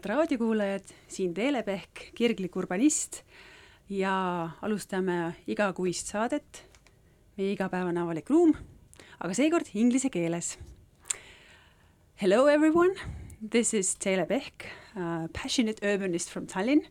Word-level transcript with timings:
head 0.00 0.04
raadiokuulajad, 0.04 0.92
siin 1.08 1.32
Teele 1.34 1.62
Pehk, 1.62 2.10
kirglik 2.14 2.56
urbanist. 2.56 3.22
Ja 3.90 4.12
alustame 4.62 5.34
igakuist 5.50 6.12
saadet, 6.12 6.64
meie 7.36 7.52
igapäevane 7.56 8.00
avalik 8.04 8.30
ruum, 8.30 8.54
aga 9.22 9.34
seekord 9.34 9.66
inglise 9.74 10.08
keeles. 10.08 10.56
Hello 12.16 12.46
everyone, 12.46 12.94
this 13.42 13.74
is 13.74 13.94
Pehk, 13.94 14.64
uh, 14.96 15.28
passionate 15.34 15.78
urbanist 15.82 16.30
from 16.30 16.46
Tallinn 16.46 16.86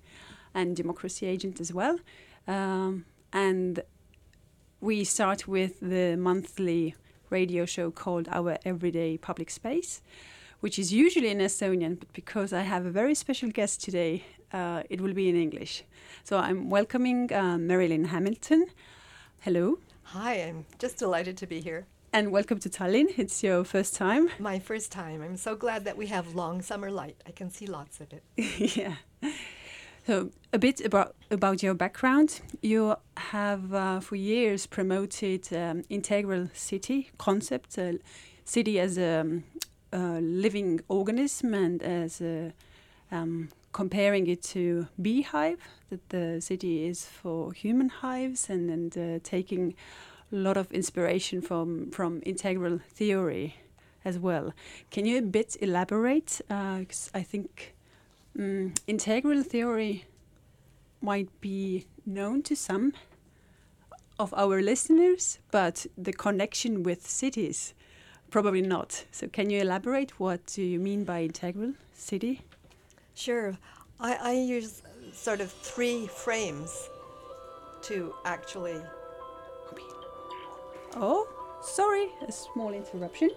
and 0.54 0.76
democracy 0.76 1.26
agent 1.26 1.60
as 1.60 1.73
well 1.73 1.98
um,. 2.48 3.06
And 3.34 3.82
we 4.80 5.04
start 5.06 5.48
with 5.48 5.80
the 5.80 6.18
monthly 6.18 6.94
radio 7.32 7.66
show 7.66 7.90
called 7.90 8.28
Our 8.32 8.59
Everyday 8.64 9.18
Public 9.18 9.50
Space 9.50 10.02
which 10.59 10.78
is 10.78 10.94
usually 10.94 11.30
in 11.30 11.40
Estonian, 11.40 11.98
but 11.98 12.14
because 12.14 12.54
I 12.54 12.62
have 12.62 12.86
a 12.86 12.92
very 12.92 13.16
special 13.16 13.50
guest 13.50 13.82
today, 13.82 14.23
uh, 14.52 14.84
it 14.90 15.00
will 15.02 15.14
be 15.14 15.30
in 15.30 15.36
English. 15.36 15.84
So 16.23 16.38
I'm 16.38 16.70
welcoming 16.70 17.34
uh, 17.34 17.58
Marilyn 17.58 18.06
Hamilton. 18.06 18.68
Hello. 19.40 19.80
Hi, 20.04 20.34
I'm 20.44 20.66
just 20.78 20.98
delighted 20.98 21.38
to 21.38 21.48
be 21.48 21.62
here. 21.62 21.88
And 22.12 22.31
welcome 22.31 22.58
to 22.62 22.70
Tallinn. 22.70 23.08
It's 23.18 23.44
your 23.44 23.63
first 23.63 23.94
time. 23.94 24.30
My 24.40 24.58
first 24.58 24.91
time. 24.91 25.22
I'm 25.22 25.38
so 25.38 25.55
glad 25.55 25.86
that 25.86 25.95
we 25.95 26.08
have 26.08 26.34
long 26.34 26.64
summer 26.64 26.89
light. 26.89 27.17
I 27.28 27.31
can 27.31 27.52
see 27.52 27.67
lots 27.67 28.00
of 28.02 28.08
it. 28.11 28.23
yeah. 28.75 28.95
So 30.08 30.31
a 30.52 30.58
bit 30.58 30.81
about 30.81 31.16
about 31.30 31.61
your 31.61 31.75
background. 31.75 32.42
You 32.64 32.95
have 33.16 33.72
uh, 33.75 34.00
for 34.00 34.16
years 34.16 34.66
promoted 34.66 35.53
um, 35.53 35.84
integral 35.88 36.50
city 36.53 37.11
concept, 37.19 37.78
uh, 37.78 37.94
city 38.44 38.80
as 38.80 38.97
a 38.97 39.19
um, 39.19 39.44
uh, 39.94 40.19
living 40.19 40.81
organism 40.88 41.53
and 41.53 41.84
as 41.84 42.22
a, 42.22 42.53
um, 43.12 43.50
comparing 43.72 44.25
it 44.25 44.41
to 44.41 44.88
beehive, 45.00 45.59
that 45.91 46.09
the 46.09 46.41
city 46.41 46.88
is 46.88 47.06
for 47.06 47.53
human 47.53 47.89
hives, 47.89 48.50
and, 48.50 48.72
and 48.72 48.97
uh, 48.97 49.19
taking 49.23 49.75
a 50.31 50.35
lot 50.35 50.58
of 50.58 50.72
inspiration 50.72 51.41
from, 51.41 51.91
from 51.91 52.22
integral 52.25 52.80
theory 52.89 53.55
as 54.05 54.17
well. 54.17 54.53
Can 54.91 55.05
you 55.05 55.17
a 55.17 55.22
bit 55.22 55.58
elaborate? 55.61 56.41
Because 56.47 57.09
uh, 57.13 57.17
I 57.17 57.23
think 57.23 57.75
um, 58.38 58.73
integral 58.88 59.44
theory 59.44 60.05
might 61.02 61.30
be 61.41 61.85
known 62.05 62.44
to 62.44 62.55
some 62.55 62.94
of 64.19 64.33
our 64.35 64.61
listeners, 64.61 65.39
but 65.52 65.85
the 65.97 66.11
connection 66.11 66.83
with 66.83 67.07
cities 67.07 67.73
Probably 68.30 68.61
not. 68.61 69.05
So, 69.11 69.27
can 69.27 69.50
you 69.50 69.61
elaborate 69.61 70.19
what 70.19 70.45
do 70.45 70.61
you 70.61 70.80
mean 70.80 71.03
by 71.03 71.23
integral 71.23 71.73
city? 71.94 72.41
Sure. 73.16 73.57
I, 74.00 74.16
I 74.16 74.33
use 74.33 74.83
sort 75.13 75.41
of 75.41 75.52
three 75.52 76.07
frames 76.07 76.89
to 77.83 78.13
actually. 78.25 78.80
Oh, 80.95 81.28
sorry, 81.62 82.09
a 82.28 82.32
small 82.32 82.73
interruption. 82.73 83.30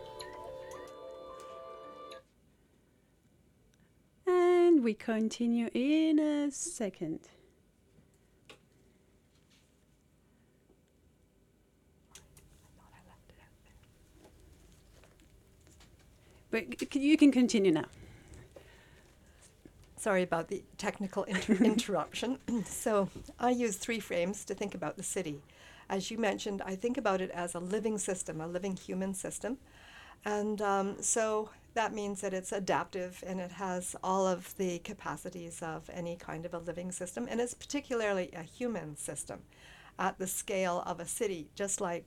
And 4.27 4.83
we 4.83 4.94
continue 4.94 5.69
in 5.75 6.19
a 6.19 6.50
second. 6.50 7.21
But 16.50 16.94
you 16.94 17.16
can 17.16 17.32
continue 17.32 17.72
now. 17.72 17.87
Sorry 19.97 20.22
about 20.22 20.49
the 20.49 20.62
technical 20.76 21.22
inter 21.25 21.55
interruption. 21.65 22.38
so, 22.66 23.09
I 23.41 23.50
use 23.50 23.76
three 23.76 24.00
frames 24.00 24.44
to 24.47 24.55
think 24.55 24.75
about 24.75 24.97
the 24.97 25.03
city. 25.03 25.41
As 25.88 26.10
you 26.10 26.19
mentioned, 26.19 26.62
I 26.65 26.76
think 26.76 26.97
about 26.97 27.20
it 27.20 27.31
as 27.31 27.54
a 27.54 27.60
living 27.60 27.98
system, 27.98 28.41
a 28.41 28.47
living 28.47 28.76
human 28.76 29.15
system. 29.15 29.59
And 30.25 30.62
um, 30.62 31.03
so 31.03 31.50
that 31.75 31.93
means 31.93 32.20
that 32.20 32.34
it's 32.34 32.53
adaptive 32.53 33.22
and 33.26 33.41
it 33.41 33.53
has 33.53 33.97
all 34.03 34.26
of 34.26 34.54
the 34.56 34.78
capacities 34.81 35.62
of 35.62 35.88
any 35.93 36.16
kind 36.16 36.44
of 36.44 36.54
a 36.54 36.59
living 36.59 36.93
system. 36.93 37.26
And 37.31 37.41
it's 37.41 37.54
particularly 37.54 38.31
a 38.34 38.43
human 38.43 38.97
system 38.97 39.41
at 39.98 40.19
the 40.19 40.26
scale 40.26 40.82
of 40.87 41.00
a 41.00 41.06
city, 41.06 41.48
just 41.54 41.81
like 41.81 42.06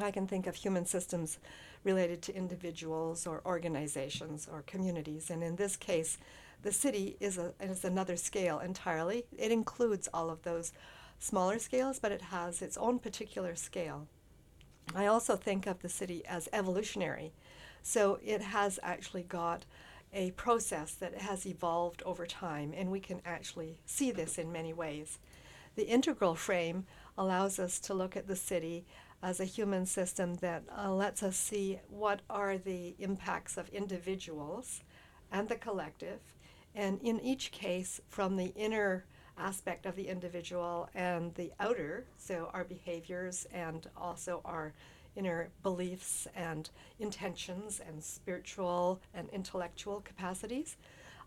I 0.00 0.10
can 0.10 0.26
think 0.26 0.46
of 0.46 0.54
human 0.54 0.86
systems 0.86 1.38
related 1.84 2.22
to 2.22 2.36
individuals 2.36 3.26
or 3.26 3.42
organizations 3.44 4.48
or 4.50 4.62
communities. 4.62 5.30
And 5.30 5.42
in 5.42 5.56
this 5.56 5.76
case, 5.76 6.18
the 6.62 6.72
city 6.72 7.16
is, 7.20 7.38
a, 7.38 7.52
is 7.60 7.84
another 7.84 8.16
scale 8.16 8.58
entirely. 8.58 9.24
It 9.36 9.52
includes 9.52 10.08
all 10.12 10.28
of 10.30 10.42
those 10.42 10.72
smaller 11.18 11.58
scales, 11.58 11.98
but 11.98 12.12
it 12.12 12.22
has 12.22 12.62
its 12.62 12.76
own 12.76 12.98
particular 12.98 13.54
scale. 13.54 14.06
I 14.94 15.06
also 15.06 15.36
think 15.36 15.66
of 15.66 15.80
the 15.80 15.88
city 15.88 16.24
as 16.26 16.48
evolutionary. 16.52 17.32
So 17.82 18.18
it 18.22 18.40
has 18.40 18.78
actually 18.82 19.22
got 19.22 19.64
a 20.12 20.30
process 20.32 20.94
that 20.94 21.14
has 21.14 21.46
evolved 21.46 22.02
over 22.04 22.26
time, 22.26 22.72
and 22.74 22.90
we 22.90 23.00
can 23.00 23.20
actually 23.24 23.78
see 23.84 24.10
this 24.10 24.38
in 24.38 24.52
many 24.52 24.72
ways. 24.72 25.18
The 25.74 25.88
integral 25.88 26.34
frame 26.34 26.86
allows 27.16 27.58
us 27.58 27.78
to 27.80 27.94
look 27.94 28.16
at 28.16 28.26
the 28.26 28.36
city 28.36 28.86
as 29.22 29.40
a 29.40 29.44
human 29.44 29.84
system 29.84 30.36
that 30.36 30.62
uh, 30.76 30.92
lets 30.92 31.22
us 31.22 31.36
see 31.36 31.80
what 31.88 32.20
are 32.30 32.56
the 32.56 32.94
impacts 32.98 33.56
of 33.56 33.68
individuals 33.70 34.82
and 35.30 35.48
the 35.48 35.56
collective, 35.56 36.20
and 36.74 37.00
in 37.02 37.20
each 37.20 37.50
case, 37.50 38.00
from 38.08 38.36
the 38.36 38.52
inner 38.54 39.04
aspect 39.38 39.86
of 39.86 39.96
the 39.96 40.08
individual 40.08 40.88
and 40.94 41.34
the 41.34 41.52
outer, 41.60 42.04
so 42.16 42.50
our 42.52 42.64
behaviors 42.64 43.46
and 43.52 43.88
also 43.96 44.40
our 44.44 44.72
inner 45.16 45.48
beliefs 45.62 46.28
and 46.34 46.70
intentions 47.00 47.80
and 47.86 48.02
spiritual 48.02 49.00
and 49.14 49.28
intellectual 49.30 50.00
capacities. 50.00 50.76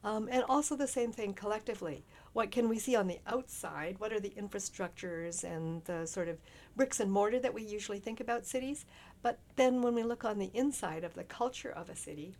Um, 0.04 0.28
and 0.32 0.44
also 0.50 0.76
the 0.76 0.88
same 0.88 1.12
thing 1.12 1.34
collectively. 1.34 2.04
What 2.34 2.50
can 2.50 2.70
we 2.70 2.80
see 2.80 2.96
on 2.96 3.08
the 3.08 3.20
outside? 3.28 4.00
What 4.00 4.12
are 4.12 4.20
the 4.20 4.34
infrastructures 4.36 5.44
and 5.44 5.84
the 5.86 6.08
sort 6.08 6.28
of 6.28 6.38
bricks 6.76 7.00
and 7.00 7.12
mortar 7.12 7.40
that 7.40 7.54
we 7.54 7.62
usually 7.62 8.00
think 8.00 8.20
about 8.20 8.46
cities? 8.46 8.86
But 9.22 9.38
then 9.58 9.82
when 9.82 9.94
we 9.94 10.04
look 10.04 10.26
on 10.26 10.40
the 10.40 10.50
inside 10.54 11.04
of 11.04 11.14
the 11.14 11.24
culture 11.24 11.70
of 11.72 11.90
a 11.90 11.96
city, 11.96 12.36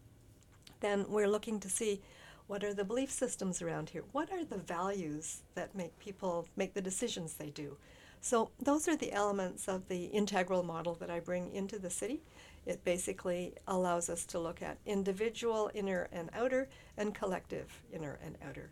then 0.80 1.06
we're 1.08 1.30
looking 1.30 1.60
to 1.60 1.70
see 1.70 2.02
what 2.52 2.66
are 2.66 2.74
the 2.74 2.84
belief 2.84 3.10
systems 3.10 3.62
around 3.62 3.92
here? 3.92 4.04
What 4.12 4.30
are 4.30 4.44
the 4.44 4.58
values 4.58 5.44
that 5.56 5.74
make 5.74 5.98
people 6.00 6.50
make 6.58 6.74
the 6.74 6.82
decisions 6.82 7.36
they 7.36 7.50
do? 7.50 7.78
So 8.20 8.52
those 8.62 8.90
are 8.90 8.98
the 8.98 9.14
elements 9.14 9.70
of 9.70 9.88
the 9.88 10.08
integral 10.08 10.62
model 10.62 10.94
that 10.96 11.10
I 11.10 11.22
bring 11.22 11.50
into 11.54 11.80
the 11.80 11.90
city. 11.90 12.20
It 12.66 12.84
basically 12.84 13.54
allows 13.70 14.10
us 14.10 14.26
to 14.26 14.38
look 14.38 14.62
at 14.62 14.80
individual 14.86 15.72
inner 15.74 16.10
and 16.12 16.30
outer 16.34 16.68
and 16.98 17.16
collective 17.16 17.70
inner 17.94 18.20
and 18.22 18.36
outer. 18.46 18.70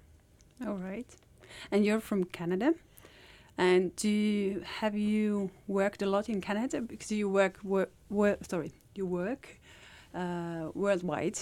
All 0.67 0.75
right. 0.75 1.07
And 1.71 1.85
you're 1.85 2.01
from 2.01 2.25
Canada. 2.25 2.73
And 3.57 3.95
do 3.95 4.09
you, 4.09 4.61
have 4.81 4.97
you 4.97 5.51
worked 5.67 6.01
a 6.01 6.05
lot 6.05 6.27
in 6.27 6.41
Canada 6.41 6.81
because 6.81 7.13
you 7.13 7.29
work 7.29 7.57
work, 7.63 8.39
sorry 8.41 8.73
you 8.93 9.05
work 9.05 9.57
uh, 10.13 10.67
worldwide, 10.73 11.39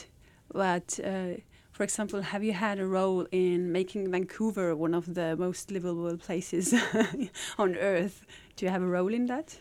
but 0.53 0.99
uh, 1.03 1.41
for 1.77 1.83
example, 1.83 2.21
have 2.21 2.43
you 2.43 2.53
had 2.53 2.79
a 2.79 2.87
role 2.87 3.27
in 3.31 3.71
making 3.71 4.09
Vancouver 4.09 4.75
one 4.75 4.95
of 4.95 5.13
the 5.13 5.37
most 5.37 5.69
livable 5.69 6.17
places 6.17 6.73
on 7.59 7.75
earth? 7.75 8.25
Do 8.55 8.65
you 8.65 8.71
have 8.71 8.81
a 8.81 8.87
role 8.87 9.13
in 9.13 9.27
that? 9.27 9.59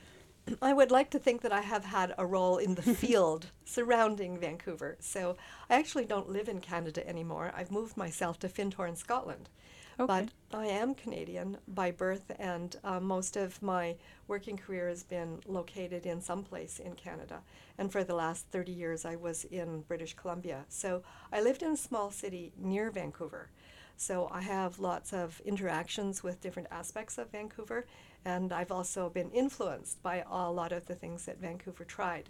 I 0.63 0.73
would 0.73 0.91
like 0.91 1.11
to 1.11 1.19
think 1.19 1.43
that 1.43 1.53
I 1.53 1.61
have 1.61 1.85
had 1.85 2.15
a 2.17 2.25
role 2.25 2.57
in 2.57 2.75
the 2.75 2.83
field 3.05 3.49
surrounding 3.67 4.39
Vancouver. 4.39 4.97
So 4.99 5.37
I 5.69 5.75
actually 5.75 6.07
don't 6.07 6.31
live 6.31 6.49
in 6.49 6.63
Canada 6.63 7.07
anymore. 7.07 7.53
I've 7.55 7.71
moved 7.71 7.99
myself 7.99 8.39
to 8.39 8.49
Findhorn, 8.49 8.97
Scotland. 8.97 9.51
Okay. 9.98 10.26
But 10.50 10.56
I 10.58 10.66
am 10.66 10.94
Canadian 10.94 11.56
by 11.69 11.90
birth, 11.90 12.31
and 12.38 12.76
uh, 12.84 13.00
most 13.00 13.37
of 13.37 13.62
my 13.62 13.96
working 14.28 14.56
career 14.58 14.88
has 14.88 15.02
been 15.02 15.40
located 15.46 16.04
in 16.04 16.20
some 16.20 16.43
place 16.43 16.78
in 16.78 16.94
Canada. 16.94 17.40
And 17.78 17.90
for 17.90 18.04
the 18.04 18.14
last 18.14 18.46
30 18.50 18.72
years, 18.72 19.04
I 19.06 19.16
was 19.16 19.44
in 19.44 19.82
British 19.82 20.14
Columbia. 20.14 20.64
So 20.69 21.02
I 21.32 21.40
lived 21.40 21.62
in 21.62 21.72
a 21.72 21.76
small 21.76 22.10
city 22.10 22.52
near 22.58 22.90
Vancouver. 22.90 23.48
So 23.96 24.28
I 24.31 24.43
have 24.43 24.78
lots 24.78 25.14
of 25.14 25.40
interactions 25.46 26.22
with 26.22 26.43
different 26.43 26.69
aspects 26.70 27.16
of 27.16 27.31
Vancouver, 27.31 27.87
and 28.25 28.52
I've 28.52 28.70
also 28.72 29.08
been 29.08 29.31
influenced 29.31 30.02
by 30.02 30.22
a 30.31 30.50
lot 30.50 30.72
of 30.72 30.84
the 30.87 30.94
things 30.94 31.25
that 31.25 31.38
Vancouver 31.40 31.84
tried. 31.84 32.28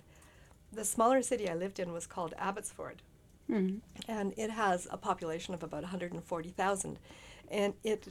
the 0.73 0.85
smaller 0.85 1.23
city 1.23 1.49
I 1.49 1.55
lived 1.55 1.79
in 1.79 1.93
was 1.93 2.07
called 2.09 2.35
Abbotsford, 2.37 3.01
Mhm. 3.49 3.81
and 4.09 4.35
it 4.37 4.51
has 4.51 4.87
a 4.91 4.97
population 4.97 5.55
of 5.55 5.63
about 5.63 5.85
140,000. 5.85 6.99
And 7.51 7.75
it 7.85 8.09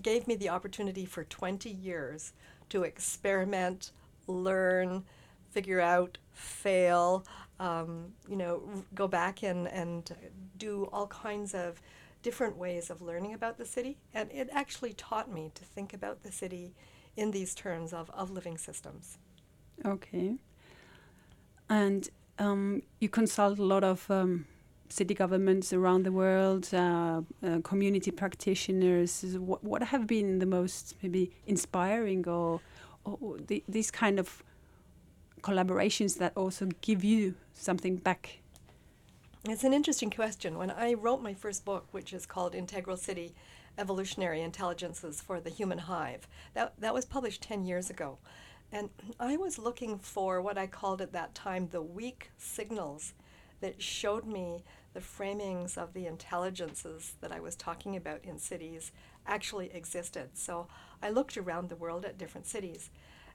gave 0.00 0.26
me 0.26 0.36
the 0.36 0.48
opportunity 0.48 1.04
for 1.04 1.24
20 1.24 1.70
years 1.70 2.32
to 2.70 2.84
experiment, 2.84 3.92
learn, 4.26 5.04
figure 5.50 5.80
out, 5.80 6.18
fail, 6.32 7.24
um, 7.60 8.12
you 8.28 8.36
know, 8.36 8.62
go 8.94 9.06
back 9.06 9.42
and, 9.42 9.68
and 9.68 10.14
do 10.58 10.88
all 10.92 11.06
kinds 11.06 11.54
of 11.54 11.80
different 12.22 12.56
ways 12.56 12.90
of 12.90 13.02
learning 13.02 13.34
about 13.34 13.58
the 13.58 13.64
city. 13.64 13.98
And 14.14 14.30
it 14.32 14.48
actually 14.52 14.94
taught 14.94 15.30
me 15.30 15.50
to 15.54 15.64
think 15.64 15.92
about 15.92 16.22
the 16.22 16.32
city 16.32 16.74
in 17.16 17.30
these 17.30 17.54
terms 17.54 17.92
of, 17.92 18.10
of 18.10 18.30
living 18.30 18.56
systems. 18.56 19.18
Okay. 19.84 20.36
And 21.68 22.08
um, 22.38 22.82
you 23.00 23.08
consult 23.08 23.58
a 23.58 23.64
lot 23.64 23.84
of 23.84 24.10
um, 24.10 24.46
city 24.92 25.14
governments 25.14 25.72
around 25.72 26.04
the 26.04 26.12
world, 26.12 26.68
uh, 26.72 27.22
uh, 27.42 27.60
community 27.62 28.10
practitioners. 28.10 29.24
What, 29.38 29.64
what 29.64 29.82
have 29.82 30.06
been 30.06 30.38
the 30.38 30.46
most 30.46 30.94
maybe 31.02 31.32
inspiring 31.46 32.28
or, 32.28 32.60
or, 33.04 33.38
the, 33.38 33.64
these 33.68 33.90
kind 33.90 34.18
of 34.18 34.42
collaborations 35.40 36.18
that 36.18 36.32
also 36.36 36.68
give 36.82 37.02
you 37.02 37.34
something 37.54 37.96
back? 37.96 38.40
It's 39.48 39.64
an 39.64 39.72
interesting 39.72 40.10
question. 40.10 40.56
When 40.58 40.70
I 40.70 40.94
wrote 40.94 41.22
my 41.22 41.34
first 41.34 41.64
book, 41.64 41.88
which 41.90 42.12
is 42.12 42.26
called 42.26 42.54
Integral 42.54 42.96
City 42.96 43.34
Evolutionary 43.78 44.40
Intelligences 44.42 45.20
for 45.20 45.40
the 45.40 45.50
Human 45.50 45.78
Hive, 45.78 46.28
that, 46.54 46.74
that 46.78 46.94
was 46.94 47.04
published 47.04 47.42
10 47.42 47.64
years 47.64 47.90
ago. 47.90 48.18
And 48.70 48.90
I 49.18 49.36
was 49.36 49.58
looking 49.58 49.98
for 49.98 50.40
what 50.40 50.56
I 50.56 50.66
called 50.66 51.00
at 51.00 51.12
that 51.12 51.34
time 51.34 51.68
the 51.70 51.82
weak 51.82 52.30
signals 52.36 53.14
that 53.60 53.80
showed 53.82 54.26
me 54.26 54.62
the 54.94 55.00
framings 55.00 55.78
of 55.78 55.92
the 55.92 56.06
intelligences 56.06 57.14
that 57.20 57.32
I 57.32 57.40
was 57.40 57.56
talking 57.56 57.96
about 57.96 58.24
in 58.24 58.38
cities 58.38 58.92
actually 59.26 59.70
existed. 59.72 60.30
So 60.34 60.66
I 61.02 61.10
looked 61.10 61.36
around 61.36 61.68
the 61.68 61.76
world 61.76 62.04
at 62.04 62.18
different 62.18 62.46
cities. 62.46 62.90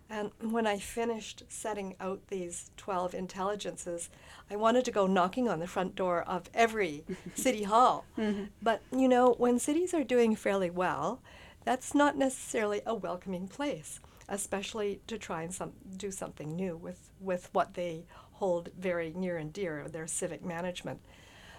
And 0.09 0.31
when 0.39 0.65
I 0.65 0.80
finished 0.80 1.44
setting 1.50 1.95
out 2.00 2.27
these 2.27 2.71
12 2.77 3.13
intelligences, 3.13 4.09
I 4.50 4.56
wanted 4.56 4.86
to 4.86 4.92
go 4.92 5.06
knocking 5.06 5.50
on 5.50 5.59
the 5.59 5.68
front 5.68 5.95
door 5.95 6.24
of 6.24 6.50
every 6.54 7.04
city 7.36 7.63
hall. 7.63 8.06
Mm-hmm. 8.18 8.45
But, 8.62 8.81
you 8.92 9.10
know, 9.10 9.36
when 9.38 9.60
cities 9.60 9.94
are 9.94 10.03
doing 10.03 10.36
fairly 10.36 10.69
well, 10.69 11.21
that's 11.65 11.94
not 11.94 12.18
necessarily 12.18 12.81
a 12.86 12.95
welcoming 12.95 13.50
place, 13.50 14.00
especially 14.30 15.01
to 15.07 15.18
try 15.18 15.42
and 15.42 15.53
some, 15.53 15.74
do 15.98 16.12
something 16.12 16.56
new 16.56 16.77
with, 16.77 17.10
with 17.19 17.50
what 17.51 17.74
they 17.74 18.06
hold 18.33 18.69
very 18.80 19.12
near 19.13 19.36
and 19.36 19.51
dear, 19.51 19.88
their 19.89 20.07
civic 20.07 20.45
management. 20.45 21.01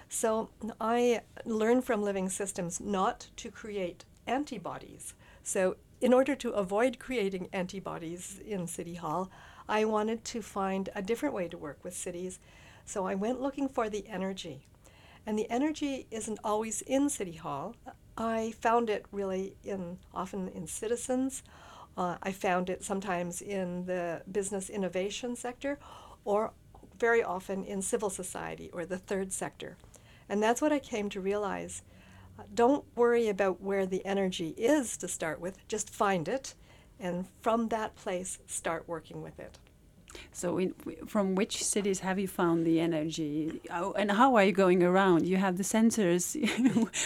So 0.08 0.50
I 0.80 1.20
learned 1.44 1.84
from 1.84 2.02
living 2.02 2.28
systems 2.28 2.80
not 2.80 3.28
to 3.36 3.50
create 3.50 4.04
antibodies. 4.26 5.14
So 5.42 5.76
in 6.00 6.12
order 6.12 6.34
to 6.36 6.50
avoid 6.50 6.98
creating 6.98 7.48
antibodies 7.52 8.40
in 8.46 8.66
City 8.66 8.94
Hall, 8.94 9.30
I 9.68 9.84
wanted 9.84 10.24
to 10.26 10.42
find 10.42 10.88
a 10.94 11.02
different 11.02 11.34
way 11.34 11.48
to 11.48 11.58
work 11.58 11.78
with 11.82 11.94
cities. 11.94 12.38
So 12.84 13.06
I 13.06 13.14
went 13.14 13.40
looking 13.40 13.68
for 13.68 13.90
the 13.90 14.06
energy. 14.08 14.66
And 15.26 15.38
the 15.38 15.50
energy 15.50 16.06
isn't 16.10 16.38
always 16.42 16.80
in 16.82 17.10
City 17.10 17.34
Hall. 17.34 17.74
I 18.16 18.54
found 18.60 18.88
it 18.88 19.04
really 19.12 19.56
in 19.62 19.98
often 20.14 20.48
in 20.48 20.66
citizens. 20.66 21.42
Uh, 21.96 22.16
I 22.22 22.32
found 22.32 22.70
it 22.70 22.82
sometimes 22.82 23.42
in 23.42 23.84
the 23.84 24.22
business 24.30 24.70
innovation 24.70 25.36
sector 25.36 25.78
or 26.24 26.52
very 26.98 27.22
often 27.22 27.64
in 27.64 27.82
civil 27.82 28.10
society 28.10 28.70
or 28.72 28.86
the 28.86 28.98
third 28.98 29.32
sector. 29.32 29.76
And 30.28 30.42
that's 30.42 30.60
what 30.60 30.72
I 30.72 30.78
came 30.78 31.08
to 31.10 31.20
realize. 31.20 31.82
Don't 32.54 32.84
worry 32.94 33.28
about 33.28 33.60
where 33.60 33.86
the 33.86 34.04
energy 34.06 34.50
is 34.56 34.96
to 34.98 35.08
start 35.08 35.40
with, 35.40 35.66
just 35.68 35.90
find 35.90 36.28
it, 36.28 36.54
and 37.00 37.26
from 37.40 37.68
that 37.68 37.96
place, 37.96 38.38
start 38.46 38.84
working 38.86 39.22
with 39.22 39.38
it. 39.38 39.58
So, 40.32 40.58
in, 40.58 40.74
from 41.06 41.34
which 41.34 41.62
cities 41.62 42.00
have 42.00 42.18
you 42.18 42.28
found 42.28 42.66
the 42.66 42.80
energy, 42.80 43.60
Oh, 43.70 43.92
and 43.92 44.10
how 44.10 44.36
are 44.36 44.44
you 44.44 44.52
going 44.52 44.82
around? 44.82 45.26
You 45.26 45.36
have 45.36 45.58
the 45.58 45.62
sensors 45.62 46.34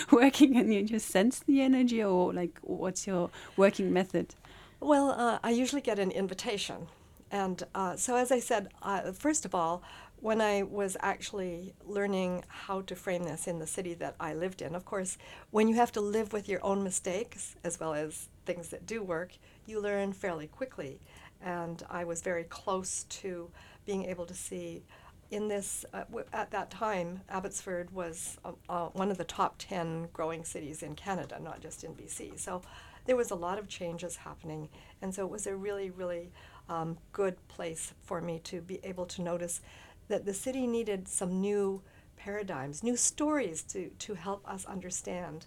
working, 0.13 0.57
and 0.57 0.73
you 0.73 0.83
just 0.85 1.09
sense 1.09 1.41
the 1.41 1.63
energy, 1.63 2.03
or 2.03 2.33
like, 2.33 2.59
what's 2.63 3.07
your 3.07 3.31
working 3.57 3.93
method? 3.93 4.35
Well, 4.81 5.11
uh, 5.11 5.39
I 5.43 5.51
usually 5.51 5.83
get 5.83 5.99
an 5.99 6.11
invitation. 6.11 6.89
And 7.31 7.63
uh, 7.75 7.97
so, 7.97 8.17
as 8.17 8.31
I 8.31 8.41
said, 8.41 8.69
uh, 8.83 9.13
first 9.13 9.45
of 9.45 9.55
all, 9.55 9.83
when 10.23 10.41
I 10.41 10.63
was 10.63 10.97
actually 11.01 11.75
learning 11.85 12.45
how 12.47 12.83
to 12.83 12.95
frame 12.95 13.25
this 13.25 13.49
in 13.49 13.59
the 13.59 13.67
city 13.67 13.93
that 13.95 14.15
I 14.21 14.35
lived 14.35 14.63
in, 14.63 14.77
of 14.77 14.85
course, 14.85 15.19
when 15.51 15.67
you 15.67 15.75
have 15.75 15.91
to 15.93 16.01
live 16.01 16.33
with 16.33 16.49
your 16.49 16.65
own 16.65 16.85
mistakes 16.85 17.57
as 17.65 17.81
well 17.81 17.93
as 17.93 18.29
things 18.47 18.69
that 18.69 18.87
do 18.87 19.03
work, 19.03 19.33
you 19.67 19.81
learn 19.81 20.13
fairly 20.13 20.47
quickly. 20.47 21.01
And 21.41 21.83
I 21.91 22.05
was 22.05 22.23
very 22.23 22.45
close 22.45 23.03
to 23.03 23.51
being 23.85 24.05
able 24.05 24.25
to 24.27 24.35
see 24.35 24.85
in 25.33 25.49
this, 25.49 25.85
uh, 25.93 26.05
w- 26.05 26.27
at 26.33 26.53
that 26.53 26.71
time, 26.71 27.23
Abbotsford 27.29 27.91
was 27.91 28.39
uh, 28.45 28.53
uh, 28.69 28.87
one 28.91 29.11
of 29.11 29.19
the 29.19 29.25
top 29.25 29.57
10 29.59 30.09
growing 30.13 30.45
cities 30.45 30.85
in 30.85 30.95
Canada, 30.95 31.41
not 31.43 31.61
just 31.61 31.83
in 31.83 31.95
BC. 31.95 32.39
So 32.39 32.63
there 33.07 33.17
was 33.17 33.33
a 33.33 33.35
lot 33.35 33.59
of 33.59 33.67
changes 33.67 34.15
happening. 34.15 34.69
And 35.01 35.13
so 35.13 35.25
it 35.25 35.31
was 35.33 35.49
a 35.49 35.57
really, 35.57 35.91
really 35.91 36.31
um, 36.69 36.99
good 37.13 37.37
place 37.49 37.93
for 38.03 38.21
me 38.21 38.41
to 38.45 38.61
be 38.61 38.79
able 38.85 39.07
to 39.07 39.23
notice 39.23 39.61
that 40.08 40.25
the 40.25 40.34
city 40.34 40.66
needed 40.66 41.08
some 41.08 41.40
new 41.40 41.82
paradigms, 42.16 42.82
new 42.82 42.96
stories 42.96 43.62
to, 43.62 43.90
to 43.99 44.14
help 44.14 44.49
us 44.49 44.64
understand 44.66 45.46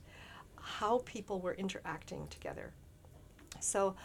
how 0.59 1.01
people 1.05 1.39
were 1.39 1.53
interacting 1.53 2.27
together. 2.27 2.71
So 3.59 3.95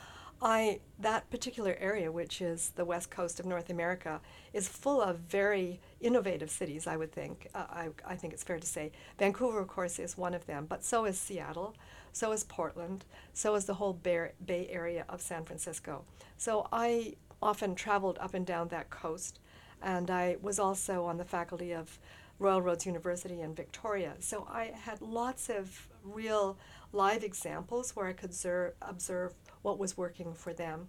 I 0.43 0.81
that 0.99 1.29
particular 1.31 1.77
area, 1.79 2.11
which 2.11 2.41
is 2.41 2.73
the 2.75 2.85
west 2.85 3.11
coast 3.11 3.41
of 3.41 3.47
North 3.47 3.69
America, 3.69 4.21
is 4.53 4.69
full 4.69 5.03
of 5.03 5.19
very 5.19 5.81
innovative 6.01 6.51
cities. 6.51 6.87
I 6.87 6.97
would 6.97 7.13
think. 7.13 7.49
Uh, 7.55 7.67
I 7.69 7.89
I 8.07 8.15
think 8.17 8.33
it's 8.33 8.43
fair 8.45 8.59
to 8.59 8.67
say 8.67 8.93
Vancouver, 9.19 9.61
of 9.61 9.69
course, 9.69 9.99
is 9.99 10.17
one 10.17 10.35
of 10.35 10.47
them, 10.47 10.67
but 10.67 10.83
so 10.83 11.05
is 11.05 11.19
Seattle, 11.19 11.75
so 12.13 12.33
is 12.33 12.45
Portland, 12.45 13.05
so 13.35 13.55
is 13.55 13.67
the 13.67 13.75
whole 13.75 13.93
Bay, 13.93 14.33
Bay 14.45 14.67
Area 14.71 15.05
of 15.09 15.21
San 15.21 15.45
Francisco. 15.45 16.05
So 16.39 16.69
I 16.73 17.17
often 17.43 17.75
traveled 17.75 18.19
up 18.19 18.35
and 18.35 18.47
down 18.47 18.69
that 18.69 18.89
coast, 18.89 19.41
and 19.83 20.11
I 20.11 20.37
was 20.41 20.59
also 20.59 21.05
on 21.05 21.17
the 21.17 21.25
faculty 21.25 21.73
of 21.73 21.99
Royal 22.39 22.63
Roads 22.63 22.87
University 22.87 23.41
in 23.41 23.55
Victoria. 23.55 24.15
So 24.19 24.47
I 24.51 24.73
had 24.75 25.03
lots 25.03 25.51
of 25.51 25.89
real 26.03 26.57
live 26.93 27.23
examples 27.23 27.95
where 27.95 28.07
I 28.07 28.13
could 28.15 28.31
observe, 28.31 28.73
observe 28.81 29.35
what 29.63 29.79
was 29.79 29.97
working 29.97 30.35
for 30.35 30.53
them. 30.53 30.89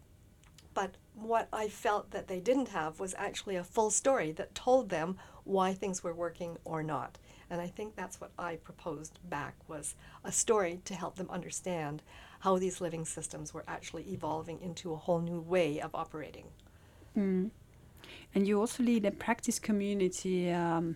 But 0.73 0.95
what 1.13 1.49
I 1.51 1.67
felt 1.67 2.11
that 2.11 2.29
they 2.29 2.39
didn't 2.39 2.69
have 2.69 3.01
was 3.01 3.13
actually 3.17 3.57
a 3.57 3.63
full 3.63 3.91
story 3.91 4.31
that 4.33 4.55
told 4.55 4.89
them 4.89 5.17
why 5.43 5.73
things 5.73 6.03
were 6.03 6.13
working 6.13 6.57
or 6.63 6.81
not. 6.81 7.17
And 7.49 7.59
I 7.59 7.67
think 7.67 7.95
that's 7.95 8.21
what 8.21 8.31
I 8.39 8.55
proposed 8.55 9.19
back 9.29 9.55
was 9.67 9.95
a 10.23 10.31
story 10.31 10.79
to 10.85 10.93
help 10.93 11.17
them 11.17 11.29
understand 11.29 12.01
how 12.39 12.57
these 12.57 12.79
living 12.79 13.03
systems 13.03 13.53
were 13.53 13.65
actually 13.67 14.05
evolving 14.09 14.61
into 14.61 14.93
a 14.93 14.97
whole 14.97 15.19
new 15.19 15.41
way 15.41 15.81
of 15.81 15.93
operating. 15.93 16.45
Mm. 17.17 17.51
And 18.33 18.47
you 18.47 18.59
also 18.59 18.83
lead 18.83 19.05
a 19.05 19.11
practice 19.11 19.59
community 19.59 20.51
um, 20.51 20.95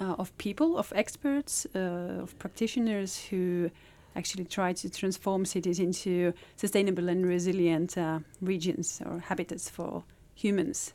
uh, 0.00 0.14
of 0.18 0.36
people, 0.38 0.78
of 0.78 0.92
experts, 0.94 1.66
uh, 1.74 2.22
of 2.22 2.38
practitioners 2.38 3.18
who 3.18 3.70
actually 4.14 4.44
try 4.44 4.72
to 4.72 4.88
transform 4.88 5.44
cities 5.44 5.78
into 5.78 6.32
sustainable 6.56 7.08
and 7.08 7.26
resilient 7.26 7.98
uh, 7.98 8.20
regions 8.40 9.02
or 9.04 9.20
habitats 9.20 9.68
for 9.68 10.04
humans. 10.34 10.92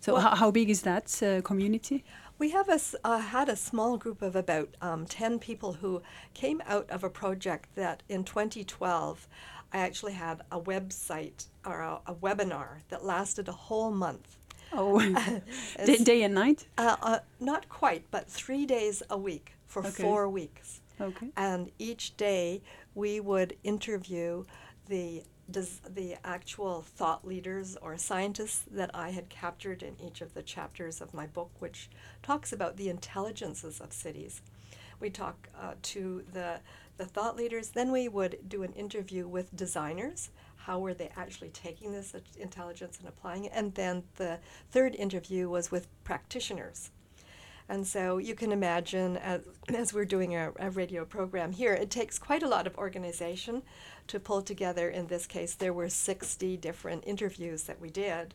So, 0.00 0.14
Well- 0.14 0.34
how, 0.34 0.50
big 0.50 0.70
is 0.70 0.82
that 0.82 1.22
uh, 1.22 1.42
community? 1.42 2.04
We 2.38 2.50
have 2.50 2.70
a 2.70 2.80
uh, 3.04 3.18
had 3.18 3.50
a 3.50 3.56
small 3.56 3.98
group 3.98 4.22
of 4.22 4.34
about 4.34 4.74
um, 4.80 5.04
10 5.04 5.38
people 5.38 5.74
who 5.74 6.00
came 6.32 6.62
out 6.66 6.88
of 6.90 7.04
a 7.04 7.10
project 7.10 7.74
that 7.74 8.02
in 8.08 8.24
2012 8.24 9.28
I 9.72 9.78
actually 9.78 10.14
had 10.14 10.40
a 10.50 10.58
website 10.58 11.48
or 11.66 11.80
a, 11.80 12.00
a 12.06 12.14
webinar 12.14 12.80
that 12.88 13.04
lasted 13.04 13.48
a 13.48 13.52
whole 13.52 13.90
month. 13.90 14.38
Oh, 14.72 14.98
day, 15.84 15.98
day 15.98 16.22
and 16.22 16.34
night? 16.34 16.66
uh, 16.78 16.96
uh, 17.02 17.18
not 17.40 17.68
quite, 17.68 18.10
but 18.10 18.28
three 18.28 18.66
days 18.66 19.02
a 19.10 19.18
week 19.18 19.52
for 19.66 19.82
Okay. 19.84 20.02
four 20.02 20.28
weeks. 20.28 20.80
Okay. 21.00 21.30
And 21.36 21.70
each 21.78 22.16
day 22.16 22.62
we 22.94 23.20
would 23.20 23.56
interview 23.64 24.44
the 24.88 25.24
does 25.50 25.80
the 25.88 26.14
actual 26.24 26.82
thought 26.82 27.26
leaders 27.26 27.76
or 27.82 27.98
scientists 27.98 28.64
that 28.70 28.90
I 28.94 29.10
had 29.10 29.28
captured 29.28 29.82
in 29.82 29.96
each 30.00 30.20
of 30.20 30.34
the 30.34 30.42
chapters 30.42 31.00
of 31.00 31.12
my 31.12 31.26
book, 31.26 31.50
which 31.58 31.90
talks 32.22 32.52
about 32.52 32.76
the 32.76 32.88
intelligences 32.88 33.80
of 33.80 33.92
cities. 33.92 34.42
We 35.00 35.10
talk 35.10 35.48
uh, 35.60 35.74
to 35.82 36.24
the 36.32 36.60
the 36.98 37.06
thought 37.06 37.36
leaders. 37.36 37.70
Then 37.70 37.90
we 37.90 38.08
would 38.08 38.38
do 38.48 38.62
an 38.62 38.72
interview 38.74 39.26
with 39.26 39.56
designers. 39.56 40.30
How 40.64 40.78
were 40.78 40.94
they 40.94 41.10
actually 41.16 41.48
taking 41.50 41.92
this 41.92 42.14
intelligence 42.38 42.98
and 42.98 43.08
applying 43.08 43.44
it. 43.44 43.52
And 43.54 43.74
then 43.74 44.04
the 44.16 44.38
third 44.70 44.94
interview 44.94 45.48
was 45.48 45.70
with 45.70 45.88
practitioners. 46.04 46.90
And 47.68 47.86
so 47.86 48.18
you 48.18 48.34
can 48.34 48.50
imagine, 48.50 49.16
as, 49.16 49.42
as 49.74 49.94
we're 49.94 50.04
doing 50.04 50.34
a, 50.34 50.52
a, 50.58 50.70
radio 50.70 51.04
program 51.04 51.52
here, 51.52 51.72
it 51.72 51.88
takes 51.88 52.18
quite 52.18 52.42
a 52.42 52.48
lot 52.48 52.66
of 52.66 52.76
organization 52.76 53.62
to 54.08 54.18
pull 54.18 54.42
together. 54.42 54.88
In 54.88 55.06
this 55.06 55.26
case, 55.26 55.54
there 55.54 55.72
were 55.72 55.88
60 55.88 56.56
different 56.56 57.04
interviews 57.06 57.62
that 57.64 57.80
we 57.80 57.88
did. 57.88 58.34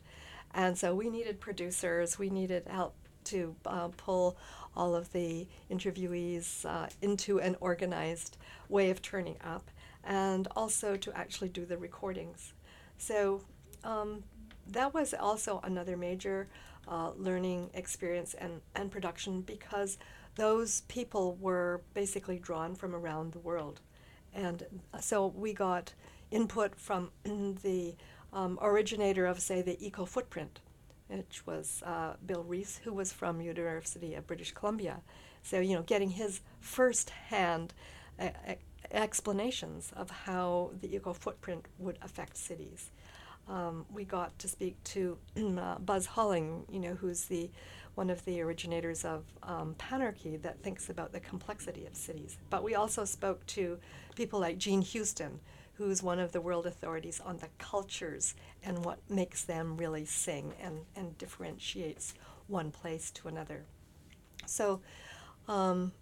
And 0.54 0.76
so 0.78 0.94
we 0.94 1.10
needed 1.10 1.38
producers, 1.38 2.18
we 2.18 2.30
needed 2.30 2.66
help 2.66 2.94
to 3.24 3.54
uh, 3.66 3.88
pull 3.96 4.38
all 4.74 4.94
of 4.94 5.12
the 5.12 5.46
interviewees 5.70 6.64
uh, 6.64 6.88
into 7.02 7.38
an 7.40 7.56
organized 7.60 8.38
way 8.68 8.90
of 8.90 9.02
turning 9.02 9.36
up 9.44 9.70
and 10.06 10.48
also 10.56 10.96
to 10.96 11.12
actually 11.16 11.48
do 11.48 11.66
the 11.66 11.76
recordings. 11.76 12.54
So 12.96 13.42
um, 13.84 14.22
that 14.68 14.94
was 14.94 15.12
also 15.12 15.60
another 15.64 15.96
major 15.96 16.48
uh, 16.88 17.10
learning 17.16 17.70
experience 17.74 18.34
and, 18.34 18.60
and 18.74 18.90
production 18.90 19.42
because 19.42 19.98
those 20.36 20.82
people 20.82 21.36
were 21.40 21.82
basically 21.94 22.38
drawn 22.38 22.74
from 22.74 22.94
around 22.94 23.32
the 23.32 23.38
world. 23.38 23.80
And 24.32 24.62
so 25.00 25.26
we 25.26 25.52
got 25.52 25.94
input 26.30 26.78
from 26.78 27.10
the 27.24 27.94
um, 28.32 28.58
originator 28.60 29.26
of, 29.26 29.40
say, 29.40 29.62
the 29.62 29.84
eco 29.84 30.04
footprint, 30.04 30.60
which 31.08 31.46
was 31.46 31.82
uh, 31.86 32.14
Bill 32.24 32.44
Rees, 32.44 32.80
who 32.84 32.92
was 32.92 33.12
from 33.12 33.40
University 33.40 34.14
of 34.14 34.26
British 34.26 34.52
Columbia. 34.52 35.00
So, 35.42 35.60
you 35.60 35.74
know, 35.74 35.82
getting 35.82 36.10
his 36.10 36.40
first-hand 36.60 37.72
uh, 38.18 38.28
explanations 38.90 39.92
of 39.96 40.10
how 40.10 40.70
the 40.80 40.94
eco 40.94 41.12
footprint 41.12 41.66
would 41.78 41.98
affect 42.02 42.36
cities. 42.36 42.90
Um, 43.48 43.86
we 43.92 44.04
got 44.04 44.36
to 44.40 44.48
speak 44.48 44.82
to 44.84 45.18
uh, 45.36 45.78
Buzz 45.78 46.06
Holling, 46.06 46.64
you 46.70 46.80
know, 46.80 46.94
who's 46.94 47.24
the 47.24 47.50
one 47.94 48.10
of 48.10 48.22
the 48.26 48.42
originators 48.42 49.06
of 49.06 49.24
um, 49.42 49.74
panarchy 49.78 50.40
that 50.42 50.62
thinks 50.62 50.90
about 50.90 51.12
the 51.12 51.20
complexity 51.20 51.86
of 51.86 51.96
cities. 51.96 52.36
But 52.50 52.62
we 52.62 52.74
also 52.74 53.06
spoke 53.06 53.44
to 53.46 53.78
people 54.14 54.38
like 54.38 54.58
Jean 54.58 54.82
Houston, 54.82 55.40
who's 55.74 56.02
one 56.02 56.18
of 56.18 56.32
the 56.32 56.40
world 56.40 56.66
authorities 56.66 57.20
on 57.20 57.38
the 57.38 57.48
cultures 57.58 58.34
and 58.62 58.84
what 58.84 58.98
makes 59.08 59.44
them 59.44 59.78
really 59.78 60.04
sing 60.04 60.52
and, 60.62 60.80
and 60.94 61.16
differentiates 61.16 62.12
one 62.48 62.70
place 62.70 63.10
to 63.12 63.28
another. 63.28 63.64
So 64.44 64.82
um, 65.48 65.92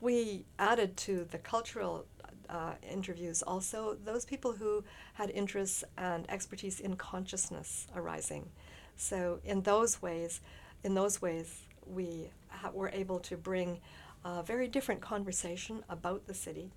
we 0.00 0.46
added 0.58 0.96
to 0.98 1.26
the 1.30 1.38
cultural 1.38 2.06
uh, 2.48 2.72
interviews 2.90 3.42
also 3.42 3.96
those 4.04 4.24
people 4.24 4.52
who 4.52 4.84
had 5.14 5.30
interests 5.30 5.84
and 5.96 6.28
expertise 6.30 6.80
in 6.80 6.96
consciousness 6.96 7.86
arising. 7.94 8.48
So 8.96 9.40
in 9.44 9.62
those 9.62 10.00
ways, 10.00 10.40
in 10.82 10.94
those 10.94 11.20
ways, 11.20 11.62
we 11.86 12.30
ha- 12.48 12.70
were 12.72 12.90
able 12.90 13.18
to 13.20 13.36
bring 13.36 13.80
a 14.24 14.42
very 14.42 14.68
different 14.68 15.00
conversation 15.00 15.84
about 15.88 16.26
the 16.26 16.34
city. 16.34 16.70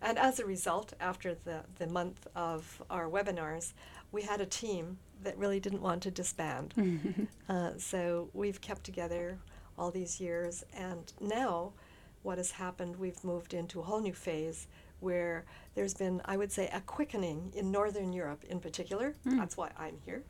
And 0.00 0.18
as 0.18 0.40
a 0.40 0.44
result, 0.44 0.92
after 1.00 1.34
the, 1.34 1.62
the 1.78 1.86
month 1.86 2.26
of 2.34 2.82
our 2.90 3.08
webinars, 3.08 3.72
we 4.10 4.22
had 4.22 4.40
a 4.40 4.46
team 4.46 4.98
that 5.22 5.38
really 5.38 5.60
didn't 5.60 5.80
want 5.80 6.02
to 6.02 6.10
disband. 6.10 7.28
uh, 7.48 7.70
so 7.78 8.28
we've 8.32 8.60
kept 8.60 8.84
together 8.84 9.38
all 9.78 9.90
these 9.90 10.20
years, 10.20 10.64
and 10.76 11.12
now 11.20 11.72
what 12.22 12.38
has 12.38 12.52
happened, 12.52 12.96
we've 12.96 13.22
moved 13.24 13.54
into 13.54 13.80
a 13.80 13.82
whole 13.82 14.00
new 14.00 14.12
phase 14.12 14.66
where 15.02 15.44
there's 15.74 15.94
been, 15.94 16.20
I 16.24 16.36
would 16.36 16.52
say, 16.52 16.68
a 16.72 16.80
quickening 16.80 17.52
in 17.54 17.70
Northern 17.70 18.12
Europe 18.12 18.44
in 18.48 18.60
particular. 18.60 19.14
Mm. 19.26 19.38
That's 19.38 19.56
why 19.56 19.70
I'm 19.78 19.98
here 20.04 20.22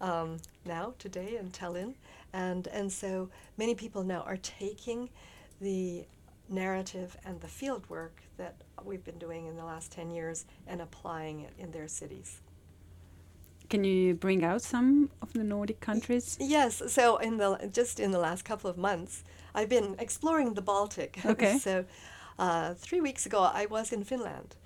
um, 0.00 0.36
now, 0.64 0.94
today 0.98 1.36
in 1.38 1.50
Tallinn. 1.50 1.94
And, 2.32 2.66
and 2.68 2.92
so 2.92 3.28
many 3.58 3.74
people 3.74 4.04
now 4.04 4.22
are 4.22 4.36
taking 4.36 5.10
the 5.60 6.04
narrative 6.48 7.16
and 7.24 7.40
the 7.40 7.48
field 7.48 7.88
work 7.88 8.22
that 8.36 8.56
we've 8.84 9.04
been 9.04 9.18
doing 9.18 9.46
in 9.46 9.56
the 9.56 9.64
last 9.64 9.92
10 9.92 10.10
years 10.10 10.46
and 10.66 10.80
applying 10.80 11.40
it 11.40 11.52
in 11.58 11.70
their 11.70 11.88
cities. 11.88 12.40
Can 13.68 13.84
you 13.84 14.14
bring 14.14 14.42
out 14.42 14.62
some 14.62 15.10
of 15.22 15.32
the 15.32 15.44
Nordic 15.44 15.78
countries? 15.78 16.36
Yes. 16.40 16.82
So 16.88 17.18
in 17.18 17.36
the 17.36 17.70
just 17.72 18.00
in 18.00 18.10
the 18.10 18.18
last 18.18 18.44
couple 18.44 18.68
of 18.68 18.76
months, 18.76 19.22
I've 19.54 19.68
been 19.68 19.94
exploring 20.00 20.54
the 20.54 20.62
Baltic. 20.62 21.20
Okay. 21.24 21.58
so 21.58 21.84
uh, 22.38 22.74
three 22.74 23.00
weeks 23.00 23.26
ago, 23.26 23.42
I 23.42 23.66
was 23.66 23.92
in 23.92 24.04
Finland. 24.04 24.56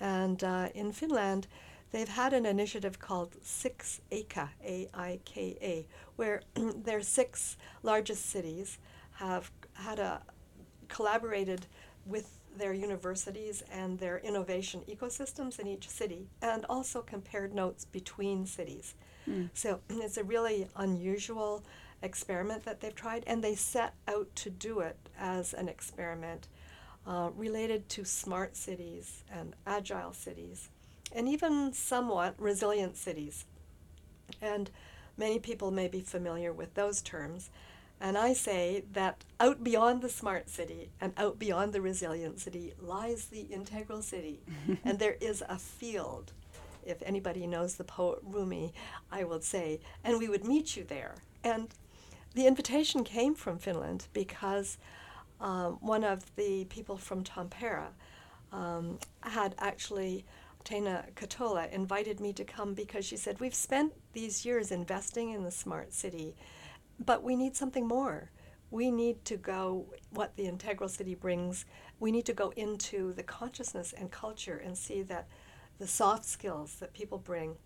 And 0.00 0.42
uh, 0.44 0.68
in 0.74 0.92
Finland, 0.92 1.46
they've 1.90 2.08
had 2.08 2.32
an 2.32 2.46
initiative 2.46 2.98
called 2.98 3.36
Six 3.42 4.00
Aika, 4.12 4.50
A 4.64 4.88
I 4.94 5.20
K 5.24 5.58
A, 5.60 5.86
where 6.16 6.42
their 6.54 7.02
six 7.02 7.56
largest 7.82 8.26
cities 8.26 8.78
have 9.14 9.50
had 9.74 9.98
a 9.98 10.22
collaborated 10.88 11.66
with 12.06 12.38
their 12.56 12.72
universities 12.72 13.62
and 13.70 13.98
their 13.98 14.18
innovation 14.18 14.82
ecosystems 14.88 15.58
in 15.58 15.66
each 15.66 15.88
city, 15.88 16.28
and 16.42 16.64
also 16.68 17.02
compared 17.02 17.54
notes 17.54 17.84
between 17.84 18.46
cities. 18.46 18.94
Mm. 19.28 19.50
So 19.54 19.80
it's 19.88 20.16
a 20.16 20.24
really 20.24 20.68
unusual 20.76 21.64
experiment 22.02 22.64
that 22.64 22.80
they've 22.80 22.94
tried, 22.94 23.24
and 23.26 23.42
they 23.42 23.54
set 23.54 23.94
out 24.06 24.28
to 24.36 24.50
do 24.50 24.80
it 24.80 24.96
as 25.18 25.52
an 25.52 25.68
experiment 25.68 26.48
uh, 27.08 27.30
related 27.34 27.88
to 27.88 28.04
smart 28.04 28.54
cities 28.54 29.24
and 29.32 29.56
agile 29.66 30.12
cities, 30.12 30.68
and 31.10 31.26
even 31.26 31.72
somewhat 31.72 32.34
resilient 32.38 32.98
cities. 32.98 33.46
And 34.42 34.70
many 35.16 35.38
people 35.38 35.70
may 35.70 35.88
be 35.88 36.02
familiar 36.02 36.52
with 36.52 36.74
those 36.74 37.00
terms. 37.00 37.48
And 37.98 38.18
I 38.18 38.34
say 38.34 38.84
that 38.92 39.24
out 39.40 39.64
beyond 39.64 40.02
the 40.02 40.10
smart 40.10 40.50
city 40.50 40.90
and 41.00 41.14
out 41.16 41.38
beyond 41.38 41.72
the 41.72 41.80
resilient 41.80 42.40
city 42.40 42.74
lies 42.78 43.24
the 43.24 43.40
integral 43.40 44.02
city. 44.02 44.40
and 44.84 44.98
there 44.98 45.16
is 45.18 45.42
a 45.48 45.58
field. 45.58 46.32
If 46.84 47.02
anybody 47.02 47.46
knows 47.46 47.76
the 47.76 47.84
poet 47.84 48.20
Rumi, 48.22 48.72
I 49.10 49.24
will 49.24 49.40
say, 49.40 49.80
and 50.04 50.18
we 50.18 50.28
would 50.28 50.44
meet 50.44 50.76
you 50.76 50.84
there. 50.84 51.16
And 51.42 51.68
the 52.34 52.46
invitation 52.46 53.02
came 53.02 53.34
from 53.34 53.58
Finland 53.58 54.06
because 54.12 54.76
um, 55.40 55.78
one 55.80 56.04
of 56.04 56.24
the 56.36 56.64
people 56.66 56.96
from 56.96 57.22
Tampere 57.22 57.88
um, 58.52 58.98
had 59.22 59.54
actually, 59.58 60.24
Taina 60.64 61.12
Ketola, 61.14 61.70
invited 61.70 62.20
me 62.20 62.32
to 62.32 62.44
come 62.44 62.74
because 62.74 63.04
she 63.04 63.16
said, 63.16 63.40
We've 63.40 63.54
spent 63.54 63.92
these 64.12 64.44
years 64.44 64.70
investing 64.72 65.30
in 65.30 65.44
the 65.44 65.50
smart 65.50 65.92
city, 65.92 66.34
but 67.04 67.22
we 67.22 67.36
need 67.36 67.56
something 67.56 67.86
more. 67.86 68.30
We 68.70 68.90
need 68.90 69.24
to 69.26 69.36
go, 69.36 69.86
what 70.10 70.36
the 70.36 70.46
integral 70.46 70.88
city 70.88 71.14
brings, 71.14 71.64
we 72.00 72.12
need 72.12 72.26
to 72.26 72.34
go 72.34 72.50
into 72.50 73.14
the 73.14 73.22
consciousness 73.22 73.94
and 73.96 74.10
culture 74.10 74.58
and 74.58 74.76
see 74.76 75.02
that 75.02 75.28
the 75.78 75.86
soft 75.86 76.24
skills 76.24 76.74
that 76.80 76.92
people 76.92 77.18
bring 77.18 77.56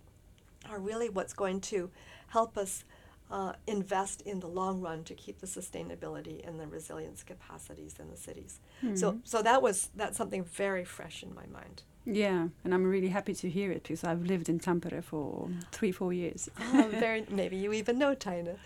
are 0.71 0.79
really 0.79 1.09
what's 1.09 1.33
going 1.33 1.61
to 1.61 1.91
help 2.29 2.57
us 2.57 2.85
uh, 3.33 3.55
invest 3.67 4.21
in 4.21 4.41
the 4.41 4.47
long 4.47 4.81
run 4.83 5.03
to 5.05 5.15
keep 5.15 5.41
the 5.41 5.47
sustainability 5.47 6.47
and 6.47 6.61
the 6.61 6.67
resilience 6.67 7.23
capacities 7.23 7.97
in 7.99 8.11
the 8.11 8.17
cities. 8.17 8.61
Mm-hmm. 8.85 8.97
So, 8.97 9.19
so 9.25 9.43
that 9.43 9.63
was 9.63 9.89
that's 9.97 10.19
something 10.19 10.45
very 10.45 10.85
fresh 10.85 11.23
in 11.23 11.35
my 11.35 11.47
mind. 11.47 11.83
Yeah, 12.05 12.49
and 12.63 12.75
I'm 12.75 12.85
really 12.85 13.09
happy 13.09 13.35
to 13.35 13.49
hear 13.49 13.73
it 13.73 13.85
because 13.85 14.05
I've 14.05 14.25
lived 14.25 14.49
in 14.49 14.59
Tampere 14.59 15.03
for 15.03 15.49
three, 15.71 15.93
four 15.93 16.13
years. 16.13 16.51
oh, 16.75 16.89
very 16.91 17.25
maybe 17.31 17.57
you 17.57 17.73
even 17.73 17.99
know 17.99 18.15
Taina. 18.15 18.57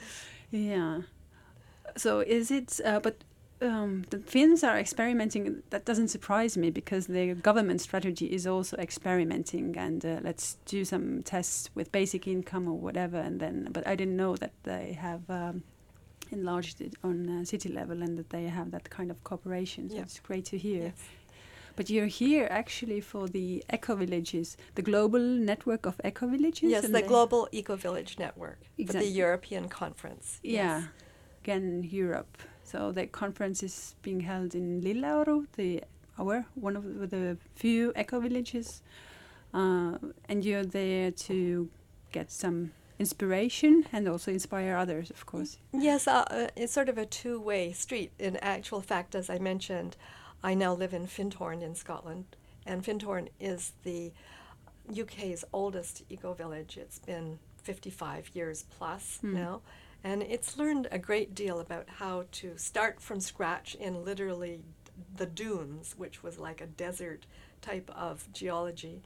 Yeah. 0.50 1.02
So 1.96 2.20
is 2.20 2.50
it? 2.50 2.80
Uh, 2.84 2.98
but 2.98 3.22
um, 3.60 4.04
the 4.10 4.18
Finns 4.18 4.62
are 4.62 4.78
experimenting. 4.78 5.62
That 5.70 5.84
doesn't 5.84 6.08
surprise 6.08 6.56
me 6.56 6.70
because 6.70 7.06
the 7.06 7.34
government 7.34 7.80
strategy 7.80 8.26
is 8.26 8.46
also 8.46 8.76
experimenting 8.76 9.76
and 9.76 10.04
uh, 10.04 10.20
let's 10.22 10.56
do 10.66 10.84
some 10.84 11.22
tests 11.22 11.70
with 11.74 11.90
basic 11.92 12.26
income 12.26 12.68
or 12.68 12.78
whatever. 12.78 13.16
And 13.16 13.40
then, 13.40 13.68
but 13.70 13.86
I 13.86 13.94
didn't 13.94 14.16
know 14.16 14.36
that 14.36 14.52
they 14.64 14.92
have 15.00 15.22
um, 15.30 15.62
enlarged 16.30 16.80
it 16.80 16.94
on 17.02 17.28
uh, 17.28 17.44
city 17.44 17.70
level 17.70 18.02
and 18.02 18.18
that 18.18 18.30
they 18.30 18.44
have 18.44 18.70
that 18.72 18.90
kind 18.90 19.10
of 19.10 19.22
cooperation. 19.24 19.88
So 19.88 19.96
yeah. 19.96 20.02
it's 20.02 20.20
great 20.20 20.44
to 20.46 20.58
hear. 20.58 20.82
Yes. 20.84 21.02
But 21.76 21.90
you're 21.90 22.06
here 22.06 22.48
actually 22.50 23.02
for 23.02 23.28
the 23.28 23.62
eco 23.70 23.96
villages, 23.96 24.56
the 24.76 24.82
global 24.82 25.20
network 25.20 25.84
of 25.84 26.00
eco 26.02 26.26
villages. 26.26 26.70
Yes, 26.70 26.88
the 26.88 27.02
global 27.02 27.48
eco 27.52 27.76
village 27.76 28.18
network. 28.18 28.60
Exactly. 28.78 29.10
the 29.10 29.14
European 29.14 29.68
conference. 29.68 30.40
Yeah, 30.42 30.78
yes. 30.78 30.88
again 31.42 31.86
Europe. 31.90 32.38
So 32.66 32.90
the 32.92 33.06
conference 33.06 33.62
is 33.62 33.94
being 34.02 34.20
held 34.20 34.54
in 34.54 34.82
Lilleoru, 34.82 35.46
the 35.56 35.84
our 36.18 36.44
one 36.54 36.76
of 36.76 37.10
the 37.10 37.36
few 37.54 37.92
eco 37.94 38.18
villages, 38.20 38.82
uh, 39.54 39.98
and 40.28 40.44
you're 40.44 40.64
there 40.64 41.10
to 41.28 41.68
get 42.10 42.30
some 42.32 42.72
inspiration 42.98 43.84
and 43.92 44.08
also 44.08 44.32
inspire 44.32 44.74
others, 44.76 45.10
of 45.10 45.26
course. 45.26 45.58
Yes, 45.72 46.08
uh, 46.08 46.24
uh, 46.30 46.48
it's 46.56 46.72
sort 46.72 46.88
of 46.88 46.98
a 46.98 47.06
two-way 47.06 47.72
street. 47.72 48.10
In 48.18 48.36
actual 48.38 48.80
fact, 48.80 49.14
as 49.14 49.30
I 49.30 49.38
mentioned, 49.38 49.96
I 50.42 50.54
now 50.54 50.72
live 50.74 50.92
in 50.94 51.06
Findhorn 51.06 51.62
in 51.62 51.74
Scotland, 51.74 52.24
and 52.66 52.82
Findhorn 52.82 53.28
is 53.38 53.72
the 53.84 54.10
UK's 54.90 55.44
oldest 55.52 56.02
eco 56.08 56.32
village. 56.32 56.76
It's 56.78 56.98
been 56.98 57.38
55 57.62 58.30
years 58.34 58.64
plus 58.76 59.18
Hmm. 59.20 59.34
now. 59.34 59.60
And 60.06 60.22
it's 60.22 60.56
learned 60.56 60.86
a 60.92 61.00
great 61.00 61.34
deal 61.34 61.58
about 61.58 61.88
how 61.98 62.26
to 62.30 62.56
start 62.56 63.02
from 63.02 63.18
scratch 63.18 63.74
in 63.74 64.04
literally 64.04 64.62
the 65.16 65.26
dunes, 65.26 65.96
which 65.98 66.22
was 66.22 66.38
like 66.38 66.60
a 66.60 66.66
desert 66.66 67.26
type 67.60 67.90
of 67.92 68.32
geology, 68.32 69.02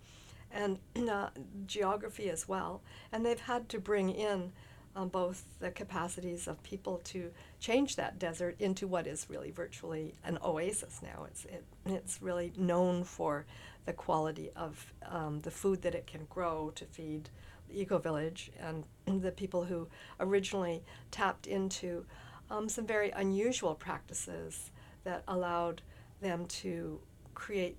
and 0.53 0.79
uh, 1.11 1.31
geography 1.65 2.29
as 2.29 2.47
well. 2.47 2.83
And 3.13 3.25
they've 3.25 3.41
had 3.41 3.71
to 3.71 3.81
bring 3.81 4.11
in 4.11 4.53
um, 4.95 5.09
both 5.09 5.43
the 5.59 5.71
capacities 5.71 6.47
of 6.47 6.63
people 6.63 7.01
to 7.05 7.31
change 7.61 7.97
that 7.97 8.19
desert 8.19 8.57
into 8.59 8.87
what 8.87 9.07
is 9.07 9.25
really 9.31 9.53
virtually 9.53 10.15
an 10.23 10.37
oasis 10.45 11.01
now. 11.03 11.25
It's, 11.31 11.47
it, 11.47 11.65
it's 11.87 12.21
really 12.21 12.53
known 12.59 13.05
for 13.05 13.47
the 13.87 13.95
quality 13.95 14.51
of 14.55 14.93
um, 15.09 15.41
the 15.41 15.51
food 15.51 15.81
that 15.81 15.95
it 15.95 16.07
can 16.07 16.27
grow 16.29 16.73
to 16.75 16.85
feed 16.85 17.31
eco 17.73 17.99
village 17.99 18.51
and 18.59 18.85
the 19.23 19.33
people 19.33 19.65
who 19.65 19.89
originally 20.19 20.83
tapped 21.11 21.47
into 21.47 22.05
um, 22.51 22.69
some 22.69 22.87
very 22.87 23.11
unusual 23.11 23.75
practices 23.75 24.71
that 25.05 25.23
allowed 25.29 25.83
them 26.21 26.47
to 26.47 27.01
create 27.35 27.79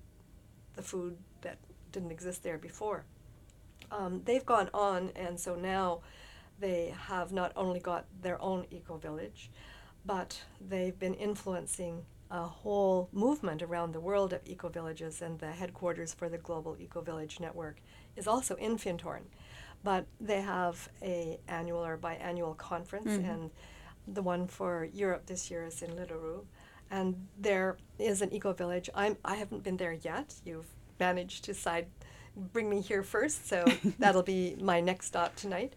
the 0.74 0.82
food 0.82 1.16
that 1.42 1.58
didn't 1.92 2.10
exist 2.10 2.42
there 2.42 2.58
before. 2.58 3.04
Um, 3.90 4.22
they've 4.24 4.44
gone 4.44 4.70
on, 4.72 5.10
and 5.14 5.38
so 5.38 5.54
now 5.54 6.00
they 6.58 6.94
have 7.08 7.32
not 7.32 7.52
only 7.56 7.80
got 7.80 8.06
their 8.22 8.40
own 8.40 8.66
eco 8.70 8.96
village, 8.96 9.50
but 10.04 10.42
they've 10.60 10.98
been 10.98 11.14
influencing 11.14 12.04
a 12.30 12.44
whole 12.44 13.10
movement 13.12 13.62
around 13.62 13.92
the 13.92 14.00
world 14.00 14.32
of 14.32 14.40
eco 14.46 14.68
villages, 14.70 15.20
and 15.20 15.38
the 15.38 15.52
headquarters 15.52 16.14
for 16.14 16.30
the 16.30 16.38
Global 16.38 16.76
Eco 16.80 17.02
Village 17.02 17.38
Network 17.40 17.82
is 18.16 18.26
also 18.26 18.54
in 18.54 18.78
Findhorn. 18.78 19.24
But 19.84 20.06
they 20.20 20.40
have 20.42 20.88
a 21.02 21.38
annual 21.48 21.84
or 21.84 21.98
biannual 21.98 22.56
conference, 22.56 23.10
Mhm. 23.10 23.28
and 23.34 23.50
the 24.06 24.22
one 24.22 24.46
for 24.46 24.84
Europe 24.84 25.26
this 25.26 25.50
year 25.50 25.64
is 25.64 25.82
in 25.82 25.90
Lilleoru, 25.96 26.44
and 26.90 27.26
there 27.38 27.76
is 27.98 28.22
an 28.22 28.32
eco 28.32 28.52
village. 28.52 28.88
I'm 28.94 29.16
I 29.24 29.36
haven't 29.36 29.62
been 29.64 29.76
there 29.76 29.92
yet. 29.92 30.34
You've 30.44 30.74
managed 31.00 31.44
to 31.44 31.54
side 31.54 31.86
bring 32.36 32.70
me 32.70 32.80
here 32.80 33.02
first, 33.02 33.46
so 33.46 33.64
that'll 33.98 34.22
be 34.22 34.56
my 34.60 34.80
next 34.80 35.06
stop 35.06 35.34
tonight. 35.36 35.74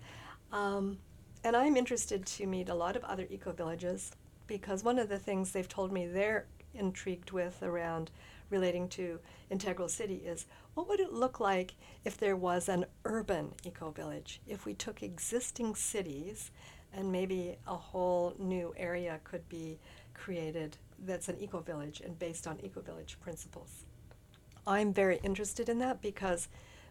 Um, 0.51 0.99
and 1.43 1.55
I'm 1.55 1.75
interested 1.75 2.25
to 2.25 2.47
meet 2.47 2.69
a 2.69 2.75
lot 2.75 2.95
of 2.95 3.03
other 3.03 3.27
eco 3.29 3.51
villages 3.51 4.11
because 4.47 4.83
one 4.83 4.97
of 4.99 5.09
the 5.09 5.19
things 5.19 5.51
they've 5.51 5.67
told 5.67 5.91
me 5.91 6.05
they're 6.07 6.45
intrigued 6.73 7.31
with 7.31 7.61
around 7.63 8.11
relating 8.49 8.87
to 8.89 9.19
Integral 9.49 9.89
City 9.89 10.21
is 10.25 10.45
what 10.73 10.87
would 10.89 10.99
it 10.99 11.13
look 11.13 11.39
like 11.39 11.75
if 12.03 12.17
there 12.17 12.35
was 12.35 12.69
an 12.69 12.85
urban 13.03 13.53
eco 13.63 13.91
village? 13.91 14.41
If 14.47 14.65
we 14.65 14.73
took 14.73 15.01
existing 15.01 15.75
cities 15.75 16.51
and 16.93 17.11
maybe 17.11 17.57
a 17.67 17.75
whole 17.75 18.33
new 18.39 18.73
area 18.77 19.19
could 19.23 19.47
be 19.49 19.79
created 20.13 20.77
that's 20.99 21.27
an 21.27 21.37
eco 21.39 21.59
village 21.59 22.01
and 22.01 22.17
based 22.17 22.47
on 22.47 22.59
eco 22.63 22.81
village 22.81 23.17
principles. 23.19 23.85
I'm 24.65 24.93
very 24.93 25.19
interested 25.23 25.69
in 25.69 25.79
that 25.79 26.01
because 26.01 26.47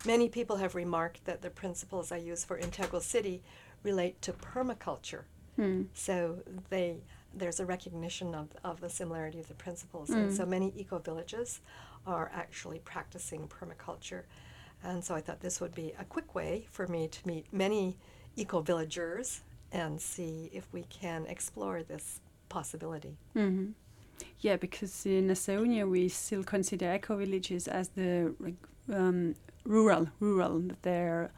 many 0.07 0.29
people 0.29 0.57
have 0.57 0.75
remarked 0.75 1.25
that 1.25 1.43
the 1.43 1.51
principles 1.51 2.13
I 2.13 2.19
use 2.19 2.45
for 2.45 2.59
Integral 2.59 3.01
City 3.01 3.43
relate 3.83 4.21
to 4.23 4.33
permaculture. 4.33 5.23
Hmm. 5.57 5.85
So 5.95 6.39
they 6.69 6.99
there's 7.37 7.61
a 7.61 7.67
recognition 7.67 8.35
of, 8.35 8.49
of 8.63 8.81
the 8.81 8.89
similarity 8.89 9.41
of 9.41 9.49
the 9.49 9.55
principles. 9.55 10.11
And 10.11 10.31
Mm. 10.31 10.37
so 10.37 10.47
many 10.47 10.73
eco 10.77 10.99
villages 10.99 11.61
are 12.07 12.31
actually 12.35 12.81
practicing 12.81 13.49
permaculture. 13.49 14.23
And 14.83 15.03
so 15.05 15.15
I 15.15 15.21
thought 15.21 15.41
this 15.41 15.61
would 15.61 15.75
be 15.75 15.93
a 15.99 16.05
quick 16.05 16.35
way 16.35 16.67
for 16.71 16.87
me 16.87 17.09
to 17.09 17.27
meet 17.27 17.47
many 17.53 17.97
eco 18.37 18.61
villagers 18.61 19.41
and 19.73 20.01
see 20.01 20.51
if 20.53 20.67
we 20.73 20.83
can 20.85 21.27
explore 21.27 21.83
this 21.83 22.21
possibility. 22.49 23.17
hmm 23.33 23.73
Yeah, 24.41 24.57
because 24.57 25.07
in 25.07 25.29
Estonia 25.31 25.89
we 25.89 26.09
still 26.09 26.45
consider 26.45 26.93
eco 26.95 27.17
villages 27.17 27.69
as 27.69 27.89
the 27.89 28.35
um, 28.93 29.35
rural, 29.65 30.09
rural. 30.21 30.63
They're 30.83 31.31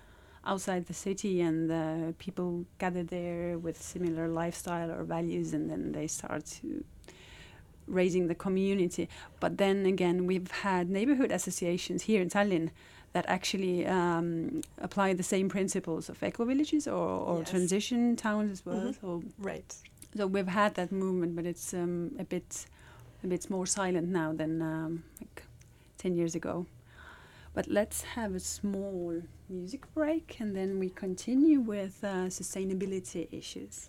outside 0.46 0.86
the 0.86 0.94
city, 0.94 1.40
and 1.40 1.68
the 1.68 2.14
people 2.18 2.64
gather 2.78 3.02
there 3.02 3.58
with 3.58 3.76
similar 3.82 4.28
lifestyle 4.28 4.90
or 4.90 5.04
values, 5.04 5.52
and 5.52 5.68
then 5.70 5.92
they 5.92 6.06
start 6.06 6.44
to 6.46 6.84
raising 7.86 8.26
the 8.28 8.34
community. 8.34 9.08
But 9.40 9.58
then 9.58 9.86
again, 9.86 10.26
we've 10.26 10.50
had 10.50 10.90
neighborhood 10.90 11.30
associations 11.30 12.02
here 12.04 12.20
in 12.22 12.28
Tallinn 12.28 12.70
that 13.12 13.24
actually 13.28 13.86
um, 13.86 14.60
apply 14.78 15.14
the 15.14 15.22
same 15.22 15.48
principles 15.48 16.08
of 16.08 16.22
eco 16.22 16.44
villages 16.44 16.86
or, 16.88 17.08
or 17.28 17.38
Yes. 17.38 17.50
transition 17.50 18.16
towns 18.16 18.50
as 18.50 18.66
well. 18.66 18.76
Mhm. 18.76 19.00
So 19.00 19.22
Right. 19.38 19.74
so 20.16 20.26
we've 20.26 20.48
had 20.48 20.74
that 20.74 20.90
movement, 20.92 21.36
but 21.36 21.44
it's 21.46 21.72
um, 21.74 22.10
a 22.18 22.24
bit 22.24 22.66
a 23.24 23.26
bit 23.26 23.48
more 23.50 23.66
silent 23.66 24.08
now 24.08 24.32
than 24.32 24.60
um, 24.62 25.02
like 25.20 25.42
ten 25.98 26.14
years 26.16 26.34
ago. 26.34 26.66
But 27.56 27.68
let's 27.68 28.02
have 28.02 28.34
a 28.34 28.40
small 28.40 29.22
music 29.48 29.86
break, 29.94 30.36
and 30.40 30.54
then 30.54 30.78
we 30.78 30.90
continue 30.90 31.58
with 31.58 32.04
uh, 32.04 32.28
sustainability 32.28 33.32
issues. 33.32 33.88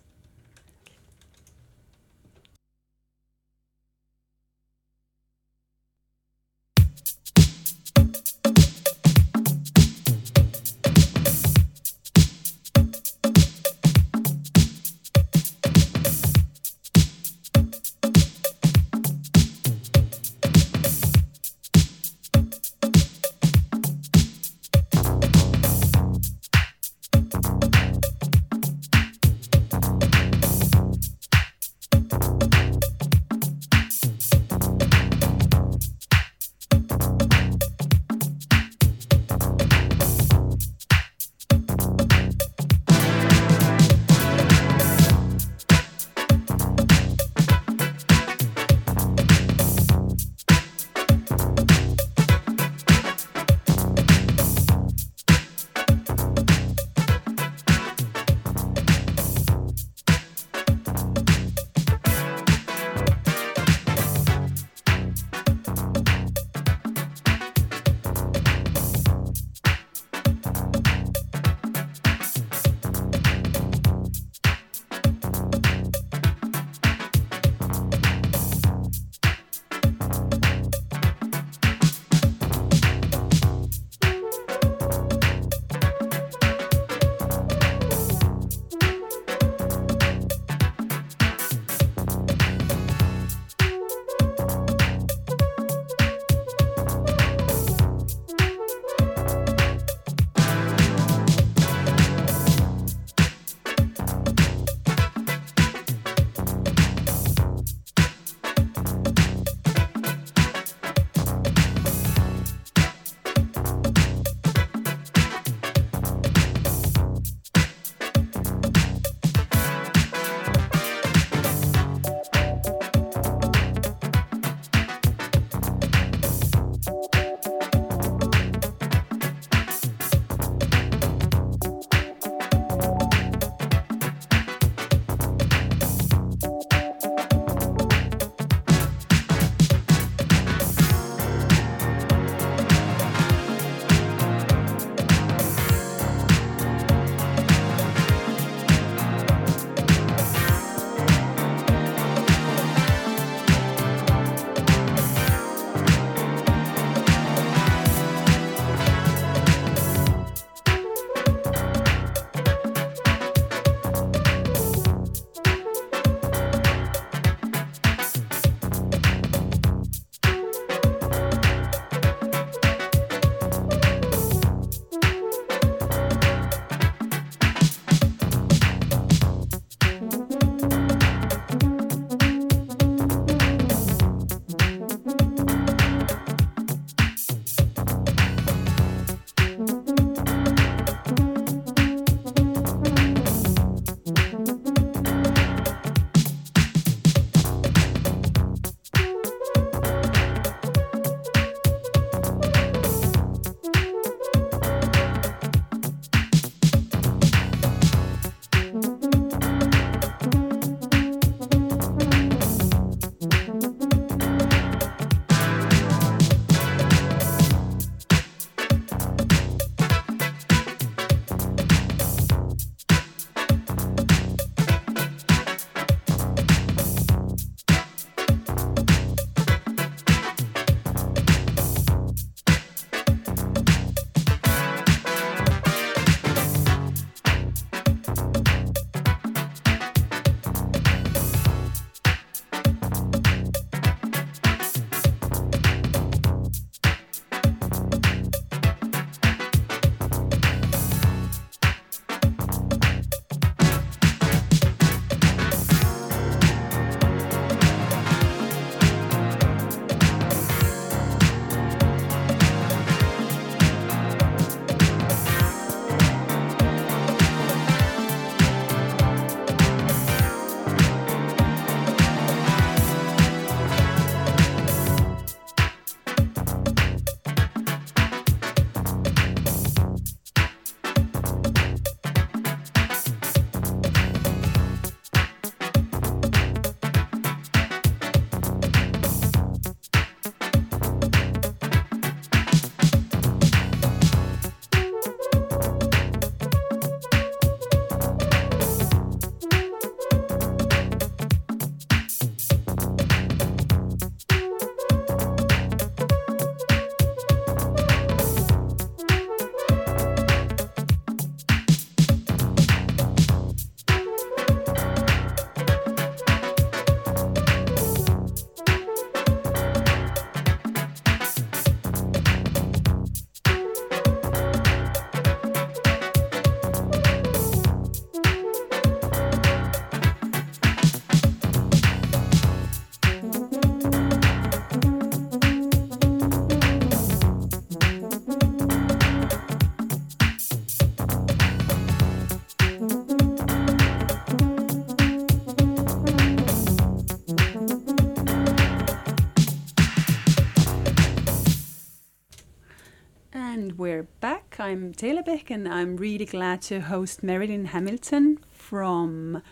I'm 355.00 355.16
Teele 355.16 355.24
Pehk, 355.24 355.50
and 355.52 355.68
I'm 355.68 355.96
really 355.96 356.24
glad 356.24 356.60
to 356.62 356.80
host 356.80 357.22
Marilyn 357.22 357.66
Hamilton 357.66 358.40
from 358.50 359.42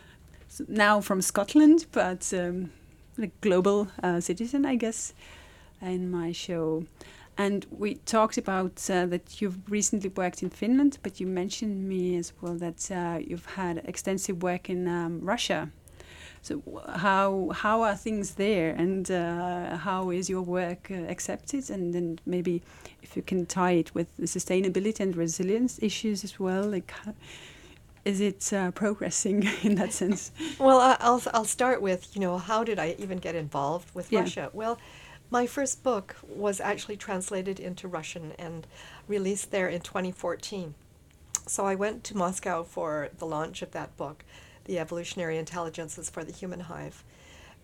now 0.67 1.01
from 1.01 1.23
Scotland, 1.23 1.87
but 1.93 2.33
um, 2.35 2.73
a 3.23 3.29
global 3.43 3.87
uh, 4.03 4.19
citizen, 4.19 4.67
I 4.67 4.75
guess, 4.75 5.15
in 5.81 6.11
my 6.11 6.33
show. 6.33 6.85
And 7.39 7.65
we 7.71 7.95
talked 7.95 8.39
about 8.39 8.91
uh, 8.91 9.07
that 9.07 9.41
you've 9.41 9.71
recently 9.71 10.11
worked 10.11 10.43
in 10.43 10.51
Finland, 10.51 10.99
but 11.05 11.21
you 11.21 11.29
mentioned 11.29 11.89
me 11.89 12.17
as 12.17 12.33
well 12.41 12.55
that 12.55 12.91
uh, 12.91 13.21
you've 13.25 13.47
had 13.47 13.83
extensive 13.85 14.43
work 14.43 14.69
in 14.69 14.89
um, 14.89 15.21
Russia. 15.21 15.71
So 16.47 16.63
how 16.87 17.51
how 17.53 17.83
are 17.83 17.97
things 17.97 18.35
there, 18.37 18.71
and 18.71 19.11
uh, 19.11 19.79
how 19.79 20.11
is 20.11 20.31
your 20.31 20.43
work 20.43 20.93
uh, 20.93 21.13
accepted? 21.15 21.71
And 21.71 21.93
then 21.93 22.21
maybe 22.25 22.63
if 23.03 23.17
you 23.17 23.23
can 23.23 23.47
tie 23.47 23.73
it 23.73 23.93
with 23.97 24.17
the 24.17 24.27
sustainability 24.27 25.01
and 25.01 25.17
resilience 25.17 25.83
issues 25.83 26.23
as 26.23 26.39
well, 26.39 26.63
like 26.63 26.95
is 28.05 28.21
it 28.21 28.53
uh, 28.53 28.71
progressing 28.71 29.49
in 29.65 29.75
that 29.75 29.93
sense? 29.93 30.31
well, 30.61 30.97
I'll 31.01 31.21
I'll 31.35 31.51
start 31.59 31.83
with 31.83 32.15
you 32.15 32.21
know 32.21 32.39
how 32.39 32.63
did 32.63 32.79
I 32.79 32.95
even 32.97 33.19
get 33.19 33.35
involved 33.35 33.93
with 33.93 34.13
yeah. 34.13 34.21
Russia? 34.21 34.51
Well, 34.53 34.79
my 35.31 35.49
first 35.49 35.83
book 35.83 36.15
was 36.29 36.61
actually 36.61 36.97
translated 36.97 37.59
into 37.59 37.89
Russian 37.89 38.35
and 38.39 38.69
released 39.09 39.51
there 39.51 39.69
in 39.69 39.81
2014. 39.81 40.75
So 41.49 41.67
I 41.67 41.75
went 41.75 42.05
to 42.05 42.17
Moscow 42.17 42.63
for 42.63 43.09
the 43.19 43.27
launch 43.27 43.63
of 43.63 43.73
that 43.73 43.97
book, 43.97 44.25
The 44.67 44.79
Evolutionary 44.79 45.39
Intelligences 45.39 46.11
for 46.11 46.25
the 46.25 46.33
Human 46.33 46.61
Hive. 46.61 47.05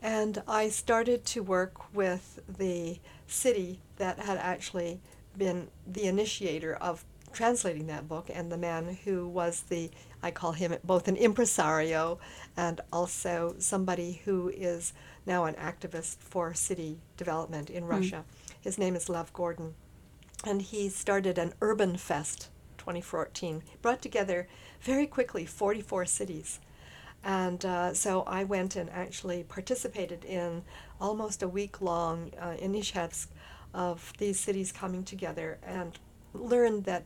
And 0.00 0.42
I 0.48 0.68
started 0.68 1.24
to 1.26 1.42
work 1.42 1.94
with 1.94 2.40
the 2.48 2.98
city 3.26 3.80
that 3.96 4.18
had 4.18 4.38
actually 4.38 5.00
been 5.36 5.68
the 5.86 6.04
initiator 6.06 6.74
of 6.74 7.04
translating 7.32 7.86
that 7.86 8.08
book 8.08 8.30
and 8.32 8.50
the 8.50 8.58
man 8.58 8.98
who 9.04 9.26
was 9.26 9.62
the 9.68 9.90
I 10.22 10.30
call 10.30 10.52
him 10.52 10.74
both 10.84 11.08
an 11.08 11.16
impresario 11.16 12.20
and 12.56 12.80
also 12.92 13.56
somebody 13.58 14.22
who 14.24 14.50
is 14.50 14.92
now 15.26 15.46
an 15.46 15.54
activist 15.54 16.18
for 16.18 16.54
city 16.54 17.00
development 17.16 17.70
in 17.70 17.84
mm. 17.84 17.90
Russia. 17.90 18.24
His 18.60 18.78
name 18.78 18.94
is 18.94 19.08
Lev 19.08 19.32
Gordon. 19.32 19.74
And 20.44 20.62
he 20.62 20.88
started 20.88 21.38
an 21.38 21.54
Urban 21.60 21.96
Fest 21.96 22.50
2014, 22.78 23.62
brought 23.80 24.02
together 24.02 24.46
very 24.80 25.06
quickly 25.06 25.44
44 25.44 26.06
cities. 26.06 26.60
And 27.24 27.64
uh, 27.64 27.94
so 27.94 28.22
I 28.22 28.44
went 28.44 28.76
and 28.76 28.90
actually 28.90 29.44
participated 29.44 30.24
in 30.24 30.62
almost 31.00 31.42
a 31.42 31.48
week 31.48 31.80
long 31.80 32.32
uh, 32.40 32.56
of 33.74 34.12
these 34.18 34.38
cities 34.38 34.72
coming 34.72 35.04
together 35.04 35.58
and 35.62 35.98
learned 36.34 36.84
that 36.84 37.04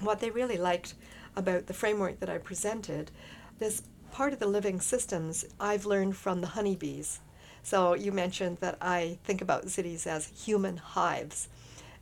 what 0.00 0.20
they 0.20 0.30
really 0.30 0.56
liked 0.56 0.94
about 1.36 1.66
the 1.66 1.74
framework 1.74 2.20
that 2.20 2.30
I 2.30 2.38
presented, 2.38 3.10
this 3.58 3.82
part 4.10 4.32
of 4.32 4.38
the 4.38 4.46
living 4.46 4.80
systems 4.80 5.44
I've 5.60 5.86
learned 5.86 6.16
from 6.16 6.40
the 6.40 6.48
honeybees. 6.48 7.20
So 7.62 7.94
you 7.94 8.12
mentioned 8.12 8.58
that 8.60 8.78
I 8.80 9.18
think 9.24 9.42
about 9.42 9.68
cities 9.68 10.06
as 10.06 10.26
human 10.28 10.76
hives. 10.76 11.48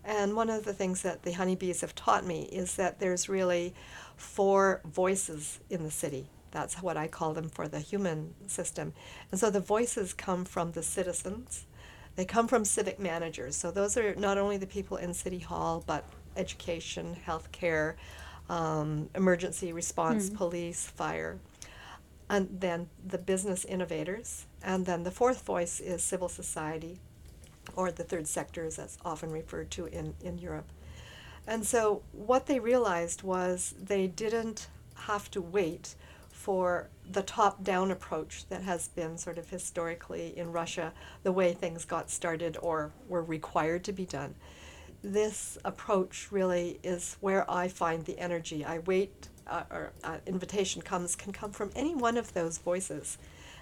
And 0.05 0.37
one 0.37 0.51
of 0.51 0.64
the 0.64 0.75
things 0.75 1.03
that 1.03 1.23
the 1.23 1.33
honeybees 1.33 1.81
have 1.81 1.94
taught 1.94 2.27
me 2.27 2.42
is 2.44 2.77
that 2.77 3.01
there's 3.01 3.29
really 3.29 3.75
four 4.16 4.83
voices 4.85 5.61
in 5.70 5.83
the 5.83 5.90
city. 5.90 6.29
That's 6.54 6.80
what 6.80 6.96
I 6.96 7.08
call 7.08 7.34
them 7.34 7.48
for 7.48 7.66
the 7.66 7.80
human 7.80 8.32
system. 8.46 8.94
And 9.32 9.40
so 9.40 9.50
the 9.50 9.58
voices 9.58 10.14
come 10.14 10.44
from 10.44 10.70
the 10.70 10.84
citizens, 10.84 11.66
they 12.14 12.24
come 12.24 12.46
from 12.46 12.64
civic 12.64 13.00
managers. 13.00 13.56
So 13.56 13.72
those 13.72 13.96
are 13.96 14.14
not 14.14 14.38
only 14.38 14.56
the 14.56 14.66
people 14.68 14.96
in 14.98 15.12
City 15.12 15.40
Hall, 15.40 15.82
but 15.84 16.04
education, 16.36 17.16
healthcare, 17.26 17.94
um, 18.48 19.10
emergency 19.16 19.72
response, 19.72 20.30
mm. 20.30 20.36
police, 20.36 20.86
fire, 20.86 21.40
and 22.30 22.48
then 22.60 22.88
the 23.04 23.18
business 23.18 23.64
innovators, 23.64 24.46
and 24.62 24.86
then 24.86 25.02
the 25.02 25.10
fourth 25.10 25.42
voice 25.42 25.80
is 25.80 26.04
civil 26.04 26.28
society, 26.28 27.00
or 27.74 27.90
the 27.90 28.04
third 28.04 28.28
sector, 28.28 28.64
as 28.64 28.76
that's 28.76 28.96
often 29.04 29.32
referred 29.32 29.72
to 29.72 29.86
in, 29.86 30.14
in 30.22 30.38
Europe. 30.38 30.68
And 31.48 31.66
so 31.66 32.02
what 32.12 32.46
they 32.46 32.60
realized 32.60 33.24
was 33.24 33.74
they 33.82 34.06
didn't 34.06 34.68
have 34.94 35.30
to 35.32 35.42
wait 35.42 35.96
for 36.44 36.88
the 37.11 37.22
top 37.22 37.64
down 37.64 37.90
approach 37.90 38.46
that 38.48 38.62
has 38.62 38.88
been 38.88 39.16
sort 39.18 39.38
of 39.38 39.48
historically 39.48 40.37
in 40.37 40.52
Russia, 40.52 40.92
the 41.22 41.33
way 41.33 41.52
things 41.52 41.85
got 41.85 42.11
started 42.11 42.57
or 42.61 42.92
were 43.09 43.22
required 43.22 43.83
to 43.85 43.92
be 43.92 44.07
done 44.07 44.35
this 45.04 45.59
approach 45.66 46.28
really 46.33 46.80
is 46.83 47.18
where 47.20 47.48
I 47.48 47.68
find 47.68 48.07
the 48.07 48.18
energy. 48.18 48.64
I 48.64 48.78
wait, 48.78 49.28
uh, 49.46 49.64
or 49.70 49.92
uh, 50.02 50.16
invitation 50.26 50.80
comes, 50.80 51.14
can 51.14 51.33
come 51.33 51.52
from 51.52 51.70
any 51.76 51.94
one 51.94 52.16
of 52.16 52.33
those 52.33 52.57
voices. 52.57 53.18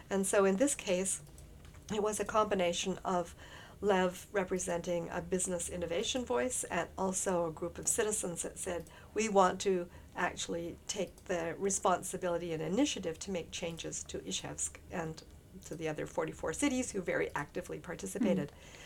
And 0.09 0.25
so 0.25 0.45
in 0.45 0.57
this 0.57 0.77
case, 0.77 1.21
it 1.93 2.01
was 2.01 2.21
a 2.21 2.25
combination 2.25 2.99
of 3.05 3.35
Lev 3.81 4.29
representing 4.31 5.09
a 5.11 5.21
business 5.21 5.69
innovation 5.69 6.25
voice 6.25 6.63
and 6.71 6.89
also 6.97 7.49
a 7.49 7.51
group 7.51 7.77
of 7.77 7.89
citizens 7.89 8.43
that 8.43 8.57
said, 8.57 8.85
we 9.13 9.29
want 9.29 9.59
to 9.61 9.89
actually 10.17 10.77
take 10.87 11.25
the 11.25 11.55
responsibility 11.59 12.53
and 12.53 12.63
initiative 12.63 13.19
to 13.21 13.31
make 13.31 13.51
changes 13.51 14.05
to 14.05 14.19
Izhevsk 14.19 14.77
and 14.91 15.23
to 15.67 15.75
the 15.75 15.89
other 15.89 16.07
44 16.07 16.53
cities 16.53 16.91
who 16.91 17.01
very 17.01 17.31
actively 17.35 17.79
participated. 17.79 18.49
Mm. 18.49 18.83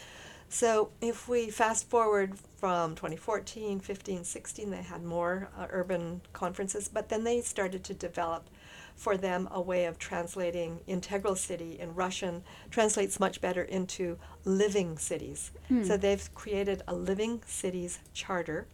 So 0.49 0.91
if 1.01 1.29
we 1.29 1.51
fast 1.51 1.89
forward 1.91 2.39
from 2.57 2.95
2014, 2.95 3.81
15, 3.81 4.25
16, 4.25 4.71
they 4.71 4.77
had 4.83 5.03
more 5.03 5.49
uh, 5.59 5.67
urban 5.71 6.21
conferences, 6.33 6.89
but 6.89 7.09
then 7.09 7.25
they 7.25 7.41
started 7.41 7.83
to 7.85 7.95
develop 7.95 8.49
for 8.95 9.17
them 9.17 9.49
a 9.51 9.61
way 9.61 9.85
of 9.85 9.99
translating 9.99 10.81
integral 10.87 11.35
city 11.35 11.79
in 11.79 11.95
Russian 11.95 12.43
translates 12.71 13.21
much 13.21 13.41
better 13.41 13.63
into 13.63 14.19
living 14.45 14.97
cities. 14.97 15.51
Hmm. 15.69 15.85
So 15.85 15.97
they've 15.97 16.35
created 16.35 16.83
a 16.89 16.95
living 16.95 17.43
cities 17.47 17.99
charter 18.15 18.67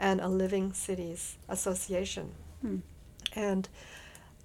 and 0.00 0.20
a 0.20 0.26
living 0.26 0.72
cities 0.72 1.36
association. 1.48 2.32
Hmm. 2.62 2.78
And 3.36 3.68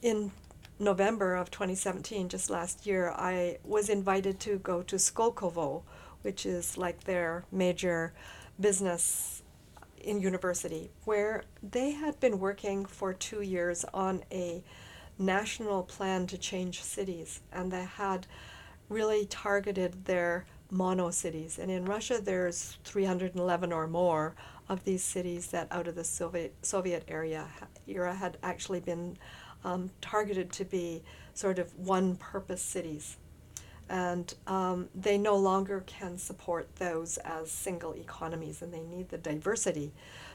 in 0.01 0.31
November 0.77 1.35
of 1.35 1.49
2017, 1.49 2.29
just 2.29 2.49
last 2.49 2.85
year, 2.85 3.11
I 3.11 3.57
was 3.63 3.89
invited 3.89 4.39
to 4.41 4.59
go 4.59 4.83
to 4.83 4.97
Skolkovo, 4.97 5.83
which 6.21 6.45
is 6.45 6.77
like 6.77 7.05
their 7.05 7.45
major 7.51 8.13
business 8.59 9.41
in 10.01 10.21
university, 10.21 10.91
where 11.05 11.45
they 11.63 11.91
had 11.91 12.19
been 12.19 12.39
working 12.39 12.85
for 12.85 13.13
two 13.13 13.41
years 13.41 13.85
on 13.93 14.23
a 14.31 14.61
national 15.17 15.83
plan 15.83 16.27
to 16.27 16.37
change 16.37 16.83
cities, 16.83 17.39
and 17.51 17.71
they 17.71 17.85
had 17.85 18.27
really 18.89 19.25
targeted 19.25 20.05
their 20.05 20.45
mono 20.69 21.09
cities. 21.09 21.57
And 21.57 21.71
in 21.71 21.85
Russia, 21.85 22.19
there's 22.21 22.77
311 22.83 23.71
or 23.71 23.87
more 23.87 24.35
of 24.67 24.83
these 24.83 25.03
cities 25.03 25.47
that 25.47 25.67
out 25.71 25.87
of 25.87 25.95
the 25.95 26.03
Soviet 26.03 26.53
Soviet 26.61 27.03
area 27.07 27.47
era 27.87 28.15
had 28.15 28.37
actually 28.41 28.79
been 28.79 29.17
um, 29.63 29.91
targeted 30.01 30.51
to 30.53 30.65
be 30.65 31.03
sort 31.33 31.59
of 31.59 31.77
one 31.77 32.15
purpose 32.15 32.61
cities 32.61 33.17
and 33.89 34.33
um, 34.47 34.89
they 34.95 35.17
no 35.17 35.35
longer 35.35 35.83
can 35.85 36.17
support 36.17 36.67
those 36.77 37.17
as 37.17 37.51
single 37.51 37.93
economies 37.95 38.61
and 38.61 38.73
they 38.73 38.81
need 38.81 39.09
the 39.09 39.17
diversity 39.17 39.91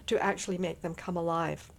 to 0.07 0.23
actually 0.23 0.59
make 0.59 0.83
them 0.83 0.95
come 0.95 1.17
alive. 1.17 1.71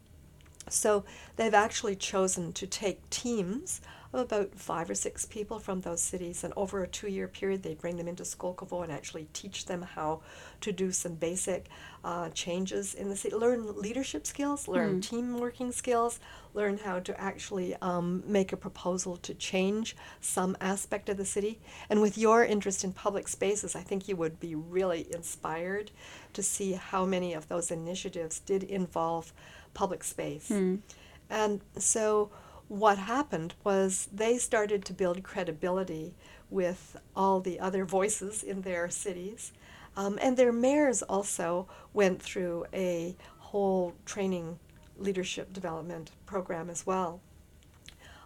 So 0.70 1.06
they've 1.38 1.54
actually 1.54 1.96
chosen 1.96 2.52
to 2.54 2.68
take 2.68 3.10
teams 3.10 3.82
of 4.14 4.20
about 4.20 4.54
five 4.56 4.90
or 4.90 4.96
six 4.96 5.26
people 5.26 5.60
from 5.60 5.82
those 5.82 6.02
cities, 6.02 6.44
and 6.44 6.54
over 6.58 6.84
a 6.84 6.88
two 6.88 7.08
year 7.08 7.28
period, 7.28 7.64
they 7.64 7.76
bring 7.76 7.98
them 7.98 8.08
into 8.08 8.24
Skolkovo 8.24 8.84
and 8.84 8.92
actually 8.92 9.28
teach 9.34 9.66
them 9.66 9.82
how 9.82 10.22
to 10.62 10.72
do 10.72 10.92
some 10.92 11.16
basic 11.16 11.68
uh, 12.04 12.30
changes 12.30 12.94
in 12.94 13.10
the 13.10 13.16
city, 13.16 13.36
learn 13.36 13.80
leadership 13.80 14.26
skills, 14.26 14.68
learn 14.68 14.98
mm. 14.98 15.02
team 15.02 15.40
working 15.40 15.72
skills, 15.72 16.20
learn 16.54 16.78
how 16.78 17.00
to 17.00 17.20
actually 17.20 17.76
um, 17.82 18.24
make 18.26 18.52
a 18.52 18.58
proposal 18.58 19.18
to 19.18 19.34
change 19.34 19.96
some 20.20 20.58
aspect 20.60 21.10
of 21.10 21.18
the 21.18 21.26
city. 21.26 21.60
And 21.90 22.02
with 22.02 22.18
your 22.18 22.44
interest 22.44 22.84
in 22.84 22.92
public 22.92 23.28
spaces, 23.28 23.76
I 23.76 23.82
think 23.82 24.08
you 24.08 24.16
would 24.16 24.40
be 24.40 24.56
really 24.56 25.08
inspired 25.14 25.92
to 26.34 26.44
see 26.44 26.74
how 26.74 27.06
many 27.06 27.34
of 27.34 27.48
those 27.48 27.72
initiatives 27.72 28.40
did 28.40 28.64
involve 28.64 29.32
public 29.74 30.04
space. 30.04 30.50
Mm. 30.50 30.80
And 31.30 31.62
so 31.78 32.30
what 32.72 32.98
happened 32.98 33.54
was 33.66 34.08
they 34.14 34.38
started 34.38 34.86
to 34.86 34.94
build 34.94 35.22
credibility 35.24 36.14
with 36.50 36.96
all 37.14 37.42
the 37.42 37.60
other 37.60 37.84
voices 37.84 38.44
in 38.44 38.62
their 38.62 38.90
cities. 38.90 39.52
Um, 39.98 40.18
and 40.22 40.38
their 40.38 40.54
mayors 40.54 41.02
also 41.02 41.68
went 41.94 42.22
through 42.22 42.66
a 42.74 43.18
whole 43.40 43.94
training 44.06 44.58
leadership 44.98 45.52
development 45.52 46.12
program 46.26 46.70
as 46.70 46.86
well. 46.86 47.20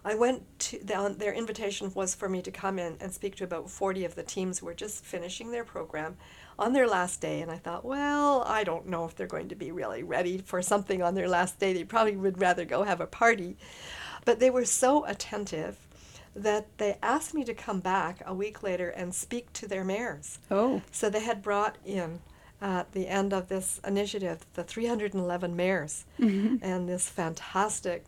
I 0.04 0.14
went 0.14 0.44
to 0.60 0.78
the, 0.78 1.16
their 1.18 1.34
invitation 1.34 1.90
was 1.92 2.14
for 2.14 2.28
me 2.28 2.40
to 2.42 2.52
come 2.52 2.78
in 2.78 2.96
and 3.00 3.12
speak 3.12 3.34
to 3.36 3.44
about 3.44 3.68
40 3.68 4.04
of 4.04 4.14
the 4.14 4.22
teams 4.22 4.60
who 4.60 4.66
were 4.66 4.74
just 4.74 5.04
finishing 5.04 5.50
their 5.50 5.64
program 5.64 6.16
on 6.56 6.72
their 6.72 6.86
last 6.86 7.20
day. 7.20 7.40
And 7.40 7.50
I 7.50 7.58
thought, 7.58 7.84
well, 7.84 8.44
I 8.46 8.62
don't 8.62 8.86
know 8.86 9.06
if 9.06 9.16
they're 9.16 9.26
going 9.26 9.48
to 9.48 9.56
be 9.56 9.72
really 9.72 10.04
ready 10.04 10.38
for 10.38 10.62
something 10.62 11.02
on 11.02 11.16
their 11.16 11.28
last 11.28 11.58
day. 11.58 11.72
They 11.72 11.82
probably 11.82 12.16
would 12.16 12.40
rather 12.40 12.64
go 12.64 12.84
have 12.84 13.00
a 13.00 13.06
party. 13.08 13.56
But 14.26 14.38
they 14.40 14.50
were 14.50 14.66
so 14.66 15.06
attentive 15.06 15.78
that 16.34 16.66
they 16.76 16.98
asked 17.02 17.32
me 17.32 17.44
to 17.44 17.54
come 17.54 17.80
back 17.80 18.20
a 18.26 18.34
week 18.34 18.62
later 18.62 18.90
and 18.90 19.14
speak 19.14 19.50
to 19.54 19.66
their 19.66 19.84
mayors. 19.84 20.38
Oh. 20.50 20.82
So 20.92 21.08
they 21.08 21.20
had 21.20 21.40
brought 21.40 21.76
in 21.86 22.20
at 22.60 22.92
the 22.92 23.08
end 23.08 23.32
of 23.32 23.48
this 23.48 23.80
initiative 23.86 24.44
the 24.54 24.64
311 24.64 25.56
mayors 25.56 26.04
Mm-hmm. 26.20 26.56
and 26.62 26.86
this 26.88 27.08
fantastic 27.08 28.04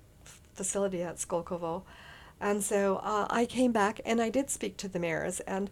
facility 0.52 1.02
at 1.02 1.16
Skolkovo. 1.16 1.82
And 2.40 2.62
so 2.62 2.96
uh, 3.02 3.26
I 3.30 3.46
came 3.46 3.72
back 3.72 4.00
and 4.04 4.20
I 4.20 4.28
did 4.28 4.50
speak 4.50 4.76
to 4.78 4.88
the 4.88 4.98
mayors 4.98 5.40
and 5.40 5.70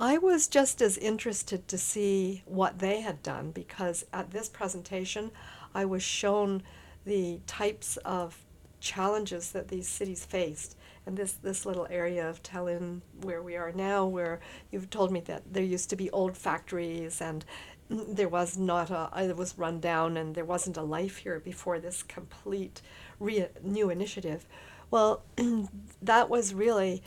I 0.00 0.18
was 0.18 0.48
just 0.48 0.82
as 0.82 0.98
interested 0.98 1.66
to 1.68 1.78
see 1.78 2.42
what 2.46 2.80
they 2.80 3.00
had 3.00 3.22
done 3.22 3.52
because 3.52 4.04
at 4.12 4.32
this 4.32 4.48
presentation 4.48 5.30
I 5.74 5.84
was 5.86 6.02
shown 6.02 6.62
the 7.06 7.40
types 7.46 7.96
of 7.98 8.43
challenges 8.84 9.50
that 9.52 9.68
these 9.68 9.88
cities 9.88 10.24
faced. 10.24 10.76
And 11.06 11.16
this, 11.16 11.32
this 11.32 11.66
little 11.66 11.86
area 11.90 12.28
of 12.28 12.42
Tallinn, 12.42 13.00
where 13.22 13.42
we 13.42 13.56
are 13.56 13.72
now, 13.72 14.06
where 14.06 14.40
you've 14.70 14.90
told 14.90 15.10
me 15.10 15.20
that 15.20 15.42
there 15.52 15.64
used 15.64 15.90
to 15.90 15.96
be 15.96 16.10
old 16.10 16.36
factories 16.36 17.20
and 17.20 17.44
there 17.88 18.28
was 18.28 18.56
not 18.56 18.90
a, 18.90 19.10
it 19.22 19.36
was 19.36 19.58
run 19.58 19.80
down 19.80 20.16
and 20.16 20.34
there 20.34 20.44
wasn't 20.44 20.76
a 20.76 20.82
life 20.82 21.18
here 21.18 21.40
before 21.40 21.78
this 21.78 22.02
complete 22.02 22.80
re- 23.18 23.48
new 23.62 23.90
initiative. 23.90 24.46
Well, 24.90 25.22
that 26.02 26.30
was 26.30 26.54
really 26.54 27.02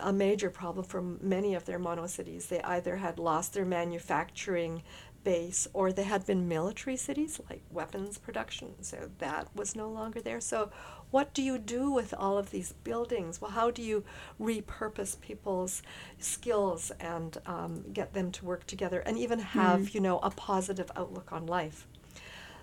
a 0.00 0.12
major 0.12 0.48
problem 0.48 0.84
for 0.84 1.02
many 1.02 1.54
of 1.54 1.64
their 1.64 1.78
mono 1.78 2.06
cities. 2.06 2.46
They 2.46 2.62
either 2.62 2.96
had 2.96 3.18
lost 3.18 3.52
their 3.52 3.64
manufacturing 3.64 4.82
base 5.24 5.68
or 5.72 5.92
they 5.92 6.04
had 6.04 6.26
been 6.26 6.48
military 6.48 6.96
cities 6.96 7.40
like 7.50 7.62
weapons 7.70 8.18
production 8.18 8.82
so 8.82 9.10
that 9.18 9.48
was 9.54 9.76
no 9.76 9.88
longer 9.88 10.20
there. 10.20 10.40
So 10.40 10.70
what 11.10 11.34
do 11.34 11.42
you 11.42 11.58
do 11.58 11.90
with 11.90 12.14
all 12.14 12.38
of 12.38 12.50
these 12.50 12.72
buildings? 12.84 13.40
Well 13.40 13.50
how 13.50 13.70
do 13.70 13.82
you 13.82 14.04
repurpose 14.40 15.20
people's 15.20 15.82
skills 16.18 16.90
and 17.00 17.38
um, 17.46 17.84
get 17.92 18.14
them 18.14 18.30
to 18.32 18.44
work 18.44 18.66
together 18.66 19.00
and 19.00 19.18
even 19.18 19.38
have 19.40 19.80
Mm. 19.80 19.94
you 19.94 20.00
know 20.00 20.18
a 20.20 20.30
positive 20.30 20.90
outlook 20.96 21.32
on 21.32 21.46
life? 21.46 21.86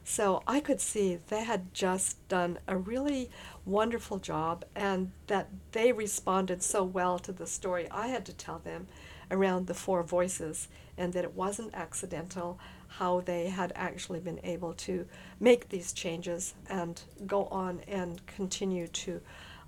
So 0.03 0.41
I 0.47 0.61
could 0.61 0.79
see 0.79 1.17
they 1.27 1.43
had 1.43 1.73
just 1.73 2.25
done 2.29 2.59
a 2.67 2.77
really 2.77 3.29
wonderful 3.65 4.19
job 4.19 4.63
and 4.73 5.11
that 5.27 5.49
they 5.73 5.91
responded 5.91 6.63
so 6.63 6.83
well 6.83 7.19
to 7.19 7.33
the 7.33 7.45
story. 7.45 7.89
I 7.91 8.07
had 8.07 8.25
to 8.27 8.33
tell 8.33 8.59
them 8.59 8.87
around 9.31 9.67
the 9.67 9.73
four 9.73 10.03
voices 10.03 10.67
and 10.97 11.13
that 11.13 11.23
it 11.23 11.33
wasn't 11.33 11.73
accidental 11.73 12.59
how 12.87 13.21
they 13.21 13.47
had 13.49 13.71
actually 13.75 14.19
been 14.19 14.39
able 14.43 14.73
to 14.73 15.05
make 15.39 15.69
these 15.69 15.91
changes 15.93 16.53
and 16.69 17.01
go 17.25 17.45
on 17.45 17.81
and 17.87 18.25
continue 18.27 18.87
to 18.87 19.21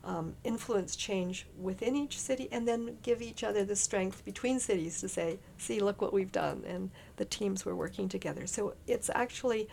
um, 0.05 0.33
influence 0.45 0.95
change 0.95 1.45
within 1.59 1.95
each 1.95 2.17
city 2.17 2.47
and 2.51 2.65
then 2.67 2.97
give 3.03 3.21
each 3.21 3.43
other 3.43 3.65
the 3.65 3.75
strength 3.75 4.23
between 4.23 4.59
cities 4.59 5.01
to 5.01 5.09
say, 5.09 5.37
see, 5.57 5.79
look 5.81 6.01
what 6.01 6.13
we've 6.13 6.31
done. 6.31 6.63
And 6.65 6.89
the 7.17 7.25
teams 7.25 7.65
were 7.65 7.75
working 7.75 8.07
together. 8.07 8.47
So 8.47 8.75
it's 8.87 9.09
actually 9.13 9.67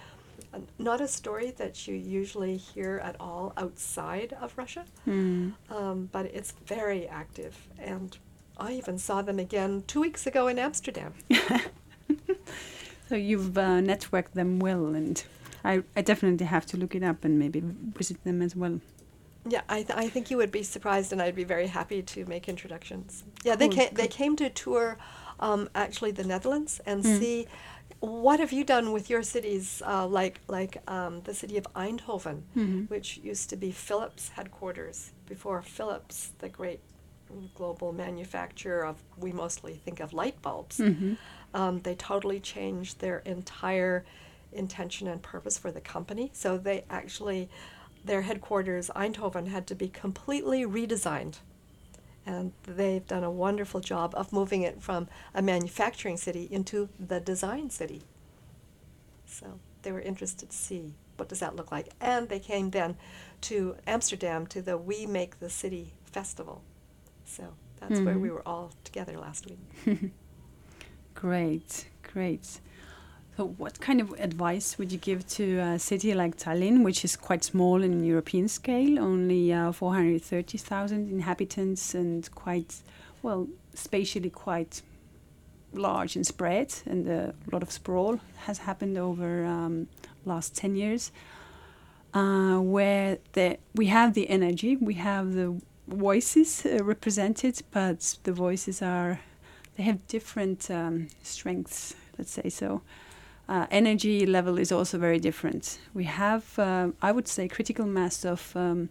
not 0.78 1.00
a 1.00 1.08
story 1.08 1.52
that 1.52 1.86
you 1.86 1.94
usually 1.94 2.56
hear 2.56 3.00
at 3.04 3.16
all 3.20 3.52
outside 3.56 4.36
of 4.40 4.52
Russia, 4.56 4.84
Mm. 5.06 5.54
um, 5.70 6.08
but 6.12 6.26
it's 6.26 6.52
very 6.66 7.06
active. 7.06 7.68
And 7.78 8.16
I 8.58 8.72
even 8.72 8.98
saw 8.98 9.22
them 9.22 9.38
again 9.38 9.84
two 9.86 10.00
weeks 10.00 10.26
ago 10.26 10.48
in 10.48 10.58
Amsterdam. 10.58 11.14
So 13.08 13.14
you've 13.14 13.56
uh, 13.56 13.78
networked 13.80 14.32
them 14.32 14.58
well, 14.58 14.86
and 14.96 15.22
I, 15.64 15.84
I 15.96 16.02
definitely 16.02 16.46
have 16.46 16.66
to 16.66 16.76
look 16.76 16.92
it 16.96 17.04
up 17.04 17.24
and 17.24 17.38
maybe 17.38 17.62
visit 17.96 18.22
them 18.24 18.42
as 18.42 18.56
well. 18.56 18.80
Yeah, 19.48 19.60
I, 19.68 19.82
th- 19.84 19.96
I 19.96 20.08
think 20.08 20.28
you 20.28 20.36
would 20.38 20.50
be 20.50 20.64
surprised, 20.64 21.12
and 21.12 21.22
I'd 21.22 21.36
be 21.36 21.44
very 21.44 21.68
happy 21.68 22.02
to 22.02 22.24
make 22.26 22.48
introductions. 22.48 23.22
Yeah, 23.44 23.54
they 23.54 23.68
Cool, 23.68 23.76
came, 23.76 23.94
they 23.94 24.08
came 24.08 24.34
to 24.36 24.50
tour 24.50 24.98
um, 25.38 25.68
actually 25.76 26.10
the 26.10 26.24
Netherlands 26.24 26.80
and 26.84 27.04
Mm. 27.04 27.18
see 27.20 27.46
what 28.00 28.40
have 28.40 28.52
you 28.52 28.64
done 28.64 28.90
with 28.90 29.08
your 29.08 29.22
cities, 29.22 29.82
uh, 29.86 30.04
like 30.08 30.40
like 30.48 30.78
um, 30.90 31.20
the 31.22 31.32
city 31.32 31.56
of 31.56 31.66
Eindhoven, 31.74 32.42
Mhm. 32.56 32.90
which 32.90 33.18
used 33.18 33.48
to 33.50 33.56
be 33.56 33.70
Philips 33.70 34.30
headquarters 34.30 35.12
before 35.26 35.62
Philips, 35.62 36.32
the 36.40 36.48
great 36.48 36.80
global 37.54 37.92
manufacturer 37.92 38.84
of 38.84 39.02
we 39.16 39.32
mostly 39.32 39.80
think 39.84 40.00
of 40.00 40.12
light 40.12 40.40
bulbs. 40.42 40.78
Mhm. 40.78 41.16
Um, 41.54 41.80
they 41.80 41.94
totally 41.94 42.40
changed 42.40 43.00
their 43.00 43.18
entire 43.20 44.04
intention 44.52 45.06
and 45.06 45.22
purpose 45.22 45.58
for 45.58 45.70
the 45.70 45.80
company. 45.80 46.30
So 46.32 46.58
they 46.58 46.84
actually, 46.88 47.48
their 48.04 48.22
headquarters, 48.22 48.90
Eindhoven, 48.94 49.48
had 49.48 49.66
to 49.68 49.74
be 49.74 49.88
completely 49.88 50.64
redesigned. 50.64 51.38
And 52.24 52.52
they've 52.64 53.06
done 53.06 53.22
a 53.22 53.30
wonderful 53.30 53.80
job 53.80 54.12
of 54.16 54.32
moving 54.32 54.62
it 54.62 54.82
from 54.82 55.08
a 55.32 55.42
manufacturing 55.42 56.16
city 56.16 56.48
into 56.50 56.88
the 56.98 57.20
design 57.20 57.70
city. 57.70 58.02
So 59.26 59.60
they 59.82 59.92
were 59.92 60.00
interested 60.00 60.50
to 60.50 60.56
see 60.56 60.94
what 61.16 61.28
does 61.28 61.40
that 61.40 61.56
look 61.56 61.70
like. 61.70 61.90
And 62.00 62.28
they 62.28 62.40
came 62.40 62.70
then 62.70 62.96
to 63.42 63.76
Amsterdam 63.86 64.46
to 64.48 64.60
the 64.60 64.76
We 64.76 65.06
Make 65.06 65.38
the 65.38 65.50
City 65.50 65.94
festival. 66.04 66.62
So 67.26 67.42
that's 67.80 68.00
where 68.00 68.18
we 68.18 68.28
Mhm. 68.28 68.32
were 68.34 68.42
all 68.48 68.70
together 68.84 69.16
last 69.18 69.46
week. 69.50 69.58
Great, 71.14 71.86
great. 72.12 72.60
So, 73.36 73.46
what 73.58 73.80
kind 73.80 74.00
of 74.00 74.12
advice 74.18 74.78
would 74.78 74.90
you 74.92 74.98
give 74.98 75.26
to 75.28 75.58
a 75.58 75.78
city 75.78 76.14
like 76.14 76.36
Tallinn, 76.36 76.82
which 76.84 77.04
is 77.04 77.16
quite 77.16 77.44
small 77.44 77.82
in 77.82 78.02
European 78.04 78.48
scale, 78.48 78.98
only 78.98 79.52
uh, 79.52 79.72
430,000 79.72 81.10
inhabitants, 81.10 81.94
and 81.94 82.30
quite, 82.34 82.76
well, 83.22 83.46
spatially 83.74 84.30
quite 84.30 84.80
large 85.74 86.16
and 86.16 86.26
spread, 86.26 86.72
and 86.86 87.06
a 87.08 87.34
lot 87.52 87.62
of 87.62 87.70
sprawl 87.70 88.20
has 88.46 88.58
happened 88.58 88.96
over 88.96 89.44
um, 89.44 89.86
last 90.24 90.56
10 90.56 90.74
years, 90.76 91.12
uh, 92.14 92.58
where 92.58 93.18
the, 93.32 93.58
we 93.74 93.86
have 93.86 94.14
the 94.14 94.30
energy, 94.30 94.76
we 94.76 94.94
have 94.94 95.34
the 95.34 95.60
voices 95.86 96.66
uh, 96.66 96.82
represented, 96.82 97.62
but 97.70 98.18
the 98.24 98.32
voices 98.32 98.82
are 98.82 99.20
they 99.76 99.82
have 99.82 100.06
different 100.08 100.70
um, 100.70 101.08
strengths, 101.22 101.94
let's 102.18 102.30
say 102.30 102.48
so. 102.48 102.82
Uh, 103.48 103.66
energy 103.70 104.26
level 104.26 104.58
is 104.58 104.72
also 104.72 104.98
very 104.98 105.20
different. 105.20 105.78
We 105.94 106.04
have, 106.04 106.58
uh, 106.58 106.88
I 107.00 107.12
would 107.12 107.28
say, 107.28 107.46
critical 107.46 107.86
mass 107.86 108.24
of 108.24 108.56
um, 108.56 108.88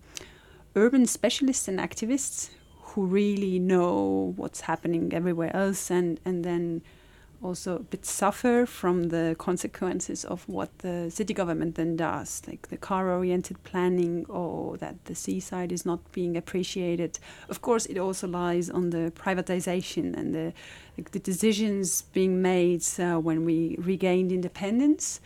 urban 0.76 1.06
specialists 1.08 1.68
and 1.68 1.80
activists 1.80 2.52
who 2.82 3.06
really 3.06 3.60
know 3.60 4.34
what's 4.38 4.62
happening 4.62 5.12
everywhere 5.14 5.54
else, 5.56 5.92
and 5.92 6.20
and 6.24 6.46
then 6.46 6.82
also 7.46 7.76
a 7.76 7.84
bit 7.84 8.06
suffer 8.06 8.66
from 8.66 9.10
the 9.10 9.36
consequences 9.38 10.26
of 10.26 10.48
what 10.50 10.70
the 10.80 11.10
city 11.10 11.34
government 11.34 11.76
then 11.76 11.96
does, 11.96 12.42
like 12.48 12.68
the 12.70 12.78
car-oriented 12.78 13.64
planning 13.64 14.26
or 14.28 14.78
that 14.78 14.96
the 15.06 15.16
seaside 15.16 15.72
is 15.72 15.86
not 15.86 16.00
being 16.12 16.36
appreciated. 16.36 17.20
Of 17.50 17.62
course, 17.62 17.86
it 17.86 17.98
also 17.98 18.28
lies 18.28 18.70
on 18.70 18.90
the 18.90 19.12
privatization 19.16 20.18
and 20.18 20.34
the 20.34 20.54
like 20.98 21.12
the 21.12 21.20
decisions 21.20 22.04
being 22.14 22.42
made 22.42 22.84
uh, 23.00 23.20
when 23.20 23.46
we 23.46 23.76
regained 23.80 24.32
independence. 24.32 25.20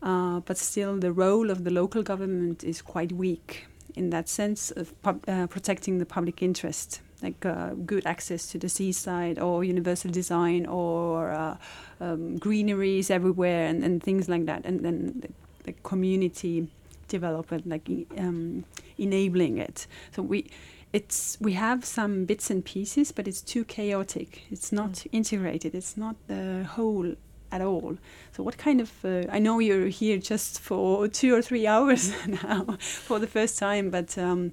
Uh, 0.00 0.40
but 0.40 0.56
still, 0.56 0.96
the 0.98 1.12
role 1.12 1.50
of 1.50 1.64
the 1.64 1.70
local 1.70 2.02
government 2.02 2.62
is 2.62 2.80
quite 2.82 3.12
weak 3.12 3.66
in 3.96 4.10
that 4.10 4.28
sense 4.28 4.70
of 4.70 4.94
uh, 5.04 5.46
protecting 5.48 5.98
the 5.98 6.06
public 6.06 6.40
interest, 6.42 7.00
like 7.22 7.44
uh, 7.44 7.70
good 7.86 8.06
access 8.06 8.46
to 8.52 8.58
the 8.58 8.68
seaside 8.68 9.38
or 9.38 9.64
universal 9.64 10.10
design 10.10 10.66
or 10.66 11.30
uh, 11.32 11.56
um, 12.00 12.38
greeneries 12.38 13.10
everywhere 13.10 13.66
and, 13.66 13.82
and 13.82 14.02
things 14.02 14.28
like 14.28 14.46
that. 14.46 14.64
And 14.64 14.84
then 14.84 15.20
the, 15.20 15.28
the 15.64 15.72
community 15.82 16.68
development, 17.08 17.68
like 17.68 17.88
um, 18.16 18.64
enabling 18.98 19.58
it. 19.58 19.86
So 20.12 20.22
we 20.22 20.46
it's 20.92 21.36
we 21.40 21.52
have 21.52 21.84
some 21.84 22.24
bits 22.24 22.50
and 22.50 22.64
pieces, 22.64 23.12
but 23.12 23.28
it's 23.28 23.42
too 23.42 23.64
chaotic. 23.64 24.44
It's 24.50 24.72
not 24.72 25.04
integrated. 25.12 25.74
It's 25.74 25.96
not 25.96 26.16
the 26.28 26.64
whole 26.64 27.14
at 27.50 27.60
all. 27.60 27.96
So 28.32 28.42
what 28.42 28.56
kind 28.56 28.80
of? 28.80 28.92
Uh, 29.04 29.24
I 29.30 29.38
know 29.38 29.58
you're 29.58 29.88
here 29.88 30.18
just 30.18 30.60
for 30.60 31.08
two 31.08 31.34
or 31.34 31.42
three 31.42 31.66
hours 31.72 32.12
now 32.26 32.76
for 32.80 33.18
the 33.18 33.26
first 33.26 33.58
time, 33.58 33.90
but 33.90 34.16
um, 34.16 34.50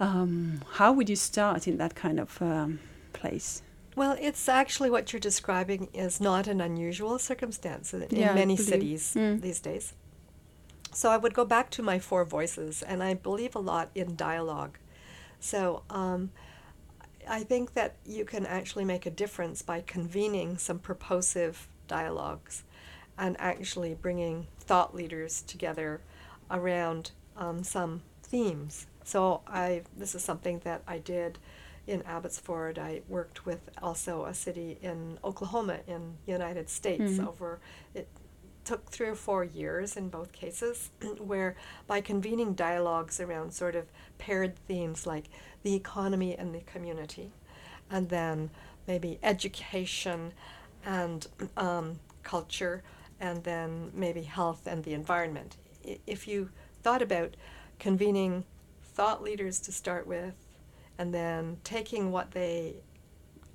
um, 0.00 0.62
how 0.72 0.92
would 0.92 1.08
you 1.08 1.16
start 1.16 1.66
in 1.68 1.78
that 1.78 1.94
kind 1.94 2.18
of 2.20 2.40
um, 2.42 2.80
place? 3.12 3.62
Well, 3.96 4.16
it's 4.20 4.48
actually 4.48 4.90
what 4.90 5.12
you're 5.12 5.20
describing 5.20 5.88
is 5.94 6.20
not 6.20 6.48
an 6.48 6.60
unusual 6.60 7.18
circumstance 7.18 7.94
in 7.94 8.06
Yeah, 8.10 8.34
many 8.34 8.56
cities 8.56 9.14
Mm. 9.16 9.40
these 9.40 9.60
days. 9.60 9.94
So 10.92 11.10
I 11.10 11.16
would 11.16 11.34
go 11.34 11.44
back 11.44 11.70
to 11.70 11.82
my 11.82 11.98
four 11.98 12.24
voices, 12.24 12.82
and 12.82 13.02
I 13.02 13.14
believe 13.14 13.54
a 13.54 13.60
lot 13.60 13.90
in 13.94 14.16
dialogue. 14.16 14.78
So 15.40 15.82
um, 15.90 16.30
I 17.28 17.42
think 17.44 17.74
that 17.74 17.96
you 18.04 18.24
can 18.24 18.46
actually 18.46 18.84
make 18.84 19.06
a 19.06 19.10
difference 19.10 19.62
by 19.62 19.80
convening 19.80 20.58
some 20.58 20.78
purposive 20.78 21.68
dialogues 21.86 22.64
and 23.16 23.36
actually 23.38 23.94
bringing 23.94 24.46
thought 24.58 24.94
leaders 24.94 25.42
together 25.42 26.00
around 26.50 27.12
um, 27.36 27.62
some 27.62 28.02
themes. 28.22 28.86
So 29.04 29.42
I 29.46 29.82
this 29.96 30.14
is 30.14 30.24
something 30.24 30.60
that 30.64 30.82
I 30.86 30.98
did 30.98 31.38
in 31.86 32.02
Abbotsford. 32.02 32.78
I 32.78 33.02
worked 33.08 33.44
with 33.44 33.70
also 33.82 34.24
a 34.24 34.34
city 34.34 34.78
in 34.80 35.18
Oklahoma 35.22 35.80
in 35.86 36.16
United 36.26 36.68
States 36.70 37.02
mm-hmm. 37.02 37.28
over 37.28 37.60
it 37.94 38.08
took 38.64 38.90
three 38.90 39.08
or 39.08 39.14
four 39.14 39.44
years 39.44 39.96
in 39.96 40.08
both 40.08 40.32
cases 40.32 40.90
where 41.18 41.54
by 41.86 42.00
convening 42.00 42.54
dialogues 42.54 43.20
around 43.20 43.52
sort 43.52 43.76
of 43.76 43.86
paired 44.18 44.56
themes 44.66 45.06
like 45.06 45.26
the 45.62 45.74
economy 45.74 46.34
and 46.34 46.54
the 46.54 46.60
community 46.60 47.30
and 47.90 48.08
then 48.08 48.50
maybe 48.86 49.18
education 49.22 50.32
and 50.84 51.26
um, 51.56 52.00
culture 52.22 52.82
and 53.20 53.44
then 53.44 53.90
maybe 53.94 54.22
health 54.22 54.66
and 54.66 54.82
the 54.84 54.94
environment 54.94 55.56
if 56.06 56.26
you 56.26 56.48
thought 56.82 57.02
about 57.02 57.36
convening 57.78 58.44
thought 58.94 59.22
leaders 59.22 59.60
to 59.60 59.72
start 59.72 60.06
with 60.06 60.34
and 60.98 61.12
then 61.12 61.58
taking 61.64 62.12
what 62.12 62.30
they 62.30 62.76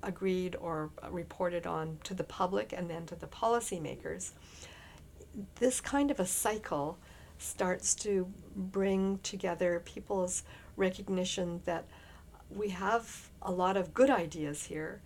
agreed 0.02 0.56
or 0.56 0.90
reported 1.10 1.66
on 1.66 1.98
to 2.04 2.14
the 2.14 2.24
public 2.24 2.72
and 2.72 2.88
then 2.88 3.06
to 3.06 3.14
the 3.14 3.26
policymakers, 3.26 4.32
this 5.56 5.80
kind 5.80 6.10
of 6.10 6.20
a 6.20 6.26
cycle 6.26 6.98
starts 7.38 7.94
to 7.94 8.30
bring 8.54 9.18
together 9.22 9.80
people's 9.84 10.42
recognition 10.76 11.60
that 11.64 11.84
we 12.50 12.68
have 12.68 13.30
a 13.42 13.50
lot 13.50 13.76
of 13.76 13.94
good 13.94 14.10
ideas 14.10 14.64
here, 14.64 15.00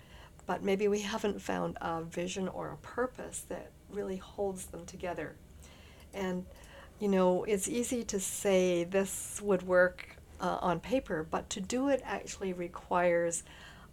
but 0.47 0.63
maybe 0.63 0.89
we 0.89 1.01
haven't 1.01 1.41
found 1.41 1.77
a 1.81 2.03
vision 2.03 2.49
or 2.49 2.73
a 2.73 2.77
purpose 2.79 3.45
that 3.49 3.71
really 3.91 4.17
holds 4.17 4.67
them 4.67 4.85
together. 4.87 5.37
And, 6.13 6.47
you 6.99 7.09
know, 7.09 7.45
it's 7.45 7.69
easy 7.69 8.03
to 8.05 8.19
say 8.19 8.85
this 8.85 9.41
would 9.43 9.63
work 9.63 10.14
uh, 10.41 10.59
on 10.61 10.81
paper, 10.81 11.27
but 11.29 11.49
to 11.51 11.61
do 11.61 11.89
it 11.89 12.03
actually 12.05 12.53
requires 12.53 13.43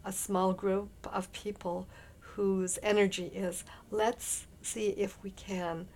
a 0.04 0.12
small 0.12 0.54
group 0.54 0.90
of 1.12 1.32
people 1.32 1.88
whose 2.20 2.80
energy 2.82 3.26
is 3.28 3.64
let's 3.92 4.48
see 4.62 4.90
if 4.90 5.22
we 5.24 5.32
can 5.32 5.88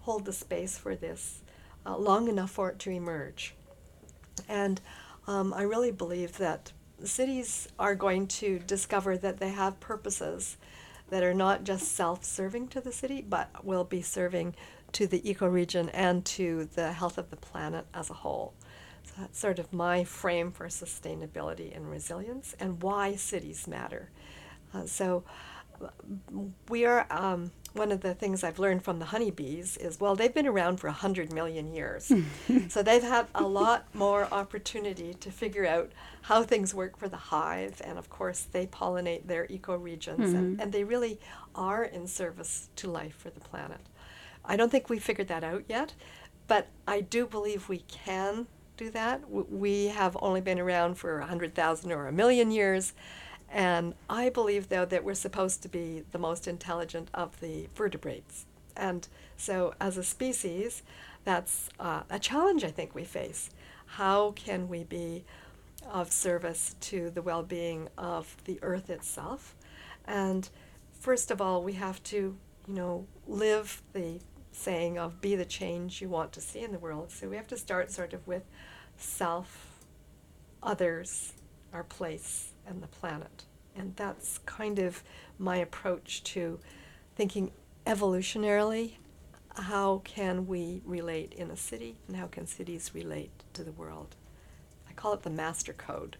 hold 0.00 0.24
the 0.24 0.32
space 0.32 0.78
for 0.78 0.94
this 0.94 1.42
uh, 1.84 1.96
long 1.96 2.28
enough 2.28 2.50
for 2.50 2.70
it 2.70 2.78
to 2.78 2.90
emerge. 2.90 3.54
And 4.48 4.80
um, 5.26 5.52
I 5.52 5.62
really 5.62 5.90
believe 5.90 6.38
that 6.38 6.72
cities 7.04 7.68
are 7.78 7.94
going 7.94 8.26
to 8.26 8.58
discover 8.60 9.16
that 9.18 9.38
they 9.38 9.50
have 9.50 9.80
purposes 9.80 10.56
that 11.10 11.22
are 11.22 11.34
not 11.34 11.64
just 11.64 11.92
self 11.92 12.24
serving 12.24 12.68
to 12.68 12.80
the 12.80 12.92
city, 12.92 13.24
but 13.26 13.64
will 13.64 13.84
be 13.84 14.02
serving 14.02 14.54
to 14.92 15.06
the 15.06 15.20
ecoregion 15.20 15.90
and 15.92 16.24
to 16.24 16.68
the 16.74 16.92
health 16.92 17.18
of 17.18 17.30
the 17.30 17.36
planet 17.36 17.86
as 17.94 18.10
a 18.10 18.14
whole. 18.14 18.54
That's 19.18 19.38
sort 19.38 19.58
of 19.58 19.72
my 19.72 20.04
frame 20.04 20.52
for 20.52 20.66
sustainability 20.66 21.74
and 21.76 21.90
resilience 21.90 22.54
and 22.58 22.82
why 22.82 23.16
cities 23.16 23.66
matter. 23.66 24.10
Uh, 24.72 24.86
so 24.86 25.24
we 26.68 26.84
are 26.84 27.06
um, 27.10 27.52
one 27.72 27.92
of 27.92 28.00
the 28.00 28.14
things 28.14 28.42
I've 28.42 28.58
learned 28.58 28.82
from 28.82 28.98
the 28.98 29.06
honeybees 29.06 29.76
is 29.76 30.00
well 30.00 30.16
they've 30.16 30.34
been 30.34 30.46
around 30.46 30.78
for 30.78 30.88
100 30.88 31.32
million 31.32 31.72
years 31.72 32.12
so 32.68 32.82
they've 32.82 33.02
had 33.02 33.26
a 33.34 33.42
lot 33.42 33.86
more 33.94 34.28
opportunity 34.32 35.14
to 35.14 35.30
figure 35.30 35.66
out 35.66 35.92
how 36.22 36.42
things 36.42 36.74
work 36.74 36.98
for 36.98 37.08
the 37.08 37.16
hive 37.16 37.80
and 37.84 37.98
of 37.98 38.10
course 38.10 38.46
they 38.52 38.66
pollinate 38.66 39.26
their 39.26 39.46
ecoregions 39.46 40.18
mm-hmm. 40.18 40.36
and, 40.36 40.60
and 40.60 40.72
they 40.72 40.84
really 40.84 41.18
are 41.54 41.84
in 41.84 42.06
service 42.06 42.68
to 42.76 42.90
life 42.90 43.16
for 43.16 43.30
the 43.30 43.40
planet 43.40 43.80
I 44.44 44.56
don't 44.56 44.70
think 44.70 44.88
we 44.88 44.98
figured 44.98 45.28
that 45.28 45.44
out 45.44 45.64
yet 45.68 45.94
but 46.46 46.68
I 46.86 47.00
do 47.00 47.26
believe 47.26 47.68
we 47.68 47.84
can 47.88 48.48
do 48.80 48.90
that. 48.90 49.30
We 49.30 49.88
have 49.88 50.16
only 50.22 50.40
been 50.40 50.58
around 50.58 50.94
for 50.94 51.18
100,000 51.18 51.92
or 51.92 52.06
a 52.06 52.12
million 52.12 52.50
years. 52.50 52.94
And 53.50 53.94
I 54.08 54.30
believe, 54.30 54.68
though, 54.68 54.86
that 54.86 55.04
we're 55.04 55.14
supposed 55.14 55.62
to 55.62 55.68
be 55.68 56.04
the 56.12 56.18
most 56.18 56.48
intelligent 56.48 57.10
of 57.12 57.38
the 57.40 57.68
vertebrates. 57.74 58.46
And 58.76 59.06
so, 59.36 59.74
as 59.80 59.98
a 59.98 60.02
species, 60.02 60.82
that's 61.24 61.68
uh, 61.78 62.02
a 62.08 62.18
challenge 62.18 62.64
I 62.64 62.70
think 62.70 62.94
we 62.94 63.04
face. 63.04 63.50
How 63.84 64.30
can 64.30 64.68
we 64.68 64.84
be 64.84 65.24
of 65.90 66.10
service 66.10 66.76
to 66.80 67.10
the 67.10 67.22
well 67.22 67.42
being 67.42 67.88
of 67.98 68.36
the 68.44 68.58
earth 68.62 68.88
itself? 68.88 69.54
And 70.06 70.48
first 70.98 71.30
of 71.30 71.42
all, 71.42 71.62
we 71.62 71.74
have 71.74 72.02
to, 72.04 72.16
you 72.66 72.74
know, 72.74 73.06
live 73.26 73.82
the 73.92 74.20
saying 74.52 74.98
of 74.98 75.20
be 75.20 75.36
the 75.36 75.44
change 75.44 76.00
you 76.00 76.08
want 76.08 76.32
to 76.32 76.40
see 76.40 76.60
in 76.60 76.72
the 76.72 76.78
world. 76.78 77.10
So 77.10 77.28
we 77.28 77.36
have 77.36 77.48
to 77.48 77.56
start 77.56 77.90
sort 77.90 78.12
of 78.12 78.26
with 78.26 78.44
self, 79.02 79.80
others, 80.62 81.32
our 81.72 81.84
place, 81.84 82.52
and 82.66 82.82
the 82.82 82.86
planet. 82.88 83.44
And 83.76 83.94
that's 83.96 84.38
kind 84.38 84.78
of 84.78 85.02
my 85.38 85.56
approach 85.56 86.22
to 86.24 86.58
thinking 87.16 87.52
evolutionarily 87.86 88.94
how 89.54 90.00
can 90.04 90.46
we 90.46 90.80
relate 90.84 91.32
in 91.34 91.50
a 91.50 91.56
city 91.56 91.96
and 92.06 92.16
how 92.16 92.26
can 92.26 92.46
cities 92.46 92.92
relate 92.94 93.30
to 93.52 93.64
the 93.64 93.72
world. 93.72 94.16
I 94.88 94.92
call 94.92 95.12
it 95.14 95.22
the 95.22 95.30
master 95.30 95.72
code. 95.72 96.16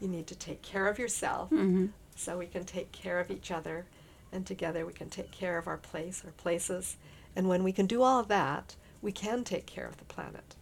You 0.00 0.08
need 0.08 0.26
to 0.26 0.34
take 0.34 0.62
care 0.62 0.88
of 0.88 0.98
yourself 0.98 1.50
mm-hmm. 1.50 1.86
so 2.14 2.38
we 2.38 2.46
can 2.46 2.64
take 2.64 2.92
care 2.92 3.18
of 3.18 3.30
each 3.30 3.50
other, 3.50 3.86
and 4.30 4.44
together 4.44 4.84
we 4.84 4.92
can 4.92 5.08
take 5.08 5.30
care 5.30 5.56
of 5.58 5.66
our 5.66 5.78
place, 5.78 6.22
our 6.24 6.32
places. 6.32 6.96
And 7.34 7.48
when 7.48 7.64
we 7.64 7.72
can 7.72 7.86
do 7.86 8.02
all 8.02 8.20
of 8.20 8.28
that, 8.28 8.76
we 9.00 9.12
can 9.12 9.44
take 9.44 9.66
care 9.66 9.86
of 9.86 9.96
the 9.96 10.04
planet. 10.04 10.54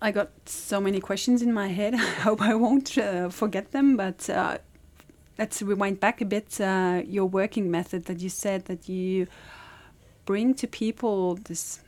I 0.00 0.12
got 0.12 0.30
so 0.46 0.80
many 0.80 1.00
questions 1.00 1.42
in 1.42 1.52
my 1.52 1.68
head. 1.68 1.94
I 1.94 1.98
hope 1.98 2.40
I 2.40 2.54
won't 2.54 2.96
uh, 2.96 3.30
forget 3.30 3.72
them. 3.72 3.96
But 3.96 4.30
uh, 4.30 4.58
let's 5.38 5.60
rewind 5.62 6.00
back 6.00 6.20
a 6.20 6.24
bit. 6.24 6.60
Uh, 6.60 7.02
your 7.04 7.26
working 7.26 7.70
method 7.70 8.04
that 8.06 8.20
you 8.20 8.28
said 8.28 8.66
that 8.66 8.88
you 8.88 9.26
bring 10.24 10.54
to 10.54 10.66
people 10.66 11.34
this 11.34 11.80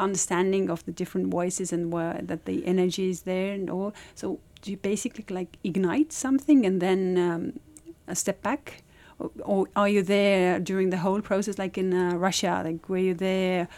understanding 0.00 0.70
of 0.70 0.84
the 0.84 0.92
different 0.92 1.28
voices 1.28 1.72
and 1.72 1.92
where 1.92 2.20
that 2.22 2.44
the 2.44 2.64
energy 2.64 3.10
is 3.10 3.22
there 3.22 3.52
and 3.52 3.68
all. 3.68 3.92
So 4.14 4.38
do 4.62 4.70
you 4.70 4.76
basically 4.76 5.24
like 5.28 5.58
ignite 5.64 6.12
something 6.12 6.64
and 6.64 6.80
then 6.80 7.18
um, 7.18 7.60
a 8.06 8.14
step 8.14 8.42
back, 8.42 8.82
or, 9.18 9.30
or, 9.40 9.66
are 9.74 9.88
you 9.88 10.02
there 10.02 10.60
during 10.60 10.90
the 10.90 10.98
whole 10.98 11.20
process, 11.20 11.58
like 11.58 11.76
in 11.76 11.92
uh, 11.92 12.14
Russia? 12.14 12.62
Like 12.64 12.88
were 12.88 12.98
you 12.98 13.14
there? 13.14 13.68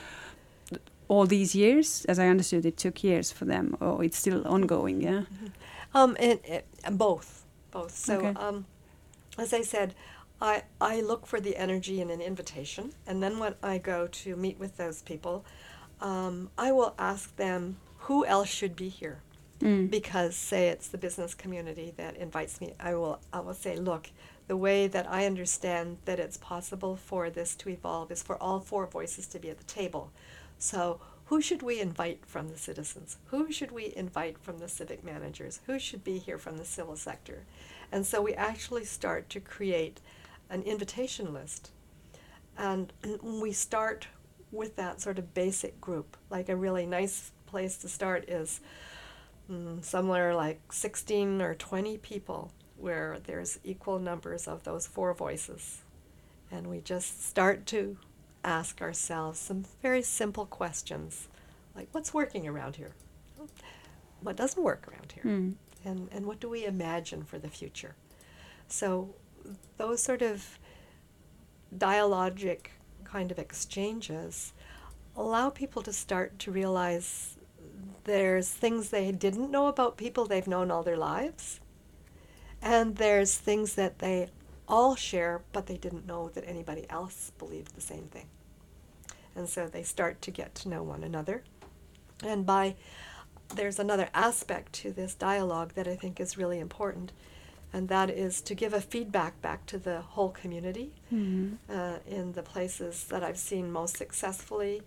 All 1.10 1.26
these 1.26 1.54
years? 1.54 2.04
As 2.06 2.18
I 2.18 2.28
understood, 2.28 2.64
it 2.64 2.76
took 2.76 3.02
years 3.02 3.32
for 3.32 3.44
them, 3.44 3.76
or 3.80 4.04
it's 4.04 4.16
still 4.16 4.46
ongoing. 4.46 5.02
Yeah. 5.02 5.10
Mm-hmm. 5.10 5.46
Um, 5.92 6.16
and, 6.20 6.38
and, 6.84 6.96
both, 6.96 7.44
both. 7.72 7.96
So, 7.96 8.18
okay. 8.18 8.28
um, 8.38 8.64
as 9.36 9.52
I 9.52 9.62
said, 9.62 9.94
I 10.40 10.62
I 10.80 11.00
look 11.00 11.26
for 11.26 11.40
the 11.40 11.56
energy 11.56 12.00
in 12.00 12.10
an 12.10 12.20
invitation, 12.20 12.92
and 13.06 13.20
then 13.22 13.40
when 13.40 13.54
I 13.62 13.78
go 13.78 14.06
to 14.06 14.36
meet 14.36 14.58
with 14.58 14.76
those 14.76 15.02
people, 15.02 15.44
um, 16.00 16.50
I 16.56 16.70
will 16.70 16.94
ask 16.96 17.34
them 17.36 17.76
who 18.06 18.24
else 18.24 18.48
should 18.48 18.76
be 18.76 18.88
here. 18.88 19.18
Mm. 19.60 19.90
Because 19.90 20.36
say 20.36 20.68
it's 20.68 20.88
the 20.88 20.96
business 20.96 21.34
community 21.34 21.92
that 21.98 22.16
invites 22.16 22.62
me, 22.62 22.72
I 22.80 22.94
will 22.94 23.20
I 23.30 23.40
will 23.40 23.52
say, 23.54 23.76
look, 23.76 24.10
the 24.46 24.56
way 24.56 24.88
that 24.88 25.06
I 25.10 25.26
understand 25.26 25.98
that 26.06 26.18
it's 26.18 26.38
possible 26.38 26.96
for 26.96 27.28
this 27.28 27.54
to 27.56 27.68
evolve 27.68 28.10
is 28.10 28.22
for 28.22 28.36
all 28.42 28.60
four 28.60 28.86
voices 28.86 29.26
to 29.28 29.38
be 29.38 29.50
at 29.50 29.58
the 29.58 29.64
table. 29.64 30.12
So, 30.60 31.00
who 31.24 31.40
should 31.40 31.62
we 31.62 31.80
invite 31.80 32.26
from 32.26 32.48
the 32.48 32.58
citizens? 32.58 33.16
Who 33.26 33.50
should 33.50 33.72
we 33.72 33.94
invite 33.96 34.36
from 34.38 34.58
the 34.58 34.68
civic 34.68 35.02
managers? 35.02 35.60
Who 35.66 35.78
should 35.78 36.04
be 36.04 36.18
here 36.18 36.36
from 36.36 36.58
the 36.58 36.66
civil 36.66 36.96
sector? 36.96 37.44
And 37.90 38.04
so 38.04 38.20
we 38.20 38.34
actually 38.34 38.84
start 38.84 39.30
to 39.30 39.40
create 39.40 40.00
an 40.50 40.62
invitation 40.62 41.32
list. 41.32 41.70
And 42.58 42.92
we 43.22 43.52
start 43.52 44.08
with 44.52 44.76
that 44.76 45.00
sort 45.00 45.18
of 45.18 45.32
basic 45.32 45.80
group. 45.80 46.16
Like 46.28 46.50
a 46.50 46.56
really 46.56 46.84
nice 46.84 47.32
place 47.46 47.78
to 47.78 47.88
start 47.88 48.28
is 48.28 48.60
um, 49.48 49.82
somewhere 49.82 50.34
like 50.34 50.72
16 50.72 51.40
or 51.40 51.54
20 51.54 51.96
people 51.98 52.52
where 52.76 53.18
there's 53.24 53.58
equal 53.64 53.98
numbers 53.98 54.46
of 54.46 54.64
those 54.64 54.86
four 54.86 55.14
voices. 55.14 55.82
And 56.50 56.66
we 56.66 56.80
just 56.80 57.24
start 57.24 57.64
to 57.66 57.96
ask 58.44 58.80
ourselves 58.80 59.38
some 59.38 59.64
very 59.82 60.02
simple 60.02 60.46
questions 60.46 61.28
like 61.74 61.88
what's 61.92 62.12
working 62.12 62.46
around 62.46 62.76
here? 62.76 62.92
What 64.20 64.36
doesn't 64.36 64.62
work 64.62 64.86
around 64.88 65.12
here? 65.12 65.24
Mm. 65.24 65.54
And, 65.84 66.08
and 66.12 66.26
what 66.26 66.40
do 66.40 66.48
we 66.48 66.64
imagine 66.66 67.24
for 67.24 67.38
the 67.38 67.48
future? 67.48 67.94
So, 68.68 69.14
those 69.78 70.02
sort 70.02 70.20
of 70.20 70.58
dialogic 71.74 72.66
kind 73.04 73.30
of 73.30 73.38
exchanges 73.38 74.52
allow 75.16 75.48
people 75.48 75.80
to 75.82 75.92
start 75.92 76.38
to 76.40 76.52
realize 76.52 77.38
there's 78.04 78.50
things 78.50 78.90
they 78.90 79.10
didn't 79.10 79.50
know 79.50 79.66
about 79.66 79.96
people 79.96 80.26
they've 80.26 80.46
known 80.46 80.70
all 80.70 80.82
their 80.82 80.96
lives. 80.96 81.60
And 82.60 82.96
there's 82.96 83.36
things 83.36 83.74
that 83.76 84.00
they 84.00 84.28
all 84.70 84.94
share, 84.96 85.42
but 85.52 85.66
they 85.66 85.76
didn't 85.76 86.06
know 86.06 86.30
that 86.30 86.44
anybody 86.46 86.86
else 86.88 87.32
believed 87.38 87.74
the 87.74 87.80
same 87.80 88.04
thing. 88.04 88.26
And 89.36 89.48
so 89.48 89.66
they 89.66 89.82
start 89.82 90.22
to 90.22 90.30
get 90.30 90.54
to 90.56 90.68
know 90.68 90.82
one 90.82 91.04
another. 91.04 91.42
And 92.24 92.46
by 92.46 92.76
there's 93.54 93.78
another 93.80 94.08
aspect 94.14 94.72
to 94.74 94.92
this 94.92 95.14
dialogue 95.14 95.72
that 95.74 95.88
I 95.88 95.96
think 95.96 96.20
is 96.20 96.38
really 96.38 96.60
important, 96.60 97.12
and 97.72 97.88
that 97.88 98.08
is 98.08 98.40
to 98.42 98.54
give 98.54 98.72
a 98.72 98.80
feedback 98.80 99.40
back 99.42 99.66
to 99.66 99.78
the 99.78 100.00
whole 100.00 100.30
community 100.30 100.92
Mm-hmm. 101.12 101.54
uh, 101.68 101.98
in 102.06 102.32
the 102.32 102.42
places 102.42 103.04
that 103.04 103.24
I've 103.24 103.38
seen 103.38 103.72
most 103.72 103.96
successfully. 103.96 104.82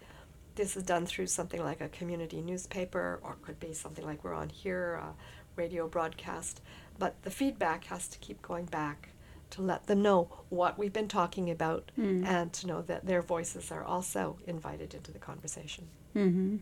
This 0.56 0.78
is 0.78 0.84
done 0.84 1.06
through 1.06 1.28
something 1.28 1.62
like 1.62 1.82
a 1.82 1.90
community 1.90 2.40
newspaper, 2.42 3.20
or 3.24 3.34
it 3.34 3.42
could 3.42 3.60
be 3.60 3.74
something 3.74 4.06
like 4.06 4.24
we're 4.24 4.34
on 4.34 4.50
here, 4.50 4.94
a 4.96 5.14
radio 5.58 5.88
broadcast. 5.88 6.62
But 7.00 7.22
the 7.24 7.32
feedback 7.32 7.86
has 7.86 8.08
to 8.10 8.20
keep 8.20 8.42
going 8.42 8.66
back 8.66 9.10
to 9.54 9.62
let 9.62 9.86
them 9.88 10.02
know 10.02 10.20
what 10.50 10.78
we've 10.80 10.94
been 10.94 11.08
talking 11.08 11.50
about 11.50 11.92
Mm. 11.98 12.26
and 12.26 12.52
to 12.54 12.68
know 12.68 12.82
that 12.82 13.06
their 13.06 13.22
voices 13.22 13.72
are 13.72 13.84
also 13.84 14.38
invited 14.48 14.94
into 14.94 15.12
the 15.12 15.20
conversation. 15.20 15.84
Mm-hmm. 16.16 16.58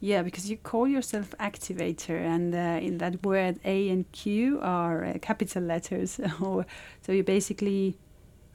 Yeah, 0.00 0.22
because 0.22 0.50
you 0.50 0.56
call 0.56 0.88
yourself 0.88 1.34
activator, 1.38 2.18
and 2.34 2.54
uh, 2.54 2.86
in 2.86 2.98
that 2.98 3.22
word, 3.22 3.60
A 3.64 3.90
and 3.90 4.10
Q 4.12 4.58
are 4.62 5.04
uh, 5.04 5.18
capital 5.20 5.62
letters. 5.62 6.10
so 7.02 7.12
you 7.12 7.22
basically 7.22 7.98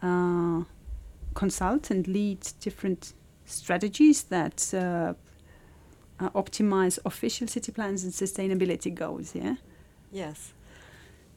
uh, 0.02 0.64
consult 1.34 1.92
and 1.92 2.08
lead 2.08 2.40
different 2.60 3.14
strategies 3.46 4.24
that 4.24 4.74
uh, 4.74 5.14
uh, 6.20 6.30
optimize 6.32 6.98
official 7.06 7.48
city 7.48 7.72
plans 7.72 8.04
and 8.04 8.14
sustainability 8.14 8.94
goals. 8.94 9.36
Yeah. 9.36 9.56
Yes. 10.12 10.54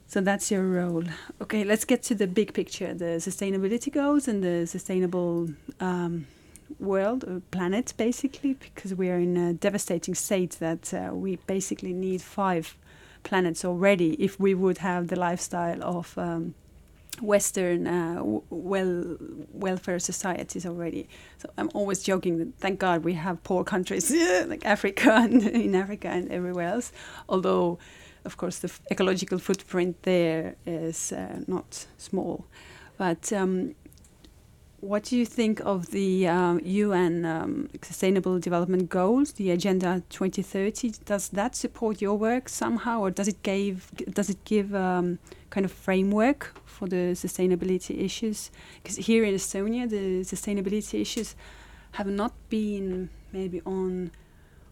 So 0.07 0.21
that's 0.21 0.51
your 0.51 0.63
role. 0.63 1.05
Okay, 1.43 1.65
let's 1.65 1.85
get 1.85 2.03
to 2.05 2.15
the 2.15 2.27
big 2.27 2.53
picture 2.53 2.95
the 2.95 3.19
sustainability 3.19 3.93
goals 3.93 4.29
and 4.29 4.45
the 4.45 4.67
sustainable 4.67 5.51
um, 5.81 6.27
world 6.79 7.25
or 7.25 7.41
planet, 7.51 7.95
basically, 7.97 8.55
because 8.55 8.95
we 8.95 9.11
are 9.11 9.19
in 9.19 9.37
a 9.37 9.53
devastating 9.55 10.15
state 10.15 10.53
that 10.61 10.93
uh, 10.95 11.11
we 11.15 11.37
basically 11.47 11.93
need 11.93 12.23
five 12.23 12.77
planets 13.23 13.65
already 13.65 14.15
if 14.15 14.39
we 14.39 14.55
would 14.55 14.79
have 14.79 15.09
the 15.09 15.17
lifestyle 15.17 15.83
of 15.83 16.17
um, 16.19 16.55
Western 17.21 17.87
uh, 17.87 18.21
well 18.51 19.17
welfare 19.53 19.99
societies 19.99 20.67
already. 20.67 21.09
So 21.39 21.49
I'm 21.57 21.71
always 21.75 22.03
joking 22.03 22.39
that 22.39 22.55
thank 22.59 22.81
God 22.81 23.05
we 23.05 23.15
have 23.15 23.43
poor 23.45 23.65
countries 23.65 24.11
like 24.47 24.65
Africa 24.65 25.13
and 25.13 25.43
in 25.43 25.75
Africa 25.75 26.09
and 26.09 26.31
everywhere 26.31 26.69
else. 26.69 26.93
Although, 27.29 27.79
of 28.25 28.37
course, 28.37 28.59
the 28.59 28.73
ecological 28.91 29.39
footprint 29.39 30.03
there 30.03 30.57
is 30.67 31.13
uh, 31.13 31.41
not 31.47 31.87
small. 31.99 32.47
But 32.97 33.33
um, 33.33 33.75
what 34.85 35.05
do 35.05 35.17
you 35.17 35.25
think 35.25 35.61
of 35.61 35.91
the 35.91 36.29
um, 36.29 36.61
UN 36.63 37.25
um, 37.25 37.69
Sustainable 37.83 38.39
Development 38.39 38.89
Goals, 38.89 39.33
the 39.33 39.51
Agenda 39.51 40.03
2030? 40.11 40.93
Does 41.07 41.31
that 41.31 41.57
support 41.57 42.03
your 42.03 42.17
work 42.17 42.49
somehow, 42.49 43.01
or 43.01 43.11
does 43.11 43.27
it 43.29 43.43
give 43.43 43.91
does 44.13 44.29
it 44.29 44.45
give 44.45 44.75
um, 44.75 45.19
kind 45.51 45.65
of 45.65 45.73
framework 45.73 46.55
for 46.67 46.87
the 46.87 47.15
sustainability 47.15 47.99
issues? 48.05 48.51
Because 48.83 48.97
here 48.97 49.25
in 49.25 49.35
Estonia, 49.35 49.89
the 49.89 50.21
sustainability 50.21 51.01
issues 51.01 51.35
have 51.93 52.07
not 52.07 52.33
been 52.51 53.09
maybe 53.33 53.63
on 53.65 54.11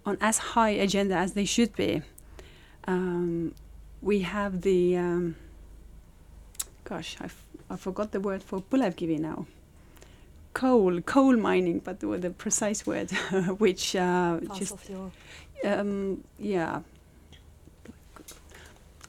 on 0.04 0.18
as 0.20 0.38
high 0.38 0.70
agenda 0.70 1.16
as 1.16 1.32
they 1.32 1.44
should 1.44 1.74
be. 1.74 2.02
Um, 2.86 3.54
we 4.00 4.20
have 4.20 4.62
the 4.62 4.96
um, 4.96 5.36
gosh, 6.84 7.16
I, 7.20 7.24
f- 7.24 7.46
I 7.70 7.76
forgot 7.76 8.12
the 8.12 8.20
word 8.20 8.42
for 8.42 8.60
põlevkivi 8.60 9.18
now. 9.18 9.46
Coal, 10.54 11.00
coal 11.02 11.36
mining, 11.36 11.78
but 11.78 12.00
the, 12.00 12.06
the 12.18 12.30
precise 12.30 12.86
word, 12.86 13.10
which 13.58 13.96
uh, 13.96 14.40
just 14.54 14.76
um, 15.64 16.22
yeah. 16.38 16.80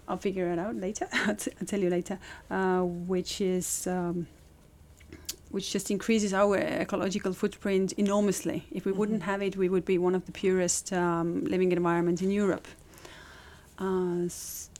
I'll 0.07 0.17
figure 0.17 0.51
it 0.51 0.59
out 0.59 0.75
later. 0.75 1.07
I'll, 1.13 1.35
tell 1.35 1.79
you 1.79 1.89
later. 1.89 2.19
Uh, 2.51 2.81
which 2.81 3.41
is 3.41 3.87
um, 3.87 4.27
which 5.49 5.71
just 5.71 5.89
increases 5.91 6.33
our 6.33 6.57
ecological 6.57 7.33
footprint 7.33 7.93
enormously. 7.93 8.65
If 8.71 8.85
we 8.85 8.91
wouldn't 8.91 9.21
Mhm. 9.21 9.25
have 9.25 9.41
it, 9.41 9.55
we 9.55 9.69
would 9.69 9.85
be 9.85 9.97
one 9.97 10.15
of 10.15 10.25
the 10.25 10.31
purest 10.31 10.91
um, 10.93 11.43
living 11.45 11.71
environments 11.71 12.21
in 12.21 12.31
Europe. 12.31 12.67
Uh, 13.79 14.27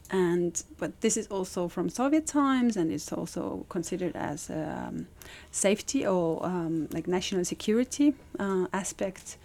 and 0.10 0.64
but 0.78 1.02
this 1.02 1.18
is 1.18 1.28
also 1.28 1.68
from 1.68 1.90
Soviet 1.90 2.28
times, 2.28 2.78
and 2.78 2.92
it's 2.92 3.12
also 3.12 3.66
considered 3.70 4.16
as 4.16 4.50
um, 4.50 5.08
safety 5.52 6.06
or 6.06 6.46
um, 6.46 6.88
like 6.92 7.08
national 7.08 7.46
security 7.46 8.14
uh, 8.40 8.68
aspect. 8.74 9.38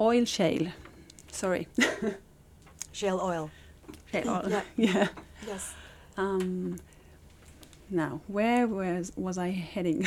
Oil 0.00 0.24
shale, 0.24 0.68
sorry, 1.32 1.66
Shale 2.92 3.20
oil. 3.20 3.50
shale 4.12 4.28
oil. 4.30 4.48
Yeah. 4.48 4.62
yeah. 4.76 5.08
Yes. 5.46 5.74
Um, 6.16 6.78
now, 7.90 8.20
where 8.28 8.66
was 8.66 9.12
was 9.16 9.38
I 9.38 9.50
heading? 9.50 10.06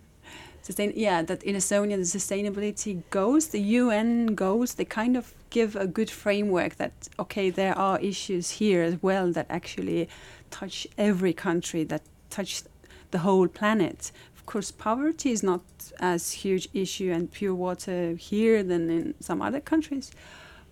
Sustain, 0.62 0.92
yeah, 0.94 1.22
that 1.22 1.42
in 1.42 1.56
Estonia 1.56 1.96
the 1.96 2.04
sustainability 2.18 3.02
goals, 3.10 3.48
the 3.48 3.60
UN 3.60 4.34
goals, 4.36 4.74
they 4.74 4.84
kind 4.84 5.16
of 5.16 5.34
give 5.52 5.76
a 5.76 5.86
good 5.86 6.10
framework 6.10 6.76
that 6.76 6.92
okay, 7.18 7.50
there 7.50 7.76
are 7.78 8.00
issues 8.00 8.50
here 8.60 8.82
as 8.82 8.96
well 9.02 9.30
that 9.32 9.46
actually 9.48 10.08
touch 10.50 10.86
every 10.98 11.32
country, 11.32 11.84
that 11.84 12.02
touch 12.30 12.62
the 13.12 13.18
whole 13.18 13.46
planet. 13.46 14.10
Of 14.36 14.46
course, 14.46 14.72
poverty 14.72 15.30
is 15.30 15.42
not 15.42 15.62
as 16.00 16.32
huge 16.32 16.68
issue 16.72 17.12
and 17.12 17.30
pure 17.30 17.54
water 17.54 18.14
here 18.14 18.64
than 18.64 18.90
in 18.90 19.14
some 19.20 19.40
other 19.40 19.60
countries, 19.60 20.10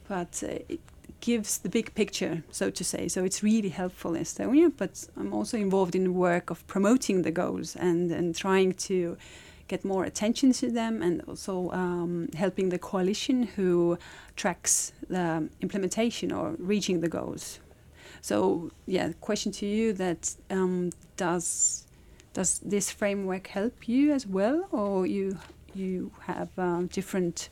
but 0.08 0.42
uh, 0.42 0.58
it 0.68 0.80
gives 1.20 1.58
the 1.58 1.68
big 1.68 1.94
picture, 1.94 2.42
so 2.50 2.70
to 2.70 2.82
say. 2.82 3.06
So 3.08 3.24
it's 3.24 3.42
really 3.42 3.68
helpful 3.68 4.14
in 4.14 4.22
Estonia, 4.22 4.72
but 4.76 5.06
I'm 5.16 5.32
also 5.32 5.56
involved 5.58 5.94
in 5.94 6.04
the 6.04 6.12
work 6.12 6.50
of 6.50 6.66
promoting 6.66 7.22
the 7.22 7.30
goals 7.30 7.76
and, 7.76 8.10
and 8.10 8.34
trying 8.34 8.72
to 8.88 9.16
get 9.70 9.84
more 9.84 10.04
attention 10.04 10.52
to 10.52 10.66
them 10.80 11.02
and 11.06 11.22
also 11.28 11.70
um, 11.70 12.28
helping 12.34 12.70
the 12.70 12.78
coalition 12.78 13.36
who 13.56 13.96
tracks 14.34 14.92
the 15.08 15.48
implementation 15.60 16.32
or 16.32 16.56
reaching 16.58 17.00
the 17.00 17.08
goals. 17.08 17.60
So 18.20 18.70
yeah, 18.86 19.12
question 19.20 19.52
to 19.52 19.66
you 19.66 19.92
that 19.94 20.34
um, 20.50 20.90
does 21.16 21.86
does 22.32 22.60
this 22.60 22.90
framework 22.90 23.46
help 23.48 23.88
you 23.88 24.12
as 24.12 24.26
well, 24.26 24.58
or 24.70 25.06
you 25.06 25.38
you 25.74 26.10
have 26.26 26.50
a 26.58 26.88
different 26.96 27.48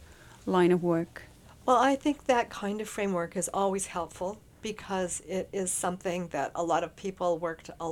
line 0.46 0.72
of 0.72 0.82
work? 0.82 1.22
Well, 1.66 1.78
I 1.92 1.96
think 1.96 2.24
that 2.26 2.50
kind 2.50 2.80
of 2.80 2.88
framework 2.88 3.36
is 3.36 3.48
always 3.52 3.86
helpful 3.86 4.38
because 4.62 5.22
it 5.28 5.48
is 5.52 5.70
something 5.70 6.28
that 6.28 6.50
a 6.54 6.62
lot 6.62 6.82
of 6.82 6.96
people 6.96 7.38
worked 7.38 7.70
a, 7.80 7.84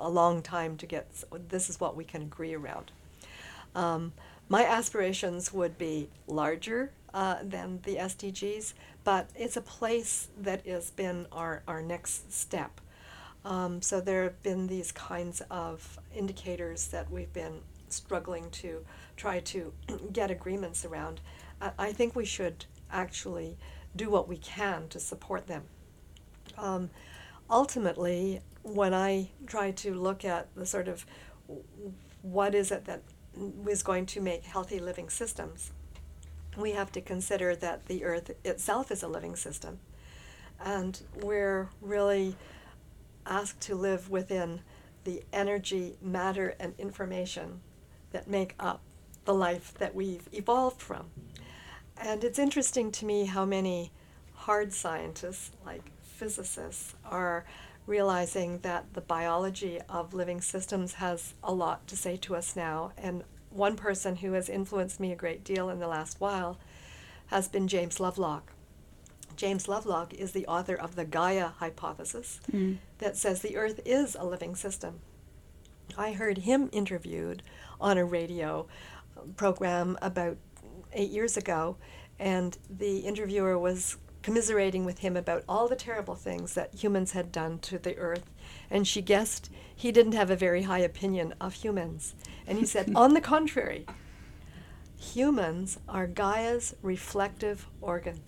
a, 0.00 0.10
long 0.10 0.42
time 0.42 0.76
to 0.76 0.86
get. 0.86 1.06
s- 1.12 1.24
This 1.48 1.68
is 1.70 1.80
what 1.80 1.96
we 1.96 2.04
can 2.04 2.22
agree 2.22 2.54
around. 2.54 2.92
Um, 3.76 4.14
my 4.48 4.64
aspirations 4.64 5.52
would 5.52 5.76
be 5.76 6.08
larger 6.26 6.92
uh, 7.12 7.36
than 7.42 7.80
the 7.84 7.96
SDGs, 7.96 8.72
but 9.04 9.28
it's 9.36 9.56
a 9.56 9.60
place 9.60 10.28
that 10.40 10.66
has 10.66 10.90
been 10.90 11.26
our, 11.30 11.62
our 11.68 11.82
next 11.82 12.32
step. 12.32 12.80
Um, 13.44 13.80
so 13.82 14.00
there 14.00 14.24
have 14.24 14.42
been 14.42 14.66
these 14.66 14.90
kinds 14.92 15.42
of 15.50 16.00
indicators 16.14 16.88
that 16.88 17.10
we've 17.10 17.32
been 17.32 17.60
struggling 17.88 18.50
to 18.50 18.84
try 19.16 19.40
to 19.40 19.72
get 20.12 20.30
agreements 20.30 20.84
around. 20.84 21.20
I, 21.78 21.92
think 21.92 22.14
we 22.14 22.26
should 22.26 22.66
actually 22.90 23.56
do 23.94 24.10
what 24.10 24.28
we 24.28 24.36
can 24.36 24.88
to 24.88 25.00
support 25.00 25.46
them. 25.46 25.62
Um, 26.58 26.90
ultimately, 27.48 28.40
when 28.62 28.92
I 28.92 29.30
try 29.46 29.70
to 29.70 29.94
look 29.94 30.24
at 30.24 30.48
the 30.54 30.66
sort 30.66 30.88
of 30.88 31.06
what 32.20 32.54
is 32.54 32.70
it 32.70 32.84
that 32.86 33.02
is 33.68 33.82
going 33.82 34.06
to 34.06 34.20
make 34.20 34.44
healthy 34.44 34.78
living 34.78 35.10
systems, 35.10 35.72
we 36.56 36.72
have 36.72 36.90
to 36.92 37.00
consider 37.00 37.54
that 37.56 37.86
the 37.86 38.04
earth 38.04 38.30
itself 38.44 38.90
is 38.90 39.02
a 39.02 39.08
living 39.08 39.36
system. 39.36 39.78
And 40.64 41.00
we're 41.22 41.68
really 41.80 42.36
asked 43.26 43.60
to 43.62 43.74
live 43.74 44.08
within 44.10 44.60
the 45.04 45.22
energy, 45.32 45.96
matter, 46.00 46.54
and 46.58 46.74
information 46.78 47.60
that 48.12 48.28
make 48.28 48.54
up 48.58 48.80
the 49.24 49.34
life 49.34 49.74
that 49.78 49.94
we've 49.94 50.28
evolved 50.32 50.80
from. 50.80 51.06
And 51.98 52.24
it's 52.24 52.38
interesting 52.38 52.90
to 52.92 53.04
me 53.04 53.26
how 53.26 53.44
many 53.44 53.92
hard 54.34 54.72
scientists, 54.72 55.50
like 55.64 55.90
physicists, 56.02 56.94
are 57.04 57.44
realizing 57.86 58.58
that 58.60 58.92
the 58.94 59.00
biology 59.00 59.80
of 59.88 60.12
living 60.14 60.40
systems 60.40 60.94
has 60.94 61.34
a 61.42 61.52
lot 61.54 61.86
to 61.88 61.96
say 61.96 62.16
to 62.16 62.34
us 62.34 62.56
now. 62.56 62.92
And 62.98 63.22
one 63.50 63.76
person 63.76 64.16
who 64.16 64.32
has 64.32 64.48
influenced 64.48 64.98
me 65.00 65.12
a 65.12 65.16
great 65.16 65.44
deal 65.44 65.68
in 65.70 65.78
the 65.78 65.88
last 65.88 66.20
while 66.20 66.58
has 67.26 67.48
been 67.48 67.68
James 67.68 67.98
Lovelock, 68.00 68.52
James 69.36 69.68
Lovelock 69.68 70.14
is 70.14 70.32
the 70.32 70.46
author 70.46 70.74
of 70.74 70.96
the 70.96 71.04
Gaia 71.04 71.48
hypothesis 71.58 72.40
Mm. 72.52 72.78
that 72.98 73.16
says 73.16 73.40
the 73.42 73.56
Earth 73.56 73.80
is 73.84 74.14
a 74.14 74.24
living 74.24 74.54
system. 74.56 75.00
I 75.96 76.12
heard 76.12 76.38
him 76.38 76.68
interviewed 76.72 77.42
on 77.80 77.98
a 77.98 78.04
radio 78.04 78.66
program 79.36 79.98
about 80.00 80.36
eight 80.92 81.10
years 81.10 81.36
ago, 81.36 81.76
and 82.18 82.56
the 82.70 83.00
interviewer 83.00 83.58
was 83.58 83.96
commiserating 84.26 84.84
with 84.84 84.98
him 84.98 85.16
about 85.16 85.44
all 85.48 85.68
the 85.68 85.76
terrible 85.76 86.16
things 86.16 86.54
that 86.54 86.74
humans 86.74 87.12
had 87.12 87.30
done 87.30 87.60
to 87.60 87.78
the 87.78 87.96
Earth. 87.96 88.28
And 88.68 88.84
she 88.84 89.00
guessed 89.00 89.48
he 89.72 89.92
didn't 89.92 90.14
have 90.14 90.32
a 90.32 90.34
very 90.34 90.62
high 90.62 90.80
opinion 90.80 91.32
of 91.40 91.54
humans. 91.54 92.16
And 92.44 92.58
he 92.58 92.66
said, 92.66 92.90
on 92.96 93.14
the 93.14 93.20
contrary, 93.20 93.86
humans 94.98 95.78
are 95.88 96.08
Gaia's 96.08 96.74
reflective 96.82 97.68
organ. 97.80 98.18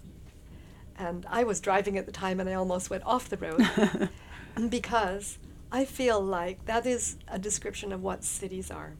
And 0.97 1.27
I 1.29 1.43
was 1.43 1.59
driving 1.59 1.99
at 1.99 2.07
the 2.07 2.13
time 2.13 2.39
and 2.39 2.49
I 2.49 2.55
almost 2.55 2.91
went 2.91 3.03
off 3.05 3.29
the 3.29 3.37
road 3.37 4.09
because 4.69 5.39
I 5.73 5.85
feel 5.85 6.21
like 6.21 6.65
that 6.67 6.87
is 6.87 7.17
a 7.27 7.41
description 7.41 7.93
of 7.93 8.05
what 8.05 8.23
cities 8.23 8.71
are. 8.71 8.93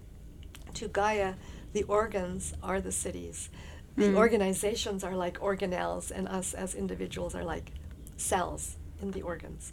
To 0.75 0.89
Gaia, 0.89 1.35
the 1.73 1.85
organs 1.85 2.55
are 2.61 2.81
the 2.81 2.91
cities. 2.91 3.51
The 3.99 4.11
Mm. 4.11 4.17
organizations 4.17 5.03
are 5.03 5.17
like 5.17 5.41
organelles, 5.41 6.13
and 6.13 6.29
us 6.29 6.55
as 6.55 6.73
individuals 6.77 7.35
are 7.35 7.43
like 7.45 7.73
cells 8.17 8.77
in 9.03 9.11
the 9.11 9.23
organs. 9.23 9.73